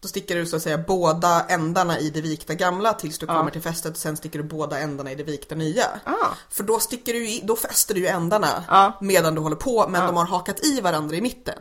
då 0.00 0.08
stickar 0.08 0.34
du 0.36 0.46
så 0.46 0.56
att 0.56 0.62
säga 0.62 0.78
båda 0.78 1.44
ändarna 1.48 1.98
i 1.98 2.10
det 2.10 2.20
vikta 2.20 2.54
gamla 2.54 2.92
tills 2.92 3.18
du 3.18 3.26
Ja. 3.26 3.34
kommer 3.38 3.50
till 3.50 3.62
fästet 3.62 3.90
och 3.92 3.96
sen 3.98 4.16
sticker 4.16 4.38
du 4.38 4.44
båda 4.44 4.78
ändarna 4.78 5.12
i 5.12 5.14
det 5.14 5.22
vikta 5.22 5.54
nya. 5.54 5.86
Ah. 6.04 6.12
För 6.50 6.62
då 6.64 6.78
sticker 6.80 7.12
du 7.12 7.28
i, 7.28 7.40
då 7.44 7.56
fäster 7.56 7.94
du 7.94 8.00
ju 8.00 8.06
ändarna 8.06 8.64
Ja. 8.68 8.92
medan 9.00 9.34
du 9.34 9.40
håller 9.40 9.56
på 9.56 9.88
men 9.88 10.06
de 10.06 10.16
har 10.16 10.24
hakat 10.26 10.64
i 10.64 10.80
varandra 10.80 11.16
i 11.16 11.20
mitten. 11.20 11.58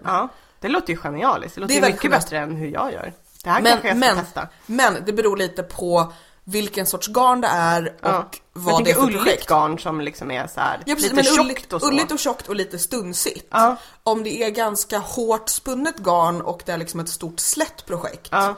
Ja, 0.60 0.68
det 0.68 0.68
låter 0.74 0.94
ju 0.94 1.00
genialiskt. 1.00 1.56
Det 1.56 1.62
låter 1.62 1.74
Det 1.74 1.80
är 1.80 1.86
mycket 1.86 2.02
genialt. 2.02 2.24
bättre 2.24 2.40
än 2.40 2.56
hur 2.56 2.68
jag 2.68 2.94
gör. 2.94 3.14
Det 3.44 3.50
här 3.50 3.62
Men, 3.62 3.72
kanske 3.72 3.88
jag 3.88 3.98
ska 3.98 4.16
men, 4.16 4.26
testa. 4.26 4.48
men 4.66 4.98
det 5.06 5.14
beror 5.14 5.38
lite 5.38 5.64
på 5.64 6.14
vilken 6.44 6.86
sorts 6.86 7.08
garn 7.08 7.42
det 7.42 7.48
är 7.48 7.86
och 8.02 8.10
Ja. 8.10 8.30
vad 8.54 8.84
det 8.84 8.92
är 8.92 8.96
för 8.96 9.02
ulligt 9.04 9.18
projekt. 9.24 9.48
garn 9.50 9.80
som 9.80 10.02
liksom 10.02 10.32
är 10.32 10.48
så 10.48 10.60
här 10.60 10.84
Ja, 10.86 10.96
precis, 10.96 11.12
lite 11.12 11.16
men 11.16 11.24
tjockt 11.50 11.74
och 11.74 11.82
så. 11.82 11.88
ulligt 11.88 12.12
och 12.12 12.20
tjockt 12.20 12.48
och 12.50 12.56
lite 12.56 12.80
stunsigt. 12.80 13.48
Ja. 13.52 13.76
Om 14.04 14.24
det 14.24 14.44
är 14.44 14.50
ganska 14.50 14.98
hårt 14.98 15.50
spunnet 15.50 15.98
garn 15.98 16.42
och 16.42 16.62
det 16.66 16.72
är 16.72 16.78
liksom 16.78 17.00
ett 17.00 17.10
stort 17.10 17.40
slätt 17.40 17.86
projekt. 17.86 18.28
Ja. 18.32 18.56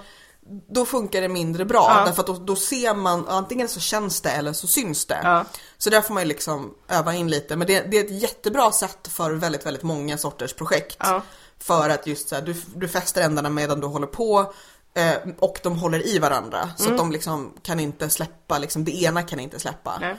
Då 0.74 0.86
funkar 0.86 1.22
det 1.22 1.28
mindre 1.30 1.66
bra 1.66 1.94
Ja. 1.98 2.06
därför 2.06 2.22
att 2.22 2.28
då, 2.28 2.34
då 2.34 2.56
ser 2.56 2.94
man, 2.96 3.28
antingen 3.28 3.68
så 3.68 3.80
känns 3.80 4.22
det 4.22 4.30
eller 4.30 4.54
så 4.54 4.68
syns 4.68 5.06
det. 5.06 5.20
Ja. 5.24 5.46
Så 5.78 5.90
där 5.90 6.02
får 6.02 6.14
man 6.14 6.24
ju 6.24 6.28
liksom 6.30 6.74
öva 6.88 7.14
in 7.14 7.28
lite. 7.30 7.56
Men 7.56 7.68
det, 7.68 7.82
det 7.92 7.98
är 8.00 8.04
ett 8.06 8.22
jättebra 8.22 8.72
sätt 8.72 9.08
för 9.12 9.32
väldigt, 9.32 9.66
väldigt 9.66 9.84
många 9.84 10.18
sorters 10.18 10.54
projekt. 10.54 10.98
För 11.60 11.90
att 11.90 12.08
just 12.08 12.30
så 12.30 12.36
här, 12.36 12.42
du, 12.42 12.56
du 12.76 12.88
fäster 12.88 13.22
ändarna 13.22 13.50
medan 13.50 13.80
du 13.80 13.88
håller 13.88 14.08
på 14.08 14.54
eh, 14.94 15.14
och 15.40 15.60
de 15.64 15.80
håller 15.80 16.08
i 16.08 16.20
varandra. 16.20 16.70
Så 16.78 16.92
att 16.92 16.98
de 16.98 17.12
liksom 17.12 17.54
kan 17.62 17.80
inte 17.80 18.10
släppa, 18.10 18.58
liksom, 18.58 18.86
det 18.86 18.92
ena 19.04 19.24
kan 19.24 19.40
inte 19.40 19.60
släppa. 19.60 20.18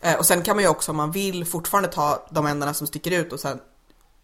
Eh, 0.00 0.14
och 0.18 0.26
sen 0.26 0.42
kan 0.42 0.56
man 0.56 0.62
ju 0.64 0.68
också 0.70 0.90
om 0.90 0.96
man 0.96 1.10
vill 1.10 1.44
fortfarande 1.46 1.88
ta 1.88 2.26
de 2.30 2.46
ändarna 2.46 2.74
som 2.74 2.86
sticker 2.86 3.10
ut 3.10 3.32
och 3.32 3.40
sen 3.40 3.60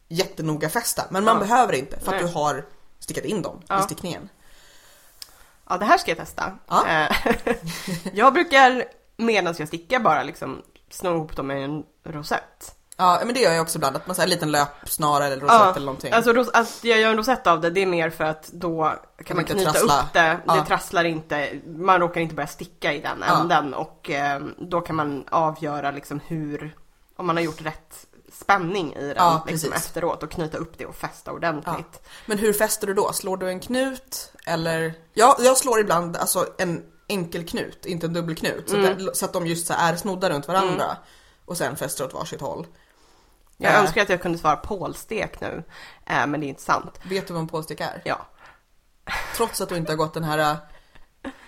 jättenoga 0.08 0.68
fästa. 0.68 1.04
Men 1.10 1.24
man 1.24 1.34
Ja. 1.34 1.40
behöver 1.40 1.72
inte 1.72 2.00
för 2.00 2.06
att 2.14 2.22
Nej. 2.22 2.32
du 2.32 2.38
har 2.38 2.66
stickat 2.98 3.24
in 3.24 3.42
dem 3.42 3.58
i 3.60 3.64
Ja. 3.68 3.82
stickningen. 3.82 4.28
Ja, 5.70 5.78
det 5.78 5.84
här 5.84 5.98
ska 5.98 6.10
jag 6.10 6.18
testa. 6.18 6.52
Ja. 6.68 6.86
Eh, 6.88 7.16
jag 8.12 8.32
brukar 8.32 8.84
medan 9.16 9.54
jag 9.58 9.68
stickar 9.68 10.00
bara 10.00 10.22
liksom 10.22 10.62
snå 10.90 11.14
ihop 11.16 11.36
dem 11.36 11.50
i 11.50 11.62
en 11.62 11.82
rosett. 12.04 12.74
Ja 13.00 13.20
men 13.24 13.34
det 13.34 13.40
gör 13.40 13.52
jag 13.52 13.62
också 13.62 13.78
ibland, 13.78 13.96
att 13.96 14.06
man 14.06 14.16
säger 14.16 14.26
en 14.26 14.30
liten 14.30 14.50
löpsnara 14.50 15.26
eller 15.26 15.36
rosett 15.40 15.76
eller 15.76 15.86
någonting. 15.86 16.12
Alltså 16.12 16.32
ros- 16.32 16.50
att 16.52 16.84
jag 16.84 17.00
gör 17.00 17.10
en 17.10 17.16
rosett 17.16 17.46
av 17.46 17.60
det, 17.60 17.70
det 17.70 17.82
är 17.82 17.86
mer 17.86 18.10
för 18.10 18.24
att 18.24 18.48
då 18.52 18.94
kan 19.24 19.36
man 19.36 19.40
inte 19.44 19.52
knyta 19.54 19.72
trassla. 19.72 20.00
upp 20.02 20.12
det, 20.12 20.38
Ja. 20.46 20.54
det 20.54 20.64
trasslar 20.64 21.04
inte, 21.04 21.50
man 21.66 22.00
råkar 22.00 22.20
inte 22.20 22.34
börja 22.34 22.46
sticka 22.46 22.92
i 22.92 23.00
den 23.00 23.24
Ja. 23.28 23.40
änden 23.40 23.74
och 23.74 24.10
eh, 24.10 24.40
då 24.58 24.80
kan 24.80 24.96
man 24.96 25.24
avgöra 25.30 25.90
liksom 25.90 26.20
hur, 26.26 26.76
om 27.16 27.26
man 27.26 27.36
har 27.36 27.42
gjort 27.42 27.60
rätt 27.62 28.06
spänning 28.32 28.94
i 28.94 29.00
den 29.06 29.14
Ja, 29.16 29.44
liksom 29.48 29.72
efteråt 29.72 30.22
och 30.22 30.30
knyta 30.30 30.58
upp 30.58 30.78
det 30.78 30.86
och 30.86 30.94
fästa 30.96 31.32
ordentligt. 31.32 32.06
Men 32.26 32.38
hur 32.38 32.52
fäster 32.52 32.86
du 32.86 32.94
då? 32.94 33.12
Slår 33.12 33.36
du 33.36 33.48
en 33.48 33.60
knut 33.60 34.32
eller? 34.46 34.94
Ja, 35.14 35.36
jag 35.40 35.56
slår 35.56 35.80
ibland 35.80 36.16
alltså 36.16 36.46
en 36.58 36.82
enkel 37.08 37.46
knut, 37.48 37.86
inte 37.86 38.06
en 38.06 38.12
dubbelknut. 38.12 38.68
Så, 38.70 38.76
Mm. 38.76 39.08
att, 39.08 39.16
så 39.16 39.24
att 39.24 39.32
de 39.32 39.46
just 39.46 39.66
så 39.66 39.74
är 39.78 39.96
snodda 39.96 40.30
runt 40.30 40.48
varandra. 40.48 40.96
Och 41.44 41.56
sen 41.56 41.76
fäster 41.76 42.04
åt 42.04 42.14
varsitt 42.14 42.40
håll. 42.40 42.66
Jag 43.60 43.74
Eh, 43.74 43.80
önskar 43.80 44.02
att 44.02 44.08
jag 44.08 44.22
kunde 44.22 44.38
svara 44.38 44.56
pålstek 44.56 45.40
nu, 45.40 45.62
eh, 46.06 46.26
men 46.26 46.40
det 46.40 46.46
är 46.46 46.48
inte 46.48 46.62
sant. 46.62 47.00
Vet 47.02 47.26
du 47.26 47.32
vad 47.32 47.40
en 47.42 47.48
pålstek 47.48 47.80
är? 47.80 48.02
Ja. 48.04 48.26
Trots 49.36 49.60
att 49.60 49.68
du 49.68 49.76
inte 49.76 49.92
har 49.92 49.96
gått 49.96 50.14
den 50.14 50.24
här 50.24 50.38
äh, 50.38 50.56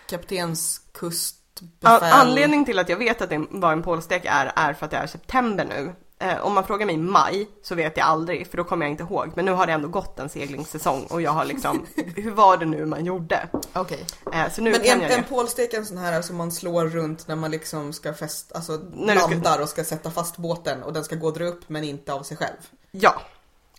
kaptens 0.06 0.80
An- 0.84 0.90
kustbefäl... 0.92 2.12
Anledningen 2.12 2.64
till 2.64 2.78
att 2.78 2.88
jag 2.88 2.96
vet 2.96 3.20
att 3.22 3.30
det 3.30 3.46
var 3.50 3.72
en 3.72 3.82
pålstek 3.82 4.24
är, 4.24 4.52
är 4.56 4.72
för 4.72 4.84
att 4.84 4.90
det 4.90 4.96
är 4.96 5.06
september 5.06 5.64
nu. 5.64 5.94
Eh, 6.22 6.40
om 6.40 6.54
man 6.54 6.64
frågar 6.64 6.86
mig 6.86 6.94
i 6.94 6.98
maj 6.98 7.48
så 7.62 7.74
vet 7.74 7.96
jag 7.96 8.06
aldrig, 8.06 8.46
för 8.46 8.56
då 8.56 8.64
kommer 8.64 8.86
jag 8.86 8.90
inte 8.90 9.02
ihåg. 9.02 9.32
Men 9.34 9.44
nu 9.44 9.52
har 9.52 9.66
det 9.66 9.72
ändå 9.72 9.88
gått 9.88 10.18
en 10.18 10.28
seglingssäsong 10.28 11.02
och 11.10 11.22
jag 11.22 11.30
har 11.30 11.44
liksom, 11.44 11.86
hur 12.16 12.30
var 12.30 12.56
det 12.56 12.66
nu 12.66 12.86
man 12.86 13.04
gjorde? 13.04 13.48
Okej. 13.72 14.06
Eh, 14.32 14.50
så 14.52 14.62
nu 14.62 14.70
Men 14.70 14.80
kan 14.80 14.88
en, 14.90 15.00
jag 15.02 15.10
en 15.12 15.20
det. 15.22 15.28
pålstek 15.28 15.74
är 15.74 15.78
en 15.78 15.86
sån 15.86 15.98
här 15.98 16.22
som 16.22 16.36
man 16.36 16.52
slår 16.52 16.84
runt 16.86 17.28
när 17.28 17.36
man 17.36 17.50
liksom 17.50 17.92
ska 17.92 18.14
fästa, 18.14 18.54
alltså 18.54 18.80
När 18.92 19.14
du 19.14 19.20
ska- 19.20 19.30
landar 19.30 19.62
och 19.62 19.68
ska 19.68 19.84
sätta 19.84 20.10
fast 20.10 20.36
båten 20.36 20.82
och 20.82 20.92
den 20.92 21.04
ska 21.04 21.16
gå 21.16 21.26
och 21.26 21.32
dra 21.34 21.44
upp 21.44 21.68
men 21.68 21.84
inte 21.84 22.12
av 22.12 22.22
sig 22.22 22.36
själv. 22.36 22.56
Ja, 22.90 23.14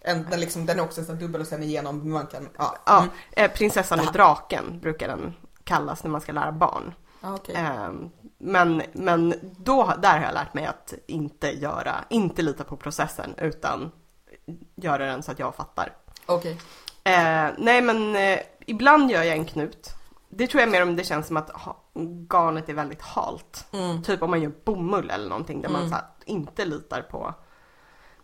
En, 0.01 0.27
den, 0.29 0.39
liksom, 0.39 0.65
den 0.65 0.79
är 0.79 0.83
också 0.83 1.01
en 1.01 1.07
här 1.07 1.13
dubbel 1.15 1.41
och 1.41 1.47
sen 1.47 1.63
igenom, 1.63 2.11
man 2.11 2.27
kan, 2.27 2.49
ja. 2.57 2.75
ja. 2.85 2.97
Mm. 2.97 3.09
Eh, 3.31 3.51
prinsessan 3.51 3.99
och 3.99 4.13
draken 4.13 4.79
brukar 4.81 5.07
den 5.07 5.33
kallas 5.63 6.03
när 6.03 6.11
man 6.11 6.21
ska 6.21 6.31
lära 6.31 6.51
barn. 6.51 6.93
Ja, 7.21 7.35
okej. 7.35 7.55
Men, 8.43 8.81
men 8.93 9.33
då, 9.57 9.93
där 10.01 10.17
har 10.17 10.25
jag 10.25 10.33
lärt 10.33 10.53
mig 10.53 10.65
att 10.65 10.93
inte 11.07 11.51
göra, 11.51 11.95
inte 12.09 12.41
lita 12.41 12.63
på 12.63 12.77
processen 12.77 13.33
utan 13.37 13.91
göra 14.75 15.05
den 15.05 15.23
så 15.23 15.31
att 15.31 15.39
jag 15.39 15.55
fattar. 15.55 15.93
Okej. 16.25 16.51
Eh, 17.03 17.49
nej 17.57 17.81
men 17.81 18.15
eh, 18.15 18.39
ibland 18.65 19.11
gör 19.11 19.23
jag 19.23 19.37
en 19.37 19.45
knut. 19.45 19.89
Det 20.29 20.47
tror 20.47 20.61
jag 20.61 20.69
mer 20.71 20.83
om 20.83 20.95
det 20.95 21.03
känns 21.03 21.27
som 21.27 21.37
att 21.37 21.49
ha, 21.49 21.77
garnet 22.29 22.69
är 22.69 22.73
väldigt 22.73 23.01
halt. 23.01 23.67
Mm. 23.73 24.03
Typ 24.03 24.21
om 24.21 24.29
man 24.29 24.41
gör 24.41 24.51
bomull 24.65 25.09
eller 25.09 25.29
någonting 25.29 25.61
där 25.61 25.69
man 25.69 25.81
Mm. 25.81 25.89
så 25.89 25.95
här, 25.95 26.05
inte 26.25 26.65
litar 26.65 27.01
på 27.01 27.33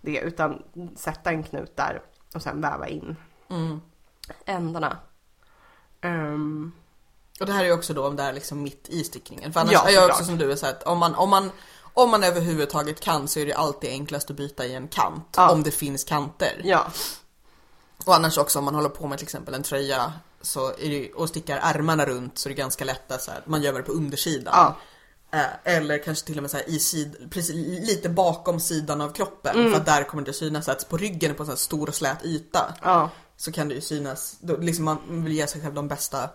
det 0.02 0.20
utan 0.20 0.64
sätta 0.96 1.30
en 1.32 1.44
knut 1.44 1.76
där 1.76 2.02
och 2.36 2.42
sen 2.42 2.62
väva 2.62 2.88
in 2.88 3.16
Mm. 3.50 3.82
ändarna. 4.46 4.98
Ehm, 6.02 6.72
Och 7.40 7.46
det 7.46 7.52
här 7.54 7.62
är 7.62 7.66
ju 7.66 7.74
också 7.74 7.94
då 7.94 8.08
om 8.08 8.16
det 8.16 8.24
är 8.24 8.34
liksom 8.34 8.64
mitt 8.64 8.90
i 8.90 9.04
stickningen. 9.04 9.54
För 9.54 9.60
annars 9.60 9.74
Ja, 9.74 9.90
är 9.90 9.94
jag 9.94 10.10
också 10.10 10.24
som 10.26 10.38
du 10.38 10.52
är 10.52 10.56
så 10.56 10.66
att 10.66 10.84
om 10.84 10.98
man, 10.98 11.16
om 11.16 11.30
man 11.30 11.52
om 11.94 12.10
man 12.10 12.24
överhuvudtaget 12.24 13.00
kan 13.00 13.28
så 13.28 13.40
är 13.40 13.46
det 13.46 13.54
alltid 13.54 13.90
enklast 13.90 14.30
att 14.30 14.36
byta 14.38 14.66
i 14.66 14.74
en 14.76 14.88
kant. 14.88 15.28
Ja. 15.38 15.52
Om 15.52 15.64
det 15.64 15.72
finns 15.72 16.04
kanter. 16.04 16.62
ja, 16.64 16.88
Och 18.06 18.16
annars 18.16 18.38
också 18.38 18.60
om 18.60 18.66
man 18.66 18.76
håller 18.76 18.90
på 18.90 19.08
med 19.08 19.18
till 19.18 19.26
exempel 19.26 19.54
en 19.54 19.64
tröja 19.64 20.14
så 20.42 20.72
det, 20.80 21.12
och 21.14 21.30
stickar 21.30 21.60
ärmarna 21.64 22.06
runt 22.06 22.38
så 22.38 22.50
är 22.50 22.54
det 22.54 22.58
ganska 22.58 22.86
lätt 22.86 23.12
att 23.12 23.22
så 23.22 23.32
här, 23.32 23.42
man 23.46 23.62
gör 23.62 23.74
det 23.74 23.84
på 23.84 23.92
undersidan. 23.92 24.54
Ja. 24.56 24.76
Eh, 25.40 25.76
Eller 25.76 26.04
kanske 26.04 26.26
till 26.26 26.38
och 26.38 26.42
med 26.42 26.52
så 26.52 26.58
i 26.68 26.80
sid, 26.80 27.28
precis, 27.32 27.56
lite 27.88 28.10
bakom 28.10 28.60
sidan 28.60 29.02
av 29.02 29.10
kroppen 29.14 29.56
Mm. 29.60 29.72
för 29.72 29.80
att 29.80 29.86
där 29.86 30.04
kommer 30.04 30.24
det 30.24 30.34
synas. 30.34 30.66
Så 30.66 30.72
att 30.72 30.90
på 30.90 30.98
ryggen 30.98 31.36
på 31.36 31.44
en 31.44 31.48
sån 31.48 31.58
stor 31.58 31.90
och 31.90 31.96
slät 31.96 32.26
yta 32.26 32.74
så 33.38 33.52
kan 33.52 33.70
det 33.70 33.76
ju 33.76 33.82
synas, 33.82 34.36
då, 34.40 34.58
liksom 34.58 34.86
man 34.86 34.98
vill 35.24 35.34
ge 35.34 35.48
sig 35.48 35.62
själv 35.62 35.74
de 35.74 35.88
bästa, 35.88 36.30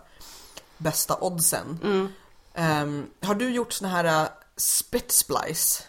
bästa 0.83 1.17
oddsen. 1.21 1.79
mm. 1.83 2.13
Ehm, 2.55 3.05
har 3.21 3.35
du 3.35 3.49
gjort 3.49 3.73
såna 3.73 3.89
här 3.89 4.21
uh, 4.23 4.27
spit 4.57 5.11
splice? 5.11 5.83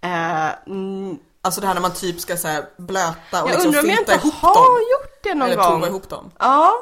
Eh, 0.00 0.50
mm, 0.66 1.18
Alltså 1.42 1.60
det 1.60 1.66
här 1.66 1.74
när 1.74 1.80
man 1.80 1.94
typ 1.94 2.20
ska 2.20 2.36
så 2.36 2.48
här 2.48 2.68
blöta 2.76 3.42
och 3.42 3.50
jag 3.50 3.50
liksom 3.50 3.66
undrar 3.66 3.80
om 3.82 3.88
jag 3.88 3.96
filta 3.98 4.14
inte 4.14 4.26
ihop 4.26 4.34
har 4.42 4.54
dem. 4.54 4.86
gjort 4.92 5.22
det 5.22 5.34
någon 5.34 5.48
Eller 5.48 5.56
gång. 5.62 5.66
prova 5.66 5.86
ihop 5.86 6.08
dem. 6.08 6.30
Ja, 6.38 6.72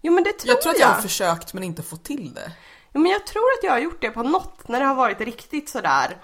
jo 0.00 0.12
men 0.12 0.24
det 0.24 0.32
tror 0.32 0.48
Jag 0.54 0.62
tror 0.62 0.72
att 0.72 0.78
jag 0.78 0.86
har 0.88 1.02
försökt 1.02 1.52
men 1.54 1.62
inte 1.64 1.82
fått 1.82 2.04
till 2.04 2.34
det. 2.34 2.52
Jo, 2.92 3.00
men 3.00 3.12
jag 3.12 3.26
tror 3.26 3.42
att 3.58 3.62
jag 3.64 3.72
har 3.72 3.78
gjort 3.78 4.00
det 4.00 4.10
på 4.10 4.22
något 4.22 4.68
när 4.68 4.80
det 4.80 4.86
har 4.86 4.94
varit 4.94 5.20
riktigt 5.20 5.68
sådär, 5.70 6.16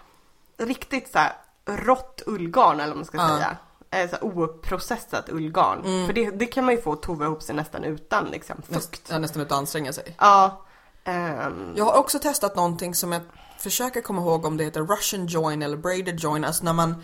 riktigt 0.59 1.13
såhär 1.13 1.33
rått 1.67 2.23
ullgarn 2.27 2.81
eller 2.81 2.89
vad 2.89 2.97
man 2.97 3.05
ska 3.07 3.17
Ja. 3.19 3.29
säga. 3.37 3.57
Eh, 3.91 4.11
Så 4.11 4.17
här 4.17 4.25
oprocessat 4.25 5.29
ullgarn. 5.29 5.85
Mm. 5.85 6.07
För 6.07 6.13
det, 6.13 6.31
det 6.31 6.47
kan 6.47 6.65
man 6.65 6.75
ju 6.75 6.81
få 6.81 6.97
tova 6.97 7.25
ihop 7.25 7.43
sig 7.43 7.55
nästan 7.55 7.85
utan 7.85 8.25
liksom 8.25 8.63
Näst, 8.67 8.91
fukt. 8.97 9.09
ja, 9.11 9.19
nästan 9.19 9.43
utan 9.43 9.57
att 9.57 9.61
anstränga 9.61 9.93
sig. 9.93 10.17
Ja. 10.19 10.65
ehm, 11.05 11.73
Jag 11.77 11.85
har 11.85 11.99
också 11.99 12.19
testat 12.19 12.57
någonting 12.57 12.95
som 12.95 13.13
jag 13.13 13.23
försöker 13.59 14.01
komma 14.01 14.21
ihåg 14.23 14.45
om 14.45 14.57
det 14.57 14.65
heter 14.65 14.81
Russian 14.83 15.27
join 15.27 15.63
eller 15.63 15.77
braided 15.77 16.21
join. 16.21 16.45
Alltså 16.45 16.65
när 16.65 16.73
man 16.73 17.03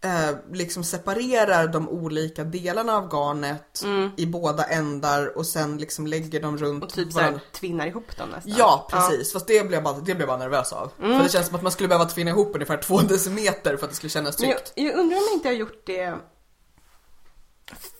eh, 0.00 0.36
liksom 0.52 0.84
separerar 0.84 1.68
de 1.68 1.88
olika 1.88 2.44
delarna 2.44 2.96
av 2.96 3.08
garnet 3.08 3.84
i 4.16 4.26
båda 4.26 4.64
ändar 4.64 5.36
och 5.38 5.46
sen 5.46 5.78
liksom 5.78 6.06
lägger 6.06 6.42
dem 6.42 6.58
runt 6.58 6.84
och 6.84 6.90
typ 6.90 7.12
varandra. 7.12 7.38
såhär 7.40 7.52
tvinnar 7.52 7.86
ihop 7.86 8.16
dem 8.16 8.28
nästan. 8.28 8.52
Ja, 8.58 8.88
precis. 8.90 9.32
Fast 9.32 9.46
det 9.46 9.60
blev 9.68 9.72
jag 9.74 9.82
bara, 9.84 9.94
det 9.98 10.14
blev 10.14 10.28
jag 10.28 10.38
nervös 10.38 10.72
av. 10.72 10.92
Mm. 11.02 11.16
För 11.16 11.24
det 11.24 11.30
känns 11.30 11.46
som 11.46 11.56
att 11.56 11.62
man 11.62 11.72
skulle 11.72 11.88
behöva 11.88 12.04
tvinna 12.04 12.30
ihop 12.30 12.50
ungefär 12.54 12.76
två 12.76 12.98
decimeter 13.00 13.76
för 13.76 13.84
att 13.84 13.90
det 13.90 13.96
skulle 13.96 14.10
kännas 14.10 14.38
Men 14.40 14.48
jag, 14.48 14.58
tryggt. 14.58 14.72
jag 14.74 14.98
undrar 14.98 15.16
om 15.16 15.22
jag 15.24 15.32
inte 15.32 15.48
har 15.48 15.54
gjort 15.54 15.82
det 15.86 16.14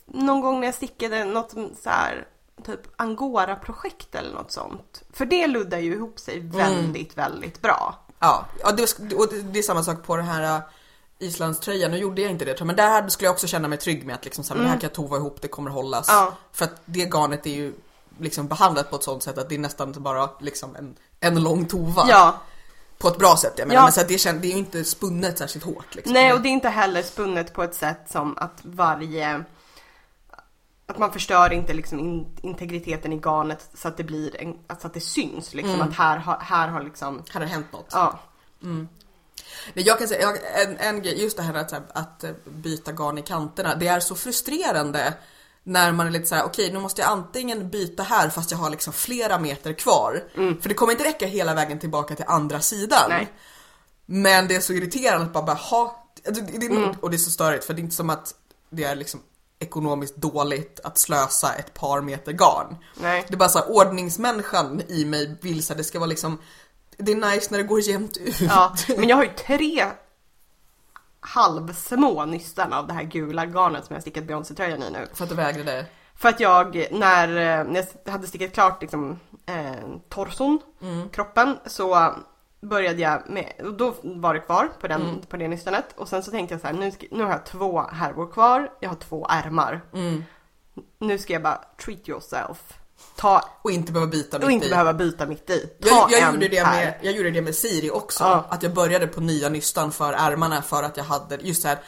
någon 0.06 0.40
gång 0.40 0.60
när 0.60 0.66
jag 0.66 0.74
stickade 0.74 1.24
något 1.24 1.50
så 1.82 1.90
här 1.90 2.26
typ 2.66 2.80
Angora-projekt 2.96 4.14
eller 4.14 4.32
något 4.34 4.52
sånt. 4.52 5.02
För 5.12 5.26
det 5.26 5.46
luddar 5.46 5.78
ju 5.78 5.94
ihop 5.94 6.18
sig 6.18 6.38
Mm. 6.38 6.50
väldigt, 6.56 7.18
väldigt 7.18 7.62
bra. 7.62 8.06
Ja, 8.18 8.46
ja 8.62 8.72
det, 8.72 9.14
och 9.14 9.28
det, 9.32 9.42
det 9.42 9.58
är 9.58 9.62
samma 9.62 9.82
sak 9.82 10.06
på 10.06 10.16
den 10.16 10.26
här 10.26 10.62
Islandströjan. 11.20 11.90
Nu 11.90 11.96
gjorde 11.98 12.22
jag 12.22 12.30
inte 12.30 12.44
det 12.44 12.54
tror 12.54 12.60
jag, 12.70 12.76
men 12.76 12.76
där 12.76 13.08
skulle 13.08 13.26
jag 13.26 13.32
också 13.32 13.46
känna 13.46 13.68
mig 13.68 13.78
trygg 13.78 14.06
med 14.06 14.14
att 14.14 14.24
liksom, 14.24 14.44
så 14.44 14.52
här, 14.54 14.56
men 14.58 14.64
det 14.66 14.70
här 14.72 14.80
kan 14.80 14.88
jag 14.88 14.94
tova 14.94 15.16
ihop, 15.16 15.42
det 15.42 15.48
kommer 15.48 15.70
hållas. 15.70 16.08
Mm. 16.08 16.20
Ja. 16.20 16.32
För 16.52 16.64
att 16.64 16.80
det 16.84 17.04
garnet 17.14 17.46
är 17.46 17.50
ju 17.54 17.74
liksom 18.18 18.48
behandlat 18.48 18.90
på 18.90 18.96
ett 18.96 19.02
sånt 19.02 19.22
sätt 19.22 19.38
att 19.38 19.48
det 19.48 19.54
är 19.54 19.58
nästan 19.58 19.92
bara 19.98 20.30
liksom 20.40 20.76
en, 20.76 20.96
en 21.20 21.42
lång 21.42 21.66
tova. 21.66 22.04
Ja, 22.08 22.40
På 22.98 23.08
ett 23.08 23.18
bra 23.18 23.36
sätt 23.36 23.52
jag 23.56 23.68
menar, 23.68 23.80
Ja. 23.80 23.84
men 23.84 23.92
så 23.92 24.02
det, 24.08 24.18
kän, 24.18 24.40
det 24.40 24.46
är 24.48 24.52
ju 24.52 24.58
inte 24.58 24.84
spunnet 24.84 25.38
särskilt 25.38 25.64
hårt. 25.64 25.94
Liksom. 25.94 26.12
Nej, 26.12 26.32
och 26.32 26.40
det 26.40 26.48
är 26.48 26.50
inte 26.50 26.68
heller 26.68 27.02
spunnet 27.02 27.52
på 27.54 27.62
ett 27.62 27.74
sätt 27.74 28.00
som 28.10 28.38
att 28.38 28.58
varje... 28.62 29.44
Att 30.86 30.98
man 30.98 31.12
förstör 31.12 31.52
inte 31.52 31.72
liksom 31.74 31.98
in, 32.00 32.26
integriteten 32.42 33.12
i 33.12 33.16
garnet 33.16 33.68
så 33.74 33.88
att 33.88 33.96
det 33.96 34.04
blir 34.04 34.40
en, 34.40 34.54
alltså 34.66 34.86
att 34.86 34.94
det 34.94 35.00
syns 35.00 35.54
liksom 35.54 35.74
Mm. 35.74 35.88
att 35.88 35.94
här, 35.94 36.16
har- 36.16 36.38
här 36.40 36.68
har 36.68 36.82
liksom, 36.82 37.22
Här 37.30 37.40
har 37.40 37.46
hänt 37.46 37.66
något. 37.72 37.86
ja. 37.92 38.18
Nej, 39.74 39.86
jag 39.86 39.98
kan 39.98 40.08
säga, 40.08 40.20
jag, 40.20 40.62
en, 40.62 40.76
en 40.78 41.02
grej, 41.02 41.22
just 41.22 41.36
det 41.36 41.42
här 41.42 41.54
att, 41.54 41.70
så 41.70 41.76
här, 41.76 41.84
att 41.94 42.24
eh, 42.24 42.30
byta 42.44 42.92
garn 42.92 43.18
i 43.18 43.22
kanterna, 43.22 43.74
det 43.74 43.86
är 43.86 44.00
så 44.00 44.14
frustrerande 44.14 45.14
när 45.62 45.92
man 45.92 46.06
är 46.06 46.10
lite 46.10 46.26
såhär, 46.26 46.44
okej 46.44 46.72
nu 46.72 46.78
måste 46.78 47.02
jag 47.02 47.10
antingen 47.10 47.70
byta 47.70 48.02
här 48.02 48.28
fast 48.28 48.50
jag 48.50 48.58
har 48.58 48.70
liksom 48.70 48.92
flera 48.92 49.38
meter 49.38 49.72
kvar. 49.72 50.24
För 50.34 50.68
det 50.68 50.74
kommer 50.74 50.92
inte 50.92 51.04
räcka 51.04 51.26
hela 51.26 51.54
vägen 51.54 51.78
tillbaka 51.78 52.16
till 52.16 52.24
andra 52.28 52.60
sidan. 52.60 53.08
Nej. 53.08 53.32
Men 54.06 54.48
det 54.48 54.56
är 54.56 54.60
så 54.60 54.72
irriterande 54.72 55.26
att 55.26 55.32
bara, 55.32 55.44
bara 55.44 55.56
ha, 55.56 56.06
det, 56.24 56.30
det, 56.30 56.68
det, 56.68 56.94
och 57.00 57.10
det 57.10 57.16
är 57.16 57.18
så 57.18 57.30
störigt 57.30 57.64
för 57.64 57.74
det 57.74 57.80
är 57.80 57.82
inte 57.82 57.96
som 57.96 58.10
att 58.10 58.34
det 58.70 58.84
är 58.84 58.96
liksom 58.96 59.20
ekonomiskt 59.58 60.16
dåligt 60.16 60.80
att 60.84 60.98
slösa 60.98 61.54
ett 61.54 61.74
par 61.74 62.00
meter 62.00 62.32
garn. 62.32 62.76
Nej. 62.94 63.24
Det 63.28 63.34
är 63.34 63.38
bara 63.38 63.48
så 63.48 63.58
här, 63.58 63.70
ordningsmänniskan 63.70 64.82
i 64.88 65.04
mig 65.04 65.38
vill 65.42 65.62
så 65.62 65.72
här, 65.72 65.78
det 65.78 65.84
ska 65.84 65.98
vara 65.98 66.08
liksom 66.08 66.38
det 67.00 67.12
är 67.12 67.32
nice 67.34 67.48
när 67.50 67.58
det 67.58 67.64
går 67.64 67.80
jämnt 67.80 68.16
ut. 68.16 68.40
Ja, 68.40 68.74
men 68.96 69.08
jag 69.08 69.16
har 69.16 69.24
ju 69.24 69.30
tre 69.30 69.86
halvsmå 71.20 72.24
nystan 72.24 72.72
av 72.72 72.86
det 72.86 72.92
här 72.92 73.02
gula 73.02 73.46
garnet 73.46 73.84
som 73.84 73.94
jag 73.94 74.02
stickat 74.02 74.24
Beyoncé-tröjan 74.24 74.82
i 74.82 74.90
nu. 74.90 75.08
För 75.14 75.24
att 75.24 75.30
du 75.30 75.36
vägrade. 75.36 75.86
För 76.14 76.28
att 76.28 76.40
jag, 76.40 76.86
när, 76.90 77.28
eh, 77.28 77.64
när 77.64 77.84
jag 78.04 78.12
hade 78.12 78.26
stickat 78.26 78.52
klart 78.52 78.82
liksom, 78.82 79.20
eh, 79.46 79.74
torson, 80.08 80.60
kroppen, 81.12 81.58
så 81.66 82.14
började 82.60 83.00
jag 83.00 83.22
med, 83.30 83.52
och 83.64 83.74
då 83.74 83.94
var 84.02 84.34
det 84.34 84.40
kvar 84.40 84.68
på, 84.80 84.88
den, 84.88 85.22
på 85.28 85.36
det 85.36 85.48
nystanet. 85.48 85.84
Och 85.96 86.08
sen 86.08 86.22
så 86.22 86.30
tänkte 86.30 86.54
jag 86.54 86.60
så 86.60 86.66
här, 86.66 86.74
nu, 86.74 86.90
ska, 86.90 87.06
nu 87.10 87.24
har 87.24 87.30
jag 87.30 87.46
två 87.46 87.82
härvor 87.82 88.32
kvar, 88.32 88.70
jag 88.80 88.88
har 88.88 88.96
två 88.96 89.26
ärmar. 89.30 89.80
Nu 90.98 91.18
ska 91.18 91.32
jag 91.32 91.42
bara 91.42 91.64
treat 91.84 92.08
yourself. 92.08 92.79
Ta, 93.20 93.44
Och 93.62 93.70
inte 93.70 93.92
behöva 93.92 94.10
byta 94.10 94.38
mitt 94.38 94.44
och 94.44 94.50
inte 94.50 94.66
i. 94.66 94.70
behöva 94.70 94.92
byta 94.94 95.26
mitt 95.26 95.50
i. 95.50 95.66
Ta 95.82 95.88
Jag, 95.88 96.10
jag, 96.20 96.32
gjorde 96.34 96.48
det 96.48 96.60
här. 96.64 96.84
med, 96.84 96.94
jag 97.02 97.12
gjorde 97.14 97.30
det 97.30 97.42
med 97.42 97.54
Siri 97.54 97.90
också. 97.90 98.24
Ja. 98.24 98.46
Att 98.48 98.62
jag 98.62 98.74
började 98.74 99.06
på 99.06 99.20
nya 99.20 99.48
nystan 99.48 99.92
för 99.92 100.12
ärmarna 100.12 100.62
för 100.62 100.82
att 100.82 100.96
jag 100.96 101.04
hade 101.04 101.36
just 101.36 101.64
här 101.64 101.78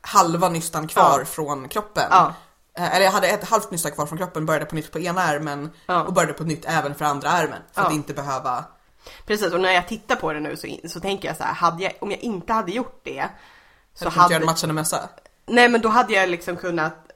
halva 0.00 0.48
nystan 0.48 0.88
kvar 0.88 1.18
Ja. 1.18 1.24
från 1.24 1.68
kroppen. 1.68 2.04
Ja. 2.10 2.34
Eh, 2.78 2.94
Eller 2.96 3.04
jag 3.04 3.12
hade 3.12 3.28
ett 3.28 3.44
halvt 3.48 3.70
nystan 3.70 3.92
kvar 3.92 4.06
från 4.06 4.18
kroppen, 4.18 4.46
började 4.46 4.66
på 4.66 4.74
nytt 4.74 4.92
på 4.92 4.98
ena 4.98 5.22
ärmen 5.22 5.70
och 6.06 6.12
började 6.12 6.32
på 6.32 6.44
nytt 6.44 6.64
även 6.68 6.94
för 6.94 7.04
andra 7.04 7.28
ärmen. 7.30 7.58
För 7.72 7.82
att 7.82 7.92
inte 7.92 8.14
behöva 8.14 8.64
Precis, 9.26 9.52
och 9.52 9.60
när 9.60 9.72
jag 9.72 9.88
tittar 9.88 10.16
på 10.16 10.32
det 10.32 10.40
nu 10.40 10.56
så, 10.56 10.88
så 10.88 11.00
tänker 11.00 11.28
jag 11.28 11.36
så 11.36 11.42
här, 11.44 11.54
hade 11.54 11.82
jag, 11.82 11.92
om 12.00 12.10
jag 12.10 12.20
inte 12.20 12.52
hade 12.52 12.72
gjort 12.72 13.00
det 13.04 13.28
så 13.94 14.04
hade 14.04 14.20
hade, 14.20 14.34
göra 14.34 14.44
matchande 14.44 14.74
mössa. 14.74 15.08
nej 15.46 15.68
men 15.68 15.80
då 15.80 15.88
hade 15.88 16.12
jag 16.12 16.28
liksom 16.28 16.56
kunnat 16.56 17.09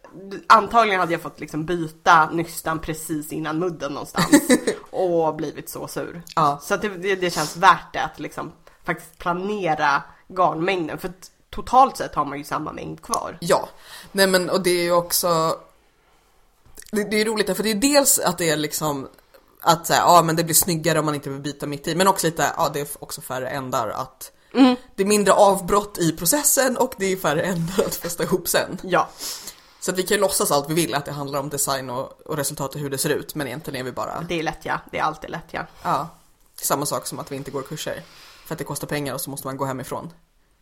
Antagligen 0.47 1.01
hade 1.01 1.13
jag 1.13 1.23
fått 1.23 1.41
liksom 1.41 1.67
byta 1.67 2.31
nystan 2.31 2.79
precis 2.79 3.33
innan 3.33 3.59
mudden 3.59 3.93
någonstans 3.93 4.27
och 4.91 5.35
blivit 5.35 5.69
så 5.69 5.89
sur. 5.89 6.23
Ja. 6.37 6.61
Så 6.63 6.75
att 6.75 6.83
det, 6.83 7.15
det, 7.15 7.31
känns 7.31 7.57
värt 7.57 7.93
det 7.93 8.03
att 8.03 8.21
liksom 8.21 8.53
faktiskt 8.85 9.19
planera 9.19 10.03
garnmängden 10.29 10.99
för 10.99 11.13
totalt 11.51 11.97
sett 11.97 12.15
har 12.15 12.25
man 12.25 12.39
ju 12.39 12.45
samma 12.45 12.73
mängd 12.73 13.03
kvar. 13.03 13.39
Ja, 13.41 13.69
nej 14.13 14.27
men 14.27 14.51
och 14.51 14.63
det 14.63 14.71
är 14.71 14.83
ju 14.83 14.93
också 14.93 15.59
det, 16.91 17.05
det 17.05 17.21
är 17.21 17.25
roligt 17.25 17.57
för 17.57 17.63
det 17.63 17.71
är 17.71 17.75
dels 17.75 18.19
att 18.19 18.39
det 18.39 18.51
är 18.51 18.57
liksom 18.57 19.09
att 19.61 19.87
säga, 19.87 20.01
ja 20.01 20.23
men 20.23 20.37
det 20.37 20.45
blir 20.45 20.55
snyggare 20.55 20.99
om 20.99 21.05
man 21.05 21.15
inte 21.15 21.31
vill 21.31 21.41
byta 21.41 21.67
mitt 21.67 21.89
i 21.89 21.95
men 21.95 22.09
också 22.09 22.27
lite, 22.27 22.53
ja 22.57 22.71
det 22.75 22.81
är 22.81 22.87
också 22.99 23.21
färre 23.21 23.49
ändar 23.49 23.89
att 23.89 24.33
det 24.95 25.03
är 25.03 25.07
mindre 25.07 25.35
avbrott 25.35 25.99
i 25.99 26.13
processen 26.13 26.77
och 26.77 26.95
det 26.97 27.13
är 27.13 27.17
färre 27.17 27.43
ändar 27.43 27.85
att 27.87 27.95
fästa 27.95 28.23
ihop 28.23 28.49
sen. 28.49 28.79
Ja, 28.83 29.09
Så 29.85 29.91
att 29.91 29.99
vi 29.99 30.03
kan 30.03 30.15
ju 30.15 30.21
låtsas 30.21 30.51
allt 30.51 30.71
vi 30.71 30.75
vill 30.75 30.95
att 30.95 31.05
det 31.05 31.13
handlar 31.13 31.41
om 31.41 31.49
design 31.49 31.91
och, 31.91 32.21
och 32.27 32.37
resultat 32.37 32.75
och 32.75 32.81
hur 32.81 32.91
det 32.91 32.99
ser 32.99 33.11
ut 33.11 33.35
men 33.35 33.47
egentligen 33.47 33.81
är 33.81 33.85
vi 33.85 33.93
bara, 33.93 34.21
det 34.29 34.39
är 34.39 34.43
lätt 34.43 34.65
ja. 34.65 34.81
Det 34.91 34.99
är 34.99 35.03
alltid 35.03 35.31
lätt 35.31 35.49
ja. 35.51 35.67
ja, 35.83 36.09
samma 36.55 36.87
sak 36.87 37.07
som 37.07 37.19
att 37.19 37.33
vi 37.33 37.37
inte 37.37 37.51
går 37.51 37.63
kurser. 37.63 38.03
För 38.47 38.55
att 38.55 38.59
det 38.59 38.65
kostar 38.65 38.87
pengar 38.87 39.15
och 39.15 39.21
så 39.21 39.31
måste 39.31 39.47
man 39.47 39.57
gå 39.57 39.65
hemifrån. 39.65 40.11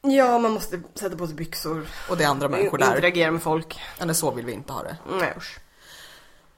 Ja, 0.00 0.38
man 0.38 0.52
måste 0.52 0.82
sätta 0.94 1.16
på 1.16 1.26
sig 1.26 1.36
byxor. 1.36 1.88
Och 2.08 2.16
det 2.16 2.24
är 2.24 2.28
andra 2.28 2.48
människor 2.48 2.78
där. 2.78 2.86
Interagera 2.86 3.30
med 3.30 3.42
folk. 3.42 3.80
Eller 3.98 4.14
så 4.14 4.30
vill 4.30 4.46
vi 4.46 4.52
inte 4.52 4.72
ha 4.72 4.82
det. 4.82 4.96
Nej 5.10 5.34
usch. 5.36 5.58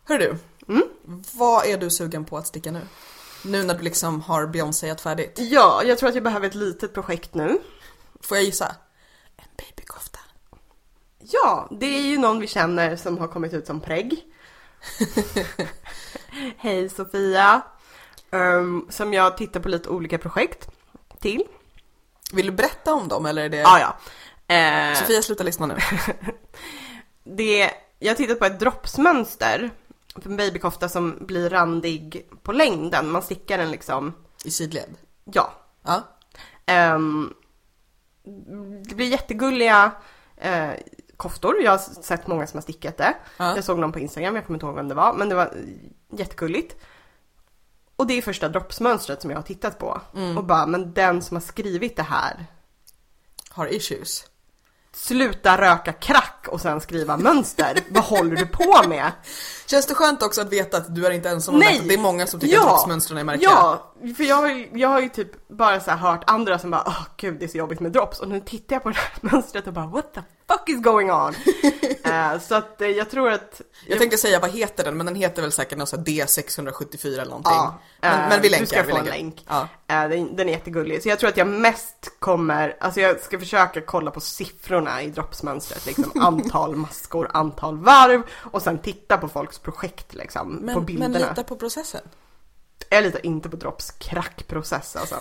Hör 0.04 0.18
du, 0.18 0.36
vad 1.34 1.66
är 1.66 1.78
du 1.78 1.90
sugen 1.90 2.24
på 2.24 2.38
att 2.38 2.46
sticka 2.46 2.70
nu? 2.70 2.80
Nu 3.44 3.62
när 3.62 3.74
du 3.74 3.82
liksom 3.82 4.20
har 4.20 4.46
Beyoncéat 4.46 5.00
färdigt. 5.00 5.38
Ja, 5.38 5.82
jag 5.84 5.98
tror 5.98 6.08
att 6.08 6.14
jag 6.14 6.24
behöver 6.24 6.48
ett 6.48 6.54
litet 6.54 6.94
projekt 6.94 7.34
nu. 7.34 7.58
Får 8.20 8.36
jag 8.36 8.44
gissa? 8.44 8.76
En 9.36 9.48
babykofta. 9.56 10.18
Ja, 11.27 11.68
det 11.70 11.87
är 11.87 12.03
ju 12.03 12.18
någon 12.18 12.41
vi 12.41 12.47
känner 12.47 12.97
som 12.97 13.18
har 13.18 13.29
kommit 13.29 13.53
ut 13.53 13.66
som 13.66 13.81
prägg. 13.81 14.25
Hej 16.57 16.89
Sofia! 16.89 17.62
Ehm, 18.31 18.87
som 18.91 19.14
jag 19.14 19.37
tittar 19.37 19.61
på 19.61 19.68
lite 19.68 19.89
olika 19.89 20.18
projekt 20.18 20.68
till. 21.20 21.45
Vill 22.33 22.47
du 22.47 22.53
berätta 22.53 22.95
om 22.95 23.09
dem 23.09 23.27
eller 23.27 23.45
är 23.45 23.49
det... 23.49 23.64
Ah, 23.66 23.79
ja. 23.79 23.97
Eh, 24.55 24.95
Sofia, 24.95 25.22
sluta 25.22 25.45
lyssna 25.45 25.66
nu. 25.66 25.77
det, 27.25 27.70
jag 27.99 28.11
har 28.11 28.16
tittat 28.16 28.39
på 28.39 28.45
ett 28.45 28.61
droppsmönster 28.61 29.70
för 30.14 30.31
en 30.31 30.37
babykofta 30.37 30.89
som 30.89 31.18
blir 31.20 31.51
randig 31.51 32.29
på 32.43 32.53
längden. 32.53 33.11
Man 33.11 33.22
stickar 33.22 33.59
den 33.59 33.70
liksom, 33.70 34.12
I 34.45 34.51
sidled. 34.51 34.97
ja. 35.25 35.53
Ja. 35.83 36.03
Ehm, 36.66 37.35
det 38.89 38.95
blir 38.95 39.07
jättegulliga 39.07 39.93
eh, 40.37 40.70
koftor. 41.16 41.62
Jag 41.62 41.70
har 41.70 41.78
sett 41.78 42.26
många 42.26 42.46
som 42.46 42.56
har 42.56 42.62
stickat 42.62 42.96
det. 42.96 43.14
Ja. 43.36 43.54
Jag 43.56 43.64
såg 43.64 43.78
någon 43.78 43.92
på 43.92 43.98
Instagram, 43.98 44.34
jag 44.36 44.46
kommer 44.46 44.56
inte 44.56 44.66
ihåg 44.66 44.74
vem 44.74 44.88
det 44.88 44.94
var, 44.94 45.12
men 45.14 45.28
det 45.28 45.34
var 45.34 45.52
jättegulligt. 46.12 46.76
Och 47.96 48.06
det 48.06 48.14
är 48.18 48.22
första 48.22 48.48
droppsmönstret 48.48 49.22
som 49.22 49.30
jag 49.30 49.38
har 49.38 49.42
tittat 49.42 49.78
på. 49.78 50.00
Och 50.36 50.44
bara, 50.44 50.66
men 50.66 50.92
den 50.92 51.22
som 51.22 51.36
har 51.36 51.42
skrivit 51.42 51.96
det 51.96 52.02
här, 52.02 52.46
Har 53.50 53.74
issues. 53.74 54.24
sluta 54.92 55.60
röka 55.60 55.92
crack 55.92 56.46
och 56.48 56.60
sen 56.60 56.80
skriva 56.80 57.16
mönster. 57.16 57.78
Vad 57.90 58.04
håller 58.04 58.36
du 58.36 58.46
på 58.46 58.88
med? 58.88 59.12
Känns 59.66 59.86
det 59.86 59.94
skönt 59.94 60.22
också 60.22 60.40
att 60.40 60.52
veta 60.52 60.76
att 60.76 60.94
du 60.94 61.06
är 61.06 61.10
inte 61.10 61.28
ensam 61.28 61.54
om 61.54 61.60
Nej! 61.60 61.78
det? 61.82 61.88
Det 61.88 61.94
är 61.94 61.98
många 61.98 62.26
som 62.26 62.40
tycker 62.40 62.58
att 62.58 62.62
droppsmönstren 62.68 63.18
är 63.18 63.24
märkliga. 63.24 63.50
Ja, 63.50 63.92
för 64.16 64.24
jag 64.24 64.36
har, 64.36 64.48
ju- 64.48 64.68
jag 64.72 64.88
har 64.88 65.00
ju 65.00 65.08
typ 65.08 65.48
bara 65.48 65.80
så 65.80 65.90
hört 65.90 66.22
andra 66.26 66.58
som 66.58 66.70
bara 66.70 66.82
åh 66.86 67.02
gud 67.16 67.36
det 67.38 67.44
är 67.44 67.48
så 67.48 67.58
jobbigt 67.58 67.80
med 67.80 67.92
drops 67.92 68.20
och 68.20 68.28
nu 68.28 68.40
tittar 68.40 68.76
jag 68.76 68.82
på 68.82 68.88
det 68.88 68.96
här 68.96 69.12
mönstret 69.20 69.66
och 69.66 69.72
bara 69.72 69.86
what 69.86 70.14
the 70.14 70.20
fuck 70.48 70.68
is 70.68 70.80
going 70.82 71.10
on? 71.12 71.34
Eh, 72.06 72.40
så 72.40 72.54
att 72.54 72.80
eh, 72.80 72.88
jag 72.88 73.10
tror 73.10 73.30
att 73.32 73.60
Jag 73.88 73.98
tänkte 73.98 74.16
säga 74.18 74.40
vad 74.40 74.50
heter 74.50 74.84
den, 74.84 74.96
men 74.96 75.06
den 75.06 75.14
heter 75.14 75.42
väl 75.42 75.52
säkert 75.52 75.78
något 75.78 75.88
så 75.88 75.96
här 75.96 76.04
D674 76.04 77.06
eller 77.12 77.24
någonting. 77.24 77.52
Ja, 77.52 77.74
men, 78.00 78.12
eh, 78.22 78.28
men 78.28 78.40
vi 78.42 78.48
du 78.48 78.52
länkar. 78.52 78.66
ska 78.66 78.82
vi 78.82 78.92
få 78.92 78.98
en 78.98 79.04
länk. 79.04 79.44
Ja. 79.48 79.68
Eh, 79.88 80.08
Den, 80.08 80.36
den 80.36 80.48
är 80.48 80.52
jättegullig. 80.52 81.02
Så 81.02 81.08
jag 81.08 81.18
tror 81.18 81.28
att 81.30 81.36
jag 81.36 81.46
mest 81.46 82.12
kommer, 82.18 82.76
alltså 82.80 83.00
jag 83.00 83.20
ska 83.20 83.38
försöka 83.38 83.80
kolla 83.80 84.10
på 84.10 84.20
siffrorna 84.20 85.02
i 85.02 85.10
droppsmönstret. 85.10 85.86
Liksom 85.86 86.12
antal 86.20 86.76
maskor, 86.76 87.30
antal 87.34 87.78
varv 87.78 88.22
och 88.52 88.62
sen 88.62 88.78
titta 88.78 89.16
på 89.18 89.28
folks 89.55 89.59
projekt 89.59 90.14
liksom. 90.14 90.59
på 90.59 90.64
Men, 90.64 90.74
men 90.74 90.84
bilderna. 90.84 91.18
lita 91.18 91.44
på 91.44 91.57
processen. 91.57 92.00
Jag 92.90 93.02
litar 93.05 93.26
inte 93.26 93.48
på 93.48 93.57
dropps 93.57 93.90
krackprocess 93.90 94.96
alltså. 94.96 95.16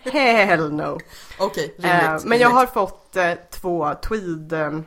Hell 0.02 0.72
no. 0.72 0.98
Okej, 1.38 1.74
Eh, 1.82 2.04
rimligt. 2.06 2.24
men 2.24 2.38
jag 2.38 2.50
har 2.50 2.66
fått 2.66 3.16
eh, 3.16 3.32
två 3.50 3.94
tweed 4.08 4.52
eh, 4.52 4.80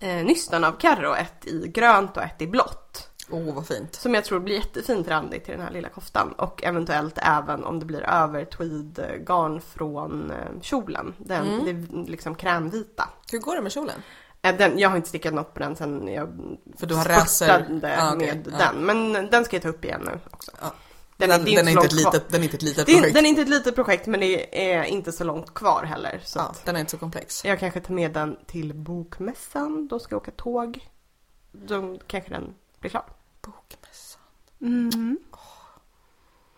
eh, 0.00 0.24
nystan 0.24 0.64
av 0.64 0.72
Carro. 0.72 1.14
Ett 1.14 1.46
i 1.46 1.68
grönt 1.68 2.16
och 2.16 2.22
ett 2.22 2.42
i 2.42 2.46
blått. 2.46 3.08
Åh, 3.30 3.54
vad 3.54 3.66
fint. 3.66 3.94
Som 3.94 4.14
jag 4.14 4.24
tror 4.24 4.40
blir 4.40 4.54
jättefint 4.54 5.08
randigt 5.08 5.44
till 5.44 5.52
den 5.54 5.62
här 5.62 5.70
lilla 5.72 5.88
koftan. 5.88 6.32
Och 6.32 6.64
eventuellt 6.64 7.18
även 7.22 7.64
om 7.64 7.78
det 7.78 7.86
blir 7.86 8.00
över 8.02 8.44
tweed 8.44 8.98
eh, 8.98 9.16
garn 9.16 9.60
från 9.60 10.30
eh, 10.30 10.60
kjolen. 10.62 11.14
Den, 11.18 11.46
Mm. 11.48 11.64
det 11.64 11.70
är 11.70 12.06
liksom 12.06 12.34
krämvita. 12.34 13.08
Hur 13.32 13.38
går 13.38 13.56
det 13.56 13.62
med 13.62 13.72
kjolen? 13.72 14.02
Eh, 14.48 14.56
Den, 14.56 14.78
jag 14.78 14.88
har 14.88 14.96
inte 14.96 15.08
stickat 15.08 15.34
något 15.34 15.54
på 15.54 15.60
den 15.60 15.76
sen 15.76 16.08
jag 16.08 16.28
För 16.78 16.86
du 16.86 16.94
har 16.94 17.24
spurtade 17.26 17.94
Ja, 17.98 18.14
okej, 18.14 18.26
med 18.26 18.48
ja. 18.52 18.58
den. 18.58 18.76
Men 18.86 19.12
den 19.30 19.44
ska 19.44 19.56
jag 19.56 19.62
ta 19.62 19.68
upp 19.68 19.84
igen 19.84 20.00
nu 20.04 20.20
också. 20.30 20.50
Ja. 20.60 20.74
Den, 21.16 21.28
Den, 21.28 21.48
är, 21.48 21.68
inte 21.70 21.86
ett 21.86 21.92
litet, 21.92 22.28
den 22.28 22.40
är 22.40 22.44
inte 22.44 22.56
ett 22.56 22.62
litet 22.62 22.86
Det 22.86 22.92
är, 22.92 22.96
projekt. 22.96 23.14
den 23.14 23.24
är 23.24 23.28
inte 23.28 23.42
ett 23.42 23.48
litet 23.48 23.74
projekt 23.74 24.06
men 24.06 24.20
det 24.20 24.70
är 24.72 24.82
inte 24.84 25.12
så 25.12 25.24
långt 25.24 25.54
kvar 25.54 25.82
heller. 25.84 26.20
Så 26.24 26.38
ja, 26.38 26.42
att 26.42 26.64
den 26.64 26.76
är 26.76 26.80
inte 26.80 26.90
så 26.90 26.98
komplex. 26.98 27.44
jag 27.44 27.60
kanske 27.60 27.80
tar 27.80 27.94
med 27.94 28.12
den 28.12 28.36
till 28.46 28.74
bokmässan. 28.74 29.88
Då 29.88 29.98
ska 29.98 30.14
jag 30.14 30.22
åka 30.22 30.30
tåg. 30.30 30.88
Då 31.52 31.98
kanske 32.06 32.30
den 32.30 32.54
blir 32.80 32.90
klar. 32.90 33.04
Bokmässan. 33.40 34.20
Mm. 34.60 35.18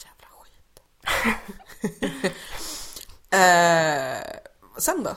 Jävla 0.04 0.28
skit. 0.30 0.82
eh, 3.30 4.40
sen 4.80 5.02
då? 5.04 5.10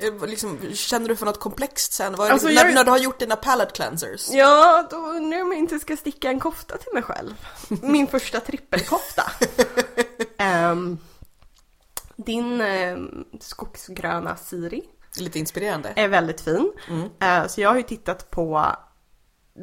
Eh, 0.00 0.26
Liksom, 0.26 0.58
känner 0.74 1.08
du 1.08 1.16
för 1.16 1.26
något 1.26 1.40
komplext 1.40 1.92
sen? 1.92 2.14
Vad 2.16 2.28
är 2.28 2.32
Alltså, 2.32 2.48
det, 2.48 2.52
jag- 2.54 2.66
när, 2.66 2.74
när 2.74 2.84
du 2.84 2.90
har 2.90 2.98
gjort 2.98 3.18
dina 3.18 3.36
palette 3.36 3.72
cleansers? 3.72 4.28
Ja, 4.30 4.86
då 4.90 4.96
undrar 4.96 5.38
jag 5.38 5.46
om 5.46 5.52
jag 5.52 5.58
inte 5.58 5.78
ska 5.78 5.96
sticka 5.96 6.28
en 6.30 6.40
kofta 6.40 6.76
till 6.76 6.92
mig 6.94 7.02
själv. 7.02 7.34
Min 7.82 8.06
första 8.06 8.40
trippelkofta. 8.40 9.22
Ehm, 10.38 10.98
din 12.16 12.60
um, 12.60 13.24
skogsgröna 13.40 14.36
Siri 14.36 14.82
Lite 15.18 15.38
inspirerande. 15.38 15.92
är 15.96 16.08
väldigt 16.08 16.40
fin. 16.40 16.72
Mm. 16.88 17.08
Eh, 17.20 17.48
så 17.48 17.60
jag 17.60 17.68
har 17.68 17.76
ju 17.76 17.82
tittat 17.82 18.30
på, 18.30 18.76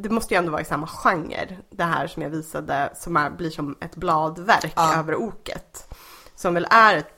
det 0.04 0.10
måste 0.10 0.34
ju 0.34 0.38
ändå 0.38 0.52
vara 0.52 0.62
i 0.62 0.66
samma 0.66 0.88
genre, 0.88 1.58
det 1.70 1.84
här 1.84 2.08
som 2.08 2.22
jag 2.22 2.30
visade 2.30 2.94
som 2.96 3.18
är, 3.18 3.30
blir 3.30 3.50
som 3.50 3.78
ett 3.82 3.96
bladverk 3.96 4.74
Ja. 4.76 4.96
över 5.00 5.16
oket. 5.16 5.94
Som 6.36 6.54
väl 6.54 6.68
är 6.72 6.98
ett, 6.98 7.14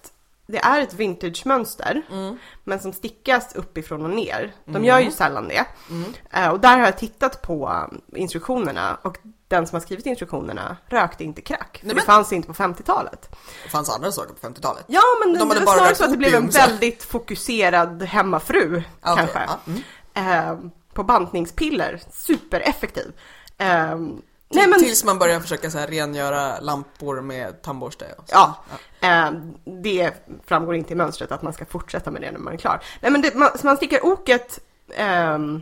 det 0.47 0.57
är 0.57 0.81
ett 0.81 0.93
vintage-mönster, 0.93 2.01
Mm. 2.11 2.37
men 2.63 2.79
som 2.79 2.93
stickas 2.93 3.55
uppifrån 3.55 4.03
och 4.03 4.09
ner. 4.09 4.53
De 4.65 4.85
gör 4.85 4.99
ju 4.99 5.11
sällan 5.11 5.47
det. 5.47 5.65
Mm. 5.89 6.13
Eh, 6.31 6.49
och 6.49 6.59
där 6.59 6.77
har 6.77 6.85
jag 6.85 6.97
tittat 6.97 7.41
på 7.41 7.87
um, 7.91 8.01
instruktionerna 8.19 8.97
och 9.01 9.17
den 9.47 9.67
som 9.67 9.75
har 9.75 9.81
skrivit 9.81 10.05
instruktionerna 10.05 10.77
rökte 10.87 11.23
inte 11.23 11.41
crack. 11.41 11.77
För 11.77 11.85
Nej, 11.87 11.95
det 11.95 11.95
men- 11.95 12.05
fanns 12.05 12.33
inte 12.33 12.47
på 12.47 12.53
50-talet. 12.53 13.29
Det 13.63 13.69
fanns 13.69 13.89
andra 13.89 14.11
saker 14.11 14.33
på 14.33 14.47
50-talet. 14.47 14.83
Ja 14.87 15.01
men 15.25 15.33
De 15.33 15.49
det 15.49 15.59
var 15.65 15.73
snarare 15.75 15.95
så 15.95 16.03
att 16.03 16.11
det 16.11 16.17
blev 16.17 16.35
en 16.35 16.49
väldigt 16.49 17.03
fokuserad 17.03 18.03
hemmafru 18.03 18.67
okej, 18.67 18.83
kanske. 19.01 19.39
ja, 19.47 19.59
mm. 19.67 19.81
Eh, 20.13 20.69
på 20.93 21.03
bantningspiller. 21.03 22.01
Supereffektiv. 22.11 23.11
Ehm, 23.57 24.21
nej 24.49 24.67
men, 24.67 24.79
Tills 24.79 25.03
man 25.03 25.19
börjar 25.19 25.39
försöka 25.39 25.71
så 25.71 25.77
här 25.77 25.87
rengöra 25.87 26.59
lampor 26.59 27.21
med 27.21 27.61
tandborste. 27.61 28.05
och 28.17 28.29
så. 28.29 28.35
ja. 28.35 28.63
Ehm, 29.01 29.53
det 29.83 30.13
framgår 30.45 30.75
inte 30.75 30.93
i 30.93 30.95
mönstret 30.95 31.31
att 31.31 31.41
man 31.41 31.53
ska 31.53 31.65
fortsätta 31.65 32.11
med 32.11 32.21
det 32.21 32.31
när 32.31 32.39
man 32.39 32.53
är 32.53 32.57
klar. 32.57 32.83
Nej 33.01 33.11
men 33.11 33.21
det, 33.21 33.35
man, 33.35 33.57
så 33.57 33.65
man 33.65 33.77
stickar 33.77 34.05
oket 34.05 34.59
ehm, 34.95 35.61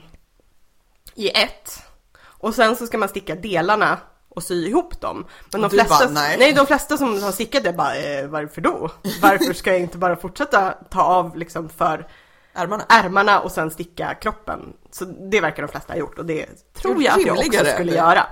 i 1.16 1.30
ett. 1.30 1.84
Och 2.24 2.56
sen 2.56 2.76
så 2.76 2.88
ska 2.88 2.98
man 2.98 3.10
sticka 3.10 3.36
delarna 3.36 3.98
och 4.30 4.44
sy 4.44 4.68
ihop 4.68 5.02
dem. 5.02 5.26
Men 5.52 5.62
de 5.62 5.70
flesta, 5.70 6.08
bara, 6.08 6.10
nej. 6.38 6.54
de 6.54 6.66
flesta 6.66 6.98
som 6.98 7.24
har 7.24 7.32
stickat 7.32 7.64
det 7.64 7.74
bara, 7.74 7.96
eh, 7.96 8.28
varför 8.28 8.62
då? 8.62 8.92
Varför 9.22 9.54
ska 9.54 9.72
jag 9.72 9.80
inte 9.80 9.98
bara 9.98 10.16
fortsätta 10.16 10.72
ta 10.72 11.02
av 11.02 11.38
liksom 11.38 11.70
för 11.70 12.08
Ärmarna. 12.54 12.86
ärmarna 12.90 13.40
och 13.40 13.52
sen 13.52 13.72
sticka 13.72 14.14
kroppen? 14.14 14.74
Så 14.92 15.06
det 15.06 15.42
verkar 15.42 15.64
de 15.64 15.68
flesta 15.68 15.94
ha 15.94 16.00
gjort 16.00 16.20
och 16.20 16.26
det 16.26 16.46
tror 16.74 17.04
jag 17.04 17.20
att 17.20 17.26
jag 17.26 17.38
också 17.38 17.66
skulle 17.66 17.96
göra. 17.96 18.28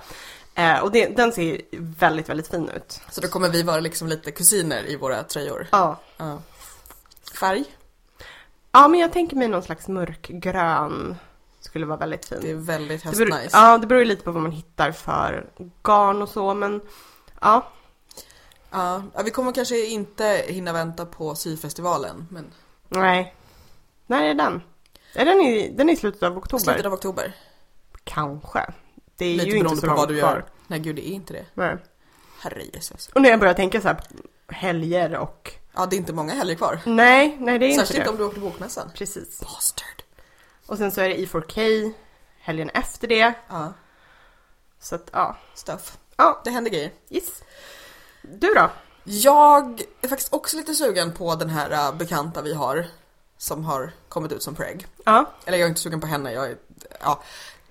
Eh, 0.56 0.80
och 0.80 0.92
det, 0.92 1.08
den 1.08 1.32
ser 1.32 1.62
väldigt, 1.72 2.30
väldigt 2.30 2.48
fin 2.48 2.70
ut. 2.70 3.02
Så 3.10 3.22
då 3.22 3.28
kommer 3.28 3.50
vi 3.50 3.64
vara 3.64 3.80
liksom 3.80 4.08
lite 4.08 4.32
kusiner 4.32 4.90
i 4.90 4.96
våra 4.96 5.24
tröjor. 5.24 5.68
Ja. 5.72 6.00
Ja. 6.18 6.42
Färg? 7.40 7.66
ja, 8.72 8.88
men 8.88 9.00
jag 9.00 9.14
tänker 9.14 9.36
mig 9.36 9.48
någon 9.48 9.64
slags 9.64 9.88
mörkgrön 9.88 11.16
skulle 11.60 11.86
vara 11.86 11.98
väldigt 11.98 12.26
fin. 12.26 12.38
Det 12.42 12.52
är 12.52 12.56
väldigt 12.56 13.04
beror, 13.04 13.32
höstnice. 13.32 13.58
ja, 13.58 13.78
det 13.78 13.88
beror 13.88 14.00
ju 14.00 14.06
lite 14.08 14.24
på 14.24 14.32
vad 14.32 14.44
man 14.44 14.52
hittar 14.52 14.92
för 14.92 15.50
garn 15.84 16.22
och 16.22 16.30
så, 16.30 16.54
men 16.54 16.82
ja. 17.42 17.68
Ja, 18.72 19.04
ja, 19.14 19.22
vi 19.24 19.32
kommer 19.32 19.52
kanske 19.52 19.86
inte 19.86 20.46
hinna 20.48 20.74
vänta 20.74 21.06
på 21.06 21.36
syfestivalen, 21.36 22.28
men 22.32 22.46
Nej. 22.90 23.36
När 24.08 24.24
är 24.24 24.34
den? 24.34 24.62
Är 25.16 25.26
den 25.26 25.42
i, 25.42 25.74
den 25.78 25.90
är 25.90 25.94
i 25.94 25.96
slutet 25.96 26.24
av 26.24 26.38
oktober? 26.38 26.64
slutet 26.64 26.86
av 26.86 26.94
oktober. 26.94 27.36
Kanske. 28.04 28.74
Det 29.18 29.26
är 29.26 29.36
Lite 29.38 29.50
ju 29.50 29.58
inte 29.58 29.76
så 29.78 29.86
långt 29.86 30.08
du 30.08 30.20
kvar. 30.20 30.32
gör. 30.32 30.46
Nej 30.68 30.80
gud, 30.80 30.96
det 30.96 31.10
är 31.10 31.12
inte 31.14 31.34
det. 31.34 31.46
Nej. 31.54 31.78
Herre 32.40 32.62
Jesus. 32.74 33.08
Och 33.16 33.22
när 33.22 33.30
jag 33.30 33.40
börjar 33.40 33.54
tänka 33.54 33.82
så 33.82 33.88
här 33.88 34.02
helger 34.48 35.16
och... 35.18 35.54
Ja, 35.76 35.86
det 35.86 35.96
är 35.96 35.98
inte 35.98 36.14
många 36.14 36.34
helger 36.34 36.56
kvar. 36.56 36.80
Nej, 36.86 37.38
nej 37.40 37.60
det 37.60 37.66
är 37.66 37.70
inte 37.70 37.86
Särskilt 37.86 38.06
det. 38.06 38.12
om 38.12 38.18
du 38.18 38.24
åker 38.24 38.34
till 38.34 38.44
bokmässan. 38.44 38.90
Precis. 38.96 39.40
Bastard. 39.40 40.04
Och 40.66 40.78
sen 40.78 40.92
så 40.92 41.02
är 41.02 41.10
det 41.10 41.16
E4K 41.16 41.92
helgen 42.40 42.70
efter 42.70 43.08
det. 43.08 43.34
Ja, 43.50 43.74
Så 44.80 44.96
att 44.96 45.10
ja. 45.14 45.38
stuff. 45.54 45.98
Ja, 46.18 46.42
Det 46.44 46.50
händer 46.52 46.72
grejer. 46.72 46.92
yes. 47.10 47.44
Du 48.22 48.54
då? 48.54 48.70
Jag 49.04 49.82
är 50.02 50.08
faktiskt 50.08 50.34
också 50.34 50.58
lite 50.58 50.74
sugen 50.76 51.14
på 51.14 51.36
den 51.36 51.50
här 51.50 51.72
äh, 51.72 51.96
bekanta 51.98 52.42
vi 52.42 52.54
har 52.54 52.86
som 53.38 53.66
har 53.66 53.92
kommit 54.10 54.32
ut 54.32 54.44
som 54.44 54.56
preg. 54.56 54.88
Ja. 55.06 55.26
Eller 55.46 55.58
jag 55.58 55.66
är 55.66 55.70
inte 55.70 55.82
sugen 55.82 56.00
på 56.02 56.08
henne, 56.08 56.32
jag 56.34 56.46
är, 56.46 56.58
ja. 57.00 57.22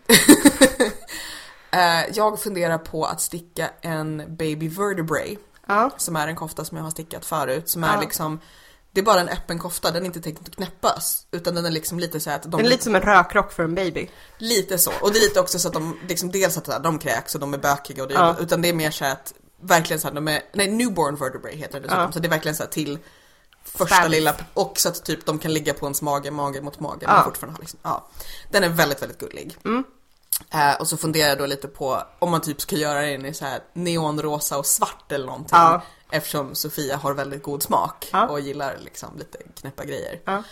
Eh, 1.75 2.05
jag 2.15 2.41
funderar 2.43 2.79
på 2.79 3.05
att 3.05 3.21
sticka 3.21 3.71
en 3.81 4.37
baby 4.37 4.69
vertebrae 4.69 5.37
Ja. 5.67 5.91
som 5.97 6.17
är 6.17 6.29
en 6.29 6.37
kofta 6.37 6.65
som 6.65 6.77
jag 6.77 6.85
har 6.85 6.91
stickat 6.91 7.25
förut 7.25 7.69
som 7.71 7.85
är 7.85 7.95
Ja. 7.95 8.01
liksom 8.01 8.41
det 8.93 9.01
är 9.01 9.05
bara 9.05 9.21
en 9.21 9.29
öppen 9.29 9.59
kofta, 9.59 9.91
den 9.91 10.03
är 10.03 10.07
inte 10.07 10.21
tänkt 10.21 10.49
att 10.49 10.57
knäppas. 10.57 11.27
Utan 11.31 11.55
den 11.55 11.67
är 11.67 11.71
liksom 11.71 11.99
lite 11.99 12.21
så 12.21 12.31
att 12.31 12.43
de... 12.43 12.51
Den 12.51 12.61
är 12.61 12.71
lite 12.71 12.85
som 12.85 12.95
en 12.95 13.01
rökrock 13.03 13.53
för 13.53 13.65
en 13.65 13.75
baby. 13.75 14.11
Lite 14.39 14.79
så. 14.79 14.91
Och 15.01 15.13
det 15.13 15.19
är 15.19 15.23
lite 15.23 15.41
också 15.41 15.59
så 15.59 15.69
att 15.69 15.75
de, 15.75 15.99
liksom 16.09 16.31
dels 16.31 16.59
att 16.59 16.67
här, 16.67 16.81
de 16.81 16.99
kräks 16.99 17.35
och 17.35 17.41
de 17.41 17.55
är 17.55 17.59
bökiga 17.59 18.03
och 18.03 18.09
det, 18.09 18.15
Ja. 18.15 18.37
utan 18.41 18.63
det 18.63 18.69
är 18.69 18.73
mer 18.73 18.91
så 18.91 19.05
att 19.05 19.33
verkligen 19.63 20.01
så 20.01 20.09
här, 20.09 20.15
de 20.15 20.29
är, 20.29 20.43
nej 20.53 20.71
newborn 20.71 21.17
vertebrae 21.17 21.57
heter 21.57 21.75
det 21.75 21.81
dessutom. 21.81 22.05
Ja. 22.05 22.13
Så 22.13 22.19
det 22.19 22.29
är 22.29 22.31
verkligen 22.31 22.57
så 22.57 22.63
här 22.63 22.71
till 22.71 22.99
första 23.73 23.95
Stabs. 23.95 24.11
lilla, 24.11 24.35
och 24.55 24.79
så 24.79 24.89
att 24.89 25.05
typ 25.05 25.27
de 25.27 25.39
kan 25.39 25.53
ligga 25.53 25.75
på 25.75 25.87
ens 25.87 26.03
mage, 26.03 26.31
mage 26.31 26.61
mot 26.61 26.81
mage. 26.81 26.99
Ja. 27.01 27.15
Men 27.15 27.25
fortfarande 27.25 27.61
liksom, 27.61 27.79
ja. 27.83 28.07
Den 28.51 28.65
är 28.65 28.69
väldigt, 28.69 29.03
väldigt 29.03 29.19
gullig. 29.19 29.57
Mm. 29.65 29.85
Eh, 30.51 30.81
och 30.81 30.89
så 30.89 30.97
funderar 30.97 31.29
jag 31.29 31.39
då 31.39 31.47
lite 31.47 31.69
på 31.69 32.03
om 32.19 32.31
man 32.31 32.41
typ 32.41 32.61
ska 32.61 32.77
göra 32.77 33.01
den 33.03 33.27
i 33.27 33.35
så 33.35 33.45
här 33.45 33.61
neonrosa 33.73 34.59
och 34.59 34.67
svart 34.67 35.13
eller 35.13 35.27
någonting. 35.27 35.59
Ja. 35.59 35.83
Eftersom 36.11 36.55
Sofia 36.55 36.97
har 36.97 37.15
väldigt 37.15 37.43
god 37.43 37.63
smak 37.63 38.09
Ja. 38.13 38.29
och 38.29 38.41
gillar 38.41 38.79
liksom 38.79 39.19
lite 39.19 39.39
knäppa 39.61 39.85
grejer. 39.85 40.21
Ja. 40.25 40.43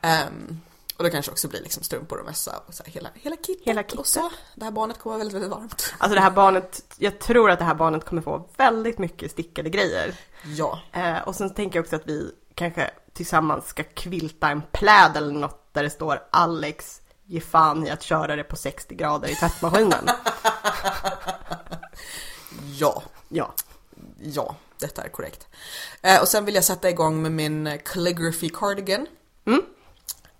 Ehm, 0.00 0.60
och 0.96 1.04
det 1.04 1.10
kanske 1.10 1.32
också 1.32 1.48
blir 1.48 1.60
liksom 1.60 1.82
strumpor 1.82 2.18
och 2.18 2.24
mössa 2.26 2.60
och 2.66 2.74
så 2.74 2.82
här, 2.86 2.92
hela, 2.92 3.08
hela 3.14 3.36
kittet. 3.36 3.66
Hela 3.66 3.80
Och 3.80 3.90
kittet. 3.90 4.06
så. 4.06 4.30
Det 4.54 4.64
här 4.64 4.72
barnet 4.72 4.98
kommer 4.98 5.12
vara 5.12 5.18
väldigt, 5.18 5.34
väldigt 5.34 5.50
varmt. 5.50 5.94
Alltså 5.98 6.14
det 6.14 6.20
här 6.20 6.30
barnet, 6.30 6.82
jag 6.96 7.18
tror 7.18 7.50
att 7.50 7.58
det 7.58 7.64
här 7.64 7.74
barnet 7.74 8.04
kommer 8.04 8.22
få 8.22 8.48
väldigt 8.56 8.98
mycket 8.98 9.30
stickade 9.30 9.70
grejer. 9.70 10.14
Ja. 10.44 10.80
Eh, 10.92 11.18
och 11.18 11.34
sen 11.36 11.54
tänker 11.54 11.78
jag 11.78 11.84
också 11.84 11.96
att 11.96 12.06
vi 12.06 12.32
kanske 12.54 12.90
tillsammans 13.12 13.66
ska 13.66 13.82
kvilta 13.82 14.48
en 14.48 14.62
pläd 14.72 15.16
eller 15.16 15.32
något 15.34 15.74
där 15.74 15.82
det 15.82 15.90
står 15.90 16.22
Alex 16.30 17.00
ge 17.24 17.40
fan 17.40 17.86
i 17.86 17.90
att 17.90 18.02
köra 18.02 18.36
det 18.36 18.44
på 18.44 18.56
60 18.56 18.94
grader 18.94 19.28
i 19.28 19.34
tvättmaskinen. 19.34 20.08
Ja. 22.78 23.02
ja. 23.28 23.54
Ja, 24.18 24.56
detta 24.78 25.02
är 25.02 25.08
korrekt. 25.08 25.48
Eh, 26.02 26.20
och 26.20 26.28
sen 26.28 26.44
vill 26.44 26.54
jag 26.54 26.64
sätta 26.64 26.90
igång 26.90 27.22
med 27.22 27.32
min 27.32 27.66
eh, 27.66 27.80
calligraphy 27.84 28.48
cardigan. 28.48 29.06
Mm. 29.46 29.62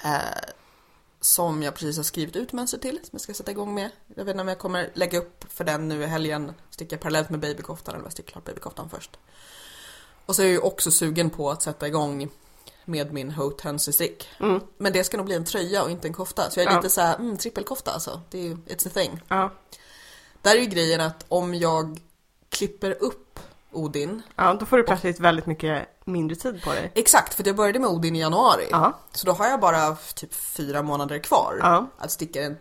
Eh, 0.05 0.21
som 1.21 1.63
jag 1.63 1.75
precis 1.75 1.97
har 1.97 2.05
skrivit 2.05 2.37
ut 2.37 2.53
mönster 2.53 2.79
till, 2.79 2.97
som 2.97 3.11
jag 3.13 3.21
ska 3.21 3.35
sätta 3.35 3.51
igång 3.51 3.75
med. 3.75 3.91
Jag 4.17 4.25
vet 4.25 4.33
inte 4.33 4.43
om 4.43 4.49
jag 4.49 4.59
kommer 4.59 4.91
lägga 4.95 5.19
upp 5.19 5.45
för 5.49 5.65
den 5.65 5.89
nu 5.89 6.03
i 6.03 6.07
helgen, 6.07 6.53
sticka 6.71 6.99
parallellt 6.99 7.31
med 7.31 7.41
babykoftan, 7.41 7.95
eller 7.95 8.01
om 8.01 8.07
jag 8.07 8.13
sticker 8.13 8.33
klart 8.33 8.45
babykoftan 8.45 8.91
först. 8.91 9.19
Och 10.27 10.37
så 10.37 10.43
är 10.43 10.47
jag 10.47 10.53
ju 10.53 10.59
också 10.59 10.91
sugen 10.91 11.31
på 11.31 11.51
att 11.51 11.63
sätta 11.63 11.87
igång 11.87 12.29
med 12.85 13.13
min 13.13 13.31
Haute 13.31 13.69
hönsestick. 13.69 14.29
Mm. 14.41 14.61
Men 14.79 14.93
det 14.93 15.05
ska 15.05 15.17
nog 15.17 15.27
bli 15.27 15.35
en 15.35 15.45
tröja 15.45 15.83
och 15.83 15.91
inte 15.91 16.09
en 16.09 16.15
kofta. 16.15 16.51
Så 16.51 16.61
jag 16.61 16.67
är 16.67 16.71
Ja. 16.71 16.77
lite 16.77 16.91
så 16.91 17.01
här, 17.01 17.15
mm, 17.17 17.37
trippelkofta 17.37 17.91
alltså. 17.93 18.21
Det 18.31 18.47
är 18.47 18.51
it's 18.55 18.87
a 18.89 18.91
thing. 18.95 19.21
Ja. 19.29 19.53
Där 20.43 20.57
är 20.57 20.61
ju 20.61 20.67
grejen 20.67 21.01
att 21.01 21.25
om 21.29 21.55
jag 21.55 22.01
klipper 22.49 22.97
upp 23.03 23.39
Odin 23.73 24.23
ja, 24.37 24.55
då 24.61 24.67
får 24.67 24.77
du 24.77 24.83
plötsligt 24.83 25.21
väldigt 25.21 25.47
mycket 25.47 25.89
mindre 26.05 26.37
tid 26.37 26.63
på 26.63 26.71
dig. 26.71 26.93
Exakt, 26.95 27.35
för 27.35 27.47
jag 27.47 27.57
började 27.57 27.79
med 27.79 27.89
Odin 27.91 28.17
i 28.17 28.21
januari. 28.21 28.69
Ja. 28.71 28.99
Så 29.13 29.27
då 29.27 29.33
har 29.33 29.47
jag 29.47 29.61
bara 29.61 29.97
typ 30.15 30.35
fyra 30.35 30.83
månader 30.83 31.19
kvar 31.19 31.59
Ja. 31.61 31.87
att 31.99 32.11
sticka 32.11 32.43
en 32.43 32.57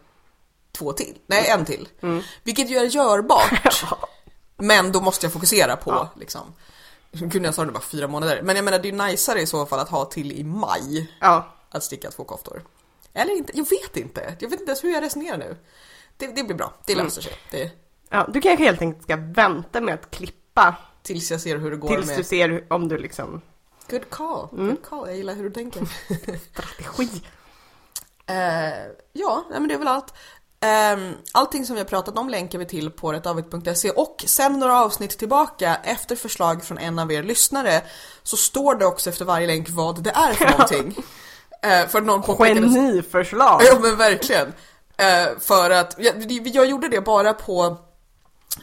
två 0.71 0.93
till. 0.93 1.17
Nej, 1.27 1.47
en 1.49 1.65
till. 1.65 1.89
Mm. 2.01 2.21
Vilket 2.43 2.69
ju 2.69 2.77
är 2.77 2.85
görbart. 2.85 3.83
Men 4.57 4.91
då 4.91 5.01
måste 5.01 5.25
jag 5.25 5.33
fokusera 5.33 5.75
på 5.75 6.07
liksom. 6.19 6.53
Gud, 7.11 7.45
jag 7.45 7.53
sa 7.53 7.65
det 7.65 7.71
bara 7.71 7.79
fyra 7.83 8.07
månader. 8.07 8.41
Men 8.41 8.55
jag 8.55 8.65
menar, 8.65 8.79
det 8.79 8.87
är 8.87 8.91
ju 8.91 8.97
najsare 8.97 9.41
i 9.41 9.45
så 9.47 9.65
fall 9.65 9.79
att 9.79 9.89
ha 9.89 10.05
till 10.05 10.31
i 10.31 10.43
maj 10.43 11.11
Ja. 11.19 11.47
att 11.69 11.83
sticka 11.83 12.11
två 12.11 12.23
koftor. 12.23 12.63
Eller 13.13 13.37
inte, 13.37 13.57
jag 13.57 13.69
vet 13.69 13.97
inte. 13.97 14.35
Jag 14.39 14.49
vet 14.49 14.59
inte 14.59 14.69
ens 14.71 14.83
hur 14.83 14.93
jag 14.93 15.03
resonerar 15.03 15.37
nu. 15.37 15.57
Det, 16.17 16.27
det 16.27 16.43
blir 16.43 16.55
bra, 16.55 16.73
det 16.85 16.93
Mm. 16.93 17.05
löser 17.05 17.21
sig. 17.21 17.33
Det, 17.51 17.71
ja. 18.09 18.27
Du 18.33 18.41
kanske 18.41 18.63
helt 18.65 18.81
enkelt 18.81 19.03
ska 19.03 19.15
vänta 19.15 19.81
med 19.81 19.93
att 19.93 20.11
klippa 20.11 20.75
tills 21.03 21.31
jag 21.31 21.41
ser 21.41 21.57
hur 21.57 21.71
det 21.71 21.77
går 21.77 21.89
tills 21.95 22.07
med... 22.07 22.17
du 22.17 22.23
ser 22.23 22.65
om 22.73 22.87
du 22.87 22.97
liksom 22.97 23.41
Good 23.89 24.09
call, 24.09 24.47
Mm. 24.51 24.67
good 24.67 24.83
call. 24.85 25.07
Jag 25.07 25.17
gillar 25.17 25.33
hur 25.35 25.43
du 25.43 25.49
tänker. 25.51 25.81
strategi. 26.51 27.21
Eh, 28.25 28.91
ja, 29.13 29.43
men 29.49 29.67
det 29.67 29.73
är 29.73 29.77
väl 29.77 29.87
allt. 29.87 30.13
Ehm, 30.65 31.13
allting 31.31 31.65
som 31.65 31.75
vi 31.75 31.79
har 31.81 31.85
pratat 31.87 32.17
om 32.17 32.29
länkar 32.29 32.59
vi 32.59 32.65
till 32.65 32.91
på 32.91 33.13
rättavigt.se 33.13 33.89
och 33.89 34.23
sen 34.27 34.59
några 34.59 34.81
avsnitt 34.83 35.17
tillbaka 35.17 35.77
efter 35.83 36.15
förslag 36.15 36.63
från 36.63 36.77
en 36.77 36.99
av 36.99 37.11
er 37.11 37.23
lyssnare 37.23 37.81
så 38.23 38.37
står 38.37 38.75
det 38.75 38.85
också 38.85 39.09
efter 39.09 39.25
varje 39.25 39.47
länk 39.47 39.69
vad 39.69 40.03
det 40.03 40.09
är 40.09 40.33
för 40.33 40.49
någonting. 40.49 40.95
Eh, 41.63 41.87
för 41.87 42.01
någon 42.01 42.21
påpekade... 42.21 42.59
Geniförslag! 42.59 43.61
Ja 43.65 43.79
men 43.81 43.95
verkligen. 43.97 44.53
Eh, 44.97 45.39
för 45.39 45.69
att, 45.69 45.95
jag, 45.97 46.47
jag 46.47 46.65
gjorde 46.65 46.87
det 46.87 47.01
bara 47.01 47.33
på 47.33 47.77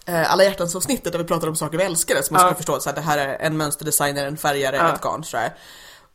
eh, 0.07 0.32
alla 0.32 0.44
hjärtans 0.44 0.76
avsnittet 0.76 1.12
där 1.12 1.18
vi 1.18 1.24
pratade 1.24 1.51
om 1.51 1.57
saker 1.57 1.78
vi 1.78 1.84
älskade 1.84 2.22
så 2.22 2.32
man 2.34 2.40
Ja. 2.42 2.46
skulle 2.49 2.57
förstå 2.76 2.90
att 2.90 2.94
det 2.96 3.01
här 3.01 3.18
är 3.18 3.38
en 3.38 3.57
mönsterdesigner, 3.57 4.26
en 4.26 4.36
färgare, 4.36 4.76
Ja. 4.76 4.94
ett 4.94 5.01
garn 5.01 5.24
sådär. 5.24 5.55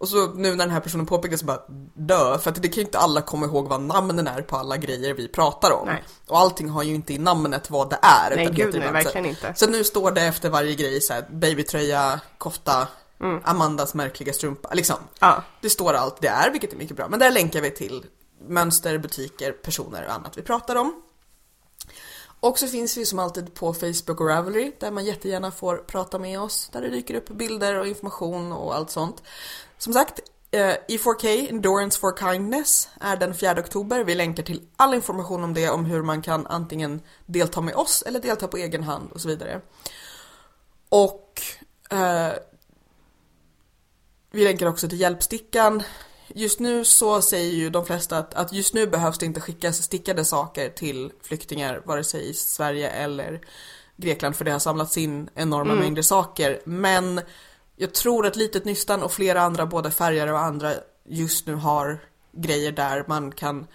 Och 0.03 0.09
så 0.09 0.27
nu 0.33 0.49
när 0.49 0.57
den 0.57 0.69
här 0.69 0.79
personen 0.79 1.05
påpekade 1.05 1.37
så 1.37 1.45
bara 1.45 1.61
dö, 1.93 2.37
för 2.37 2.49
att 2.49 2.61
det 2.61 2.67
kan 2.67 2.75
ju 2.75 2.81
inte 2.81 2.97
alla 2.97 3.21
komma 3.21 3.45
ihåg 3.45 3.67
vad 3.67 3.81
namnen 3.81 4.27
är 4.27 4.41
på 4.41 4.55
alla 4.57 4.77
grejer 4.77 5.13
vi 5.13 5.27
pratar 5.27 5.71
om. 5.71 5.87
Nej. 5.87 6.03
Och 6.27 6.39
allting 6.39 6.69
har 6.69 6.83
ju 6.83 6.95
inte 6.95 7.13
i 7.13 7.17
namnet 7.17 7.69
vad 7.69 7.89
det 7.89 7.99
är. 8.01 8.35
Nej 8.35 8.45
gud 8.45 8.57
nej, 8.57 8.65
ibland 8.65 8.85
så- 8.87 8.91
verkligen 8.91 9.25
inte. 9.25 9.53
Så 9.55 9.67
nu 9.67 9.83
står 9.83 10.11
det 10.11 10.21
efter 10.21 10.49
varje 10.49 10.75
grej 10.75 11.01
så 11.01 11.13
här, 11.13 11.25
babytröja, 11.31 12.19
kofta, 12.37 12.87
Mm. 13.19 13.41
Amandas 13.45 13.93
märkliga 13.93 14.33
strumpa, 14.33 14.69
liksom. 14.73 14.95
Ja. 15.19 15.43
Det 15.61 15.69
står 15.69 15.93
allt 15.93 16.21
det 16.21 16.27
är, 16.27 16.51
vilket 16.51 16.73
är 16.73 16.77
mycket 16.77 16.97
bra. 16.97 17.07
Men 17.07 17.19
där 17.19 17.31
länkar 17.31 17.61
vi 17.61 17.71
till 17.71 18.05
mönster, 18.47 18.97
butiker, 18.97 19.51
personer 19.51 20.05
och 20.07 20.13
annat 20.13 20.37
vi 20.37 20.41
pratar 20.41 20.75
om. 20.75 21.01
Och 22.39 22.59
så 22.59 22.67
finns 22.67 22.97
vi 22.97 23.05
som 23.05 23.19
alltid 23.19 23.53
på 23.53 23.73
Facebook 23.73 24.21
och 24.21 24.27
Ravelry 24.27 24.71
där 24.79 24.91
man 24.91 25.05
jättegärna 25.05 25.51
får 25.51 25.77
prata 25.77 26.19
med 26.19 26.39
oss. 26.41 26.69
Där 26.73 26.81
det 26.81 26.89
dyker 26.89 27.15
upp 27.15 27.29
bilder 27.29 27.79
och 27.79 27.87
information 27.87 28.51
och 28.51 28.75
allt 28.75 28.89
sånt. 28.91 29.23
Som 29.83 29.93
sagt, 29.93 30.19
eh, 30.51 30.75
E4K, 30.87 31.49
Endurance 31.49 31.99
for 31.99 32.17
Kindness, 32.17 32.89
är 32.99 33.17
den 33.17 33.33
4 33.33 33.59
oktober. 33.59 34.03
Vi 34.03 34.15
länkar 34.15 34.43
till 34.43 34.61
all 34.75 34.93
information 34.93 35.43
om 35.43 35.53
det, 35.53 35.69
om 35.69 35.85
hur 35.85 36.01
man 36.01 36.21
kan 36.21 36.47
antingen 36.47 37.01
delta 37.25 37.61
med 37.61 37.75
oss 37.75 38.01
eller 38.01 38.19
delta 38.19 38.47
på 38.47 38.57
egen 38.57 38.83
hand 38.83 39.11
och 39.11 39.21
så 39.21 39.27
vidare. 39.27 39.61
Och 40.89 41.41
eh, 41.89 42.31
vi 44.31 44.43
länkar 44.43 44.65
också 44.65 44.89
till 44.89 44.99
hjälpstickan. 44.99 45.83
just 46.27 46.59
nu 46.59 46.85
så 46.85 47.21
säger 47.21 47.53
ju 47.53 47.69
de 47.69 47.85
flesta 47.85 48.17
att, 48.17 48.33
att 48.33 48.53
just 48.53 48.73
nu 48.73 48.87
behövs 48.87 49.17
det 49.17 49.25
inte 49.25 49.41
skickas 49.41 49.83
stickade 49.83 50.25
saker 50.25 50.69
till 50.69 51.11
flyktingar, 51.21 51.81
vare 51.85 52.03
sig 52.03 52.29
i 52.29 52.33
Sverige 52.33 52.89
eller 52.89 53.41
Grekland, 53.95 54.35
för 54.35 54.45
det 54.45 54.51
har 54.51 54.59
samlats 54.59 54.97
in 54.97 55.29
enorma 55.35 55.75
mängder 55.75 56.01
saker. 56.01 56.61
Men 56.65 57.21
jag 57.75 57.93
tror 57.93 58.25
att 58.27 58.35
Litet 58.35 58.65
Nystan 58.65 59.03
och 59.03 59.11
flera 59.11 59.41
andra, 59.41 59.65
både 59.65 59.91
färgare 59.91 60.31
och 60.31 60.39
andra, 60.39 60.73
just 61.05 61.47
nu 61.47 61.55
har 61.55 61.99
grejer 62.31 62.71
där 62.71 63.03
man 63.07 63.31
kan 63.31 63.67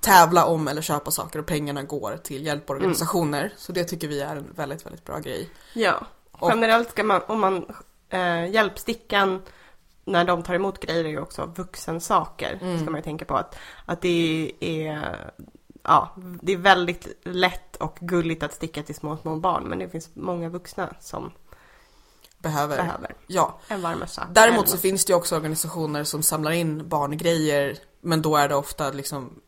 tävla 0.00 0.44
om 0.46 0.68
eller 0.68 0.82
köpa 0.82 1.10
saker 1.10 1.38
och 1.38 1.46
pengarna 1.46 1.82
går 1.82 2.16
till 2.16 2.46
hjälporganisationer. 2.46 3.52
Så 3.56 3.72
det 3.72 3.84
tycker 3.84 4.08
vi 4.08 4.20
är 4.20 4.36
en 4.36 4.52
väldigt, 4.54 4.86
väldigt 4.86 5.04
bra 5.04 5.18
grej. 5.18 5.50
Ja, 5.72 6.06
Och- 6.32 6.50
generellt 6.50 6.90
ska 6.90 7.04
man, 7.04 7.22
om 7.26 7.40
man, 7.40 7.74
eh, 8.08 8.50
hjälpstickan 8.50 9.42
när 10.04 10.24
de 10.24 10.42
tar 10.42 10.54
emot 10.54 10.80
grejer 10.80 11.04
är 11.04 11.08
ju 11.08 11.20
också 11.20 11.52
vuxensaker. 11.56 12.58
Mm. 12.62 12.78
Ska 12.80 12.90
man 12.90 12.98
ju 12.98 13.02
tänka 13.04 13.24
på 13.24 13.36
att, 13.36 13.56
att 13.86 14.00
det 14.00 14.52
är, 14.60 15.16
ja, 15.82 16.14
det 16.16 16.52
är 16.52 16.56
väldigt 16.56 17.08
lätt 17.22 17.76
och 17.76 17.98
gulligt 18.00 18.42
att 18.42 18.52
sticka 18.54 18.82
till 18.82 18.94
små, 18.94 19.16
små 19.16 19.36
barn. 19.36 19.64
Men 19.64 19.78
det 19.78 19.88
finns 19.88 20.10
många 20.14 20.48
vuxna 20.48 20.94
som 21.00 21.32
Behöver. 22.44 22.76
behöver 22.76 23.14
Ja. 23.26 23.58
en 23.68 23.82
varm 23.82 23.98
mössa. 23.98 24.28
Däremot 24.32 24.68
så 24.68 24.78
finns 24.78 25.04
det 25.04 25.10
ju 25.10 25.16
också 25.16 25.36
organisationer 25.36 26.04
som 26.04 26.22
samlar 26.22 26.50
in 26.50 26.88
barngrejer 26.88 27.78
men 28.00 28.22
då 28.22 28.36
är 28.36 28.48
det 28.48 28.54
ofta 28.54 28.90
liksom 28.90 29.40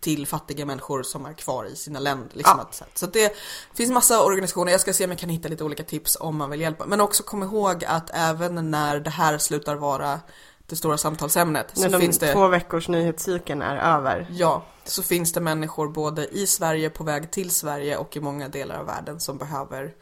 till 0.00 0.26
fattiga 0.26 0.66
människor 0.66 1.02
som 1.02 1.26
är 1.26 1.32
kvar 1.32 1.64
i 1.64 1.76
sina 1.76 1.98
länder. 1.98 2.28
Liksom 2.36 2.54
Ja. 2.58 2.62
att, 2.62 2.98
så 2.98 3.06
att 3.06 3.12
det 3.12 3.36
finns 3.74 3.90
massa 3.90 4.22
organisationer, 4.24 4.72
jag 4.72 4.80
ska 4.80 4.92
se 4.92 5.04
om 5.04 5.10
jag 5.10 5.18
kan 5.18 5.28
hitta 5.28 5.48
lite 5.48 5.64
olika 5.64 5.82
tips 5.84 6.16
om 6.20 6.36
man 6.36 6.50
vill 6.50 6.60
hjälpa. 6.60 6.86
Men 6.86 7.00
också 7.00 7.22
kom 7.22 7.42
ihåg 7.42 7.84
att 7.84 8.10
även 8.14 8.70
när 8.70 9.00
det 9.00 9.10
här 9.10 9.38
slutar 9.38 9.74
vara 9.74 10.20
det 10.66 10.76
stora 10.76 10.98
samtalsämnet 10.98 11.76
När 11.76 11.84
så 11.84 11.92
de 11.92 12.00
finns 12.00 12.18
det 12.18 12.32
två 12.32 12.46
veckors 12.48 12.88
nyhetscykeln 12.88 13.62
är 13.62 13.76
över. 13.96 14.26
Ja, 14.30 14.62
så 14.84 15.02
finns 15.02 15.32
det 15.32 15.40
människor 15.40 15.88
både 15.88 16.26
i 16.28 16.46
Sverige, 16.46 16.90
på 16.90 17.04
väg 17.04 17.30
till 17.30 17.50
Sverige 17.50 17.96
och 17.96 18.16
i 18.16 18.20
många 18.20 18.48
delar 18.48 18.78
av 18.78 18.86
världen 18.86 19.20
som 19.20 19.38
behöver 19.38 19.94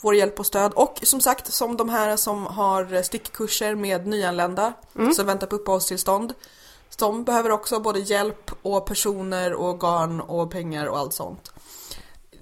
vår 0.00 0.14
hjälp 0.14 0.40
och 0.40 0.46
stöd. 0.46 0.72
Och 0.72 0.98
som 1.02 1.20
sagt, 1.20 1.52
som 1.52 1.76
de 1.76 1.88
här 1.88 2.16
som 2.16 2.46
har 2.46 3.02
stickkurser 3.02 3.74
med 3.74 4.06
nyanlända 4.06 4.72
som 5.14 5.26
väntar 5.26 5.46
på 5.46 5.56
uppehållstillstånd. 5.56 6.34
De 6.98 7.24
behöver 7.24 7.50
också 7.50 7.80
både 7.80 7.98
hjälp 8.00 8.50
och 8.62 8.86
personer 8.86 9.52
och 9.52 9.80
garn 9.80 10.20
och 10.20 10.50
pengar 10.50 10.86
och 10.86 10.98
allt 10.98 11.14
sånt. 11.14 11.52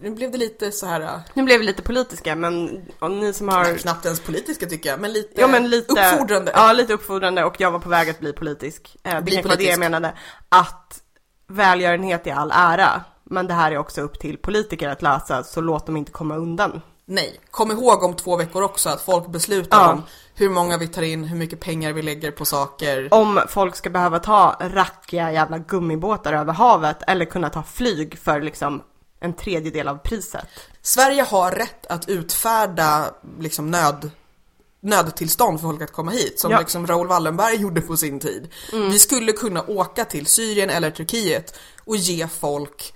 Nu 0.00 0.10
blev 0.10 0.30
det 0.30 0.38
lite 0.38 0.72
så 0.72 0.86
här, 0.86 1.00
äh, 1.00 1.20
Nu 1.34 1.42
blev 1.42 1.60
vi 1.60 1.66
lite 1.66 1.82
politiska 1.82 2.36
men 2.36 2.82
ni 3.10 3.32
som 3.32 3.48
har 3.48 3.76
knappt 3.78 4.04
ens 4.04 4.20
politiska 4.20 4.66
tycker 4.66 4.90
jag, 4.90 5.00
men 5.00 5.12
lite, 5.12 5.40
Ja 5.40 5.48
men 5.48 5.70
lite 5.70 5.92
uppfordrande. 5.92 6.52
Ja 6.54 6.72
lite 6.72 6.92
uppfordrande 6.92 7.44
och 7.44 7.54
jag 7.58 7.70
var 7.70 7.78
på 7.78 7.88
väg 7.88 8.10
att 8.10 8.20
bli 8.20 8.32
politisk. 8.32 8.96
Eh, 9.02 9.14
det 9.14 9.22
Bli 9.22 9.32
kanske 9.34 9.48
var 9.48 9.56
det 9.56 9.64
jag 9.64 9.78
menade. 9.78 10.12
Att 10.48 11.02
välgörenhet 11.46 12.26
är 12.26 12.34
all 12.34 12.52
ära. 12.54 13.04
Men 13.24 13.46
det 13.46 13.54
här 13.54 13.72
är 13.72 13.78
också 13.78 14.00
upp 14.00 14.20
till 14.20 14.38
politiker 14.38 14.88
att 14.88 15.02
lösa 15.02 15.42
så 15.44 15.60
låt 15.60 15.86
dem 15.86 15.96
inte 15.96 16.12
komma 16.12 16.36
undan. 16.36 16.82
Nej, 17.06 17.40
kom 17.50 17.70
ihåg 17.70 18.02
om 18.02 18.16
två 18.16 18.36
veckor 18.36 18.62
också 18.62 18.88
att 18.88 19.02
folk 19.02 19.26
beslutar 19.26 19.78
Ja. 19.78 19.92
om 19.92 20.02
hur 20.34 20.50
många 20.50 20.78
vi 20.78 20.88
tar 20.88 21.02
in, 21.02 21.24
hur 21.24 21.36
mycket 21.36 21.60
pengar 21.60 21.92
vi 21.92 22.02
lägger 22.02 22.30
på 22.30 22.44
saker. 22.44 23.08
Om 23.14 23.40
folk 23.48 23.76
ska 23.76 23.90
behöva 23.90 24.18
ta 24.18 24.56
rackiga 24.60 25.32
jävla 25.32 25.58
gummibåtar 25.58 26.32
över 26.32 26.52
havet 26.52 26.96
eller 27.06 27.24
kunna 27.24 27.50
ta 27.50 27.62
flyg 27.62 28.18
för 28.18 28.40
liksom 28.40 28.82
en 29.20 29.32
tredjedel 29.32 29.88
av 29.88 29.96
priset. 29.98 30.46
Sverige 30.82 31.22
har 31.22 31.50
rätt 31.52 31.86
att 31.86 32.08
utfärda 32.08 33.14
liksom 33.40 33.70
nöd, 33.70 34.10
nödtillstånd 34.80 35.60
för 35.60 35.68
folk 35.68 35.82
att 35.82 35.92
komma 35.92 36.10
hit, 36.10 36.40
som 36.40 36.50
Ja. 36.50 36.58
liksom 36.58 36.86
Raoul 36.86 37.06
Wallenberg 37.06 37.56
gjorde 37.60 37.80
på 37.80 37.96
sin 37.96 38.20
tid. 38.20 38.48
Vi 38.72 38.98
skulle 38.98 39.32
kunna 39.32 39.62
åka 39.68 40.04
till 40.04 40.26
Syrien 40.26 40.70
eller 40.70 40.90
Turkiet 40.90 41.58
och 41.84 41.96
ge 41.96 42.28
folk 42.28 42.94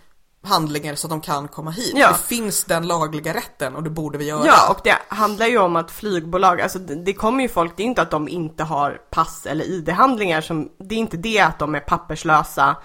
handlingar 0.49 0.95
så 0.95 1.07
att 1.07 1.11
de 1.11 1.21
kan 1.21 1.49
komma 1.49 1.71
hit. 1.71 1.93
Ja. 1.97 2.09
Det 2.09 2.19
finns 2.37 2.65
den 2.65 2.87
lagliga 2.87 3.35
rätten 3.35 3.77
och 3.77 3.83
det 3.83 3.91
borde 3.91 4.19
vi 4.19 4.25
göra. 4.25 4.47
Ja, 4.47 4.71
och 4.71 4.81
det 4.85 4.99
handlar 5.09 5.47
ju 5.47 5.59
om 5.59 5.77
att 5.77 5.91
flygbolag, 5.91 6.61
alltså 6.61 6.79
det, 6.79 6.95
det 6.95 7.13
kommer 7.13 7.43
ju 7.43 7.49
folk, 7.49 7.77
det 7.77 7.83
är 7.83 7.87
inte 7.87 8.03
att 8.03 8.11
de 8.11 8.29
inte 8.29 8.65
har 8.65 9.01
pass 9.11 9.47
eller 9.47 9.65
ID-handlingar 9.65 10.41
som, 10.41 10.69
det 10.79 10.95
är 10.95 10.99
inte 10.99 11.17
det 11.17 11.41
att 11.41 11.59
de 11.59 11.75
är 11.75 11.81
papperslösa. 11.81 12.77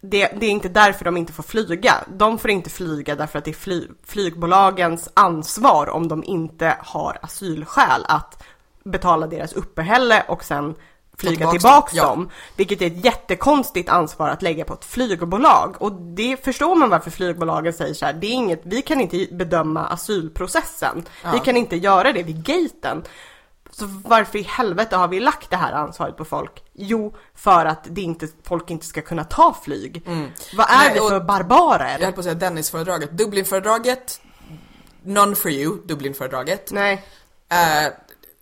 Det, 0.00 0.26
det 0.40 0.46
är 0.46 0.50
inte 0.50 0.68
därför 0.68 1.04
de 1.04 1.16
inte 1.16 1.32
får 1.32 1.42
flyga. 1.42 1.94
De 2.08 2.38
får 2.38 2.50
inte 2.50 2.70
flyga 2.70 3.16
därför 3.16 3.38
att 3.38 3.44
det 3.44 3.50
är 3.50 3.52
fly, 3.52 3.88
flygbolagens 4.04 5.08
ansvar 5.14 5.90
om 5.90 6.08
de 6.08 6.24
inte 6.24 6.76
har 6.80 7.18
asylskäl 7.22 8.04
att 8.08 8.42
betala 8.84 9.26
deras 9.26 9.52
uppehälle 9.52 10.24
och 10.28 10.44
sen 10.44 10.74
flyga 11.18 11.50
tillbaks 11.50 11.52
tillbaks 11.62 11.92
dem, 11.92 11.98
ja. 12.02 12.08
dem. 12.08 12.30
Vilket 12.56 12.82
är 12.82 12.86
ett 12.86 13.04
jättekonstigt 13.04 13.88
ansvar 13.88 14.28
att 14.28 14.42
lägga 14.42 14.64
på 14.64 14.74
ett 14.74 14.84
flygbolag. 14.84 15.76
Och 15.82 15.92
det 15.92 16.44
förstår 16.44 16.74
man 16.74 16.90
varför 16.90 17.10
flygbolagen 17.10 17.72
säger 17.72 17.94
så 17.94 18.06
här, 18.06 18.12
det 18.12 18.26
är 18.26 18.30
inget, 18.32 18.60
vi 18.64 18.82
kan 18.82 19.00
inte 19.00 19.26
bedöma 19.34 19.86
asylprocessen. 19.86 21.04
Vi 21.32 21.38
kan 21.38 21.56
inte 21.56 21.76
göra 21.76 22.12
det 22.12 22.22
vid 22.22 22.44
gaten. 22.44 23.02
Så 23.70 23.84
varför 24.04 24.38
i 24.38 24.42
helvete 24.42 24.96
har 24.96 25.08
vi 25.08 25.20
lagt 25.20 25.50
det 25.50 25.56
här 25.56 25.72
ansvaret 25.72 26.16
på 26.16 26.24
folk? 26.24 26.64
Jo, 26.72 27.14
för 27.34 27.66
att 27.66 27.84
det 27.84 28.00
inte, 28.02 28.28
folk 28.42 28.70
inte 28.70 28.86
ska 28.86 29.00
kunna 29.02 29.24
ta 29.24 29.56
flyg. 29.64 30.02
Vad 30.56 30.70
är 30.70 30.78
Nej, 30.78 30.90
vi 30.94 31.00
och- 31.00 31.08
för 31.08 31.20
barbarer? 31.20 31.92
Jag 31.98 32.04
höll 32.04 32.12
på 32.12 32.20
att 32.20 32.24
säga 32.24 32.34
Dennisföredraget. 32.34 33.10
Dublinföredraget, 33.10 34.20
none 35.02 35.34
for 35.36 35.50
you, 35.50 35.76
Dublinföredraget. 35.84 36.72
Nej, 36.72 37.04
Eh, 37.48 37.92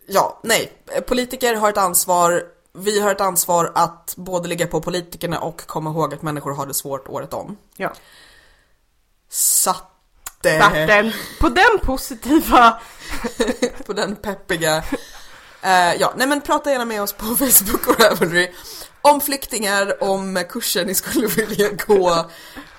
ja, 0.07 0.41
nej. 0.43 0.73
Politiker 1.07 1.55
har 1.55 1.69
ett 1.69 1.79
ansvar. 1.79 2.43
Vi 2.79 3.01
har 3.01 3.11
ett 3.11 3.21
ansvar 3.21 3.73
att 3.75 4.15
både 4.17 4.49
ligga 4.49 4.67
på 4.67 4.81
politikerna 4.81 5.39
och 5.39 5.67
komma 5.67 5.91
ihåg 5.91 6.15
att 6.15 6.23
människor 6.23 6.55
har 6.55 6.67
det 6.67 6.75
svårt 6.75 7.09
året 7.09 7.35
om. 7.35 7.57
ja. 7.77 7.93
Satte 9.29 10.59
Vatten. 10.61 11.13
På 11.41 11.49
den 11.49 11.79
positiva 11.83 12.81
på 13.87 13.93
den 13.93 14.17
peppiga. 14.17 14.77
Eh, 15.63 15.95
ja, 15.95 16.13
nej 16.17 16.27
men 16.27 16.41
prata 16.41 16.71
gärna 16.71 16.85
med 16.85 17.03
oss 17.03 17.13
på 17.13 17.25
Facebook 17.37 17.87
och 17.89 18.01
Ravelry 18.01 18.51
om 19.03 19.21
flyktingar, 19.21 20.03
om 20.03 20.45
kurser 20.49 20.85
ni 20.85 20.95
skulle 20.95 21.27
vilja 21.27 21.69
gå. 21.87 22.27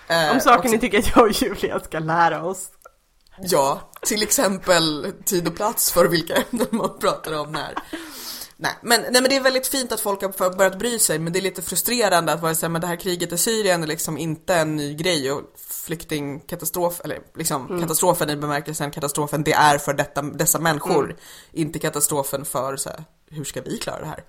Eh, 0.08 0.32
om 0.32 0.40
saker 0.40 0.60
också- 0.60 0.72
ni 0.72 0.80
tycker 0.80 1.00
att 1.00 1.08
jag 1.16 1.26
och 1.26 1.32
Julia 1.32 1.80
ska 1.80 2.00
lära 2.00 2.44
oss. 2.46 2.68
Ja, 3.42 3.90
till 4.02 4.24
exempel 4.24 5.14
tid 5.26 5.48
och 5.48 5.56
plats 5.56 5.92
för 5.92 6.06
vilka 6.06 6.36
ämnen 6.36 6.68
man 6.72 7.00
pratar 7.00 7.40
om 7.40 7.52
när. 7.52 7.74
Nej 8.64 8.76
men, 8.82 9.02
nej, 9.02 9.22
men 9.22 9.24
det 9.24 9.36
är 9.36 9.42
väldigt 9.42 9.68
fint 9.68 9.92
att 9.92 10.00
folk 10.00 10.22
har 10.22 10.58
börjat 10.58 10.80
bry 10.80 11.00
sig, 11.00 11.20
men 11.20 11.34
det 11.34 11.40
är 11.40 11.42
lite 11.42 11.62
frustrerande 11.62 12.34
att 12.34 12.42
vara 12.42 12.56
så 12.56 12.66
här, 12.66 12.70
men 12.70 12.82
det 12.82 12.88
här 12.88 12.96
kriget 12.96 13.32
i 13.32 13.38
Syrien 13.38 13.84
är 13.84 13.88
liksom 13.88 14.18
inte 14.18 14.56
en 14.56 14.76
ny 14.76 14.94
grej 14.94 15.32
och 15.32 15.42
flyktingkatastrof, 15.56 17.02
eller 17.04 17.20
liksom 17.36 17.80
katastrofen 17.80 18.30
i 18.30 18.36
bemärkelsen 18.36 18.92
katastrofen, 18.92 19.44
det 19.44 19.54
är 19.54 19.78
för 19.78 19.94
detta, 19.94 20.22
dessa 20.22 20.60
människor, 20.60 21.16
inte 21.52 21.80
katastrofen 21.80 22.46
för 22.46 22.78
så 22.78 22.90
här, 22.90 23.04
hur 23.30 23.44
ska 23.44 23.62
vi 23.62 23.78
klara 23.78 24.00
det 24.00 24.08
här? 24.08 24.24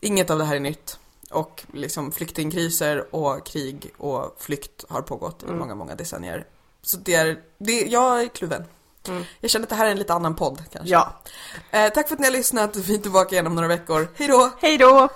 Inget 0.00 0.30
av 0.30 0.38
det 0.38 0.44
här 0.44 0.56
är 0.56 0.60
nytt. 0.60 0.98
Och 1.30 1.64
liksom 1.72 2.12
flyktingkriser 2.12 3.14
och 3.14 3.46
krig 3.46 3.92
och 3.98 4.36
flykt 4.38 4.84
har 4.88 5.02
pågått 5.02 5.42
i 5.42 5.46
många, 5.46 5.74
många 5.74 5.94
decennier. 5.94 6.46
Så 6.82 6.96
det 6.96 7.14
är, 7.14 7.40
det, 7.58 7.80
jag 7.80 8.22
är 8.22 8.28
kluven. 8.28 8.64
Mm. 9.08 9.24
Jag 9.40 9.50
känner 9.50 9.62
att 9.62 9.70
det 9.70 9.76
här 9.76 9.86
är 9.86 9.90
en 9.90 9.98
lite 9.98 10.12
annan 10.14 10.36
podd 10.36 10.62
kanske. 10.72 10.90
Ja. 10.90 11.20
Eh, 11.70 11.92
tack 11.92 12.08
för 12.08 12.14
att 12.14 12.20
ni 12.20 12.26
har 12.26 12.32
lyssnat. 12.32 12.76
Vi 12.76 12.94
är 12.94 12.98
tillbaka 12.98 13.34
igen 13.34 13.46
om 13.46 13.54
några 13.54 13.68
veckor. 13.68 14.08
Hej 14.16 14.28
då! 14.28 14.50
Hej 14.60 14.78
då! 14.78 15.08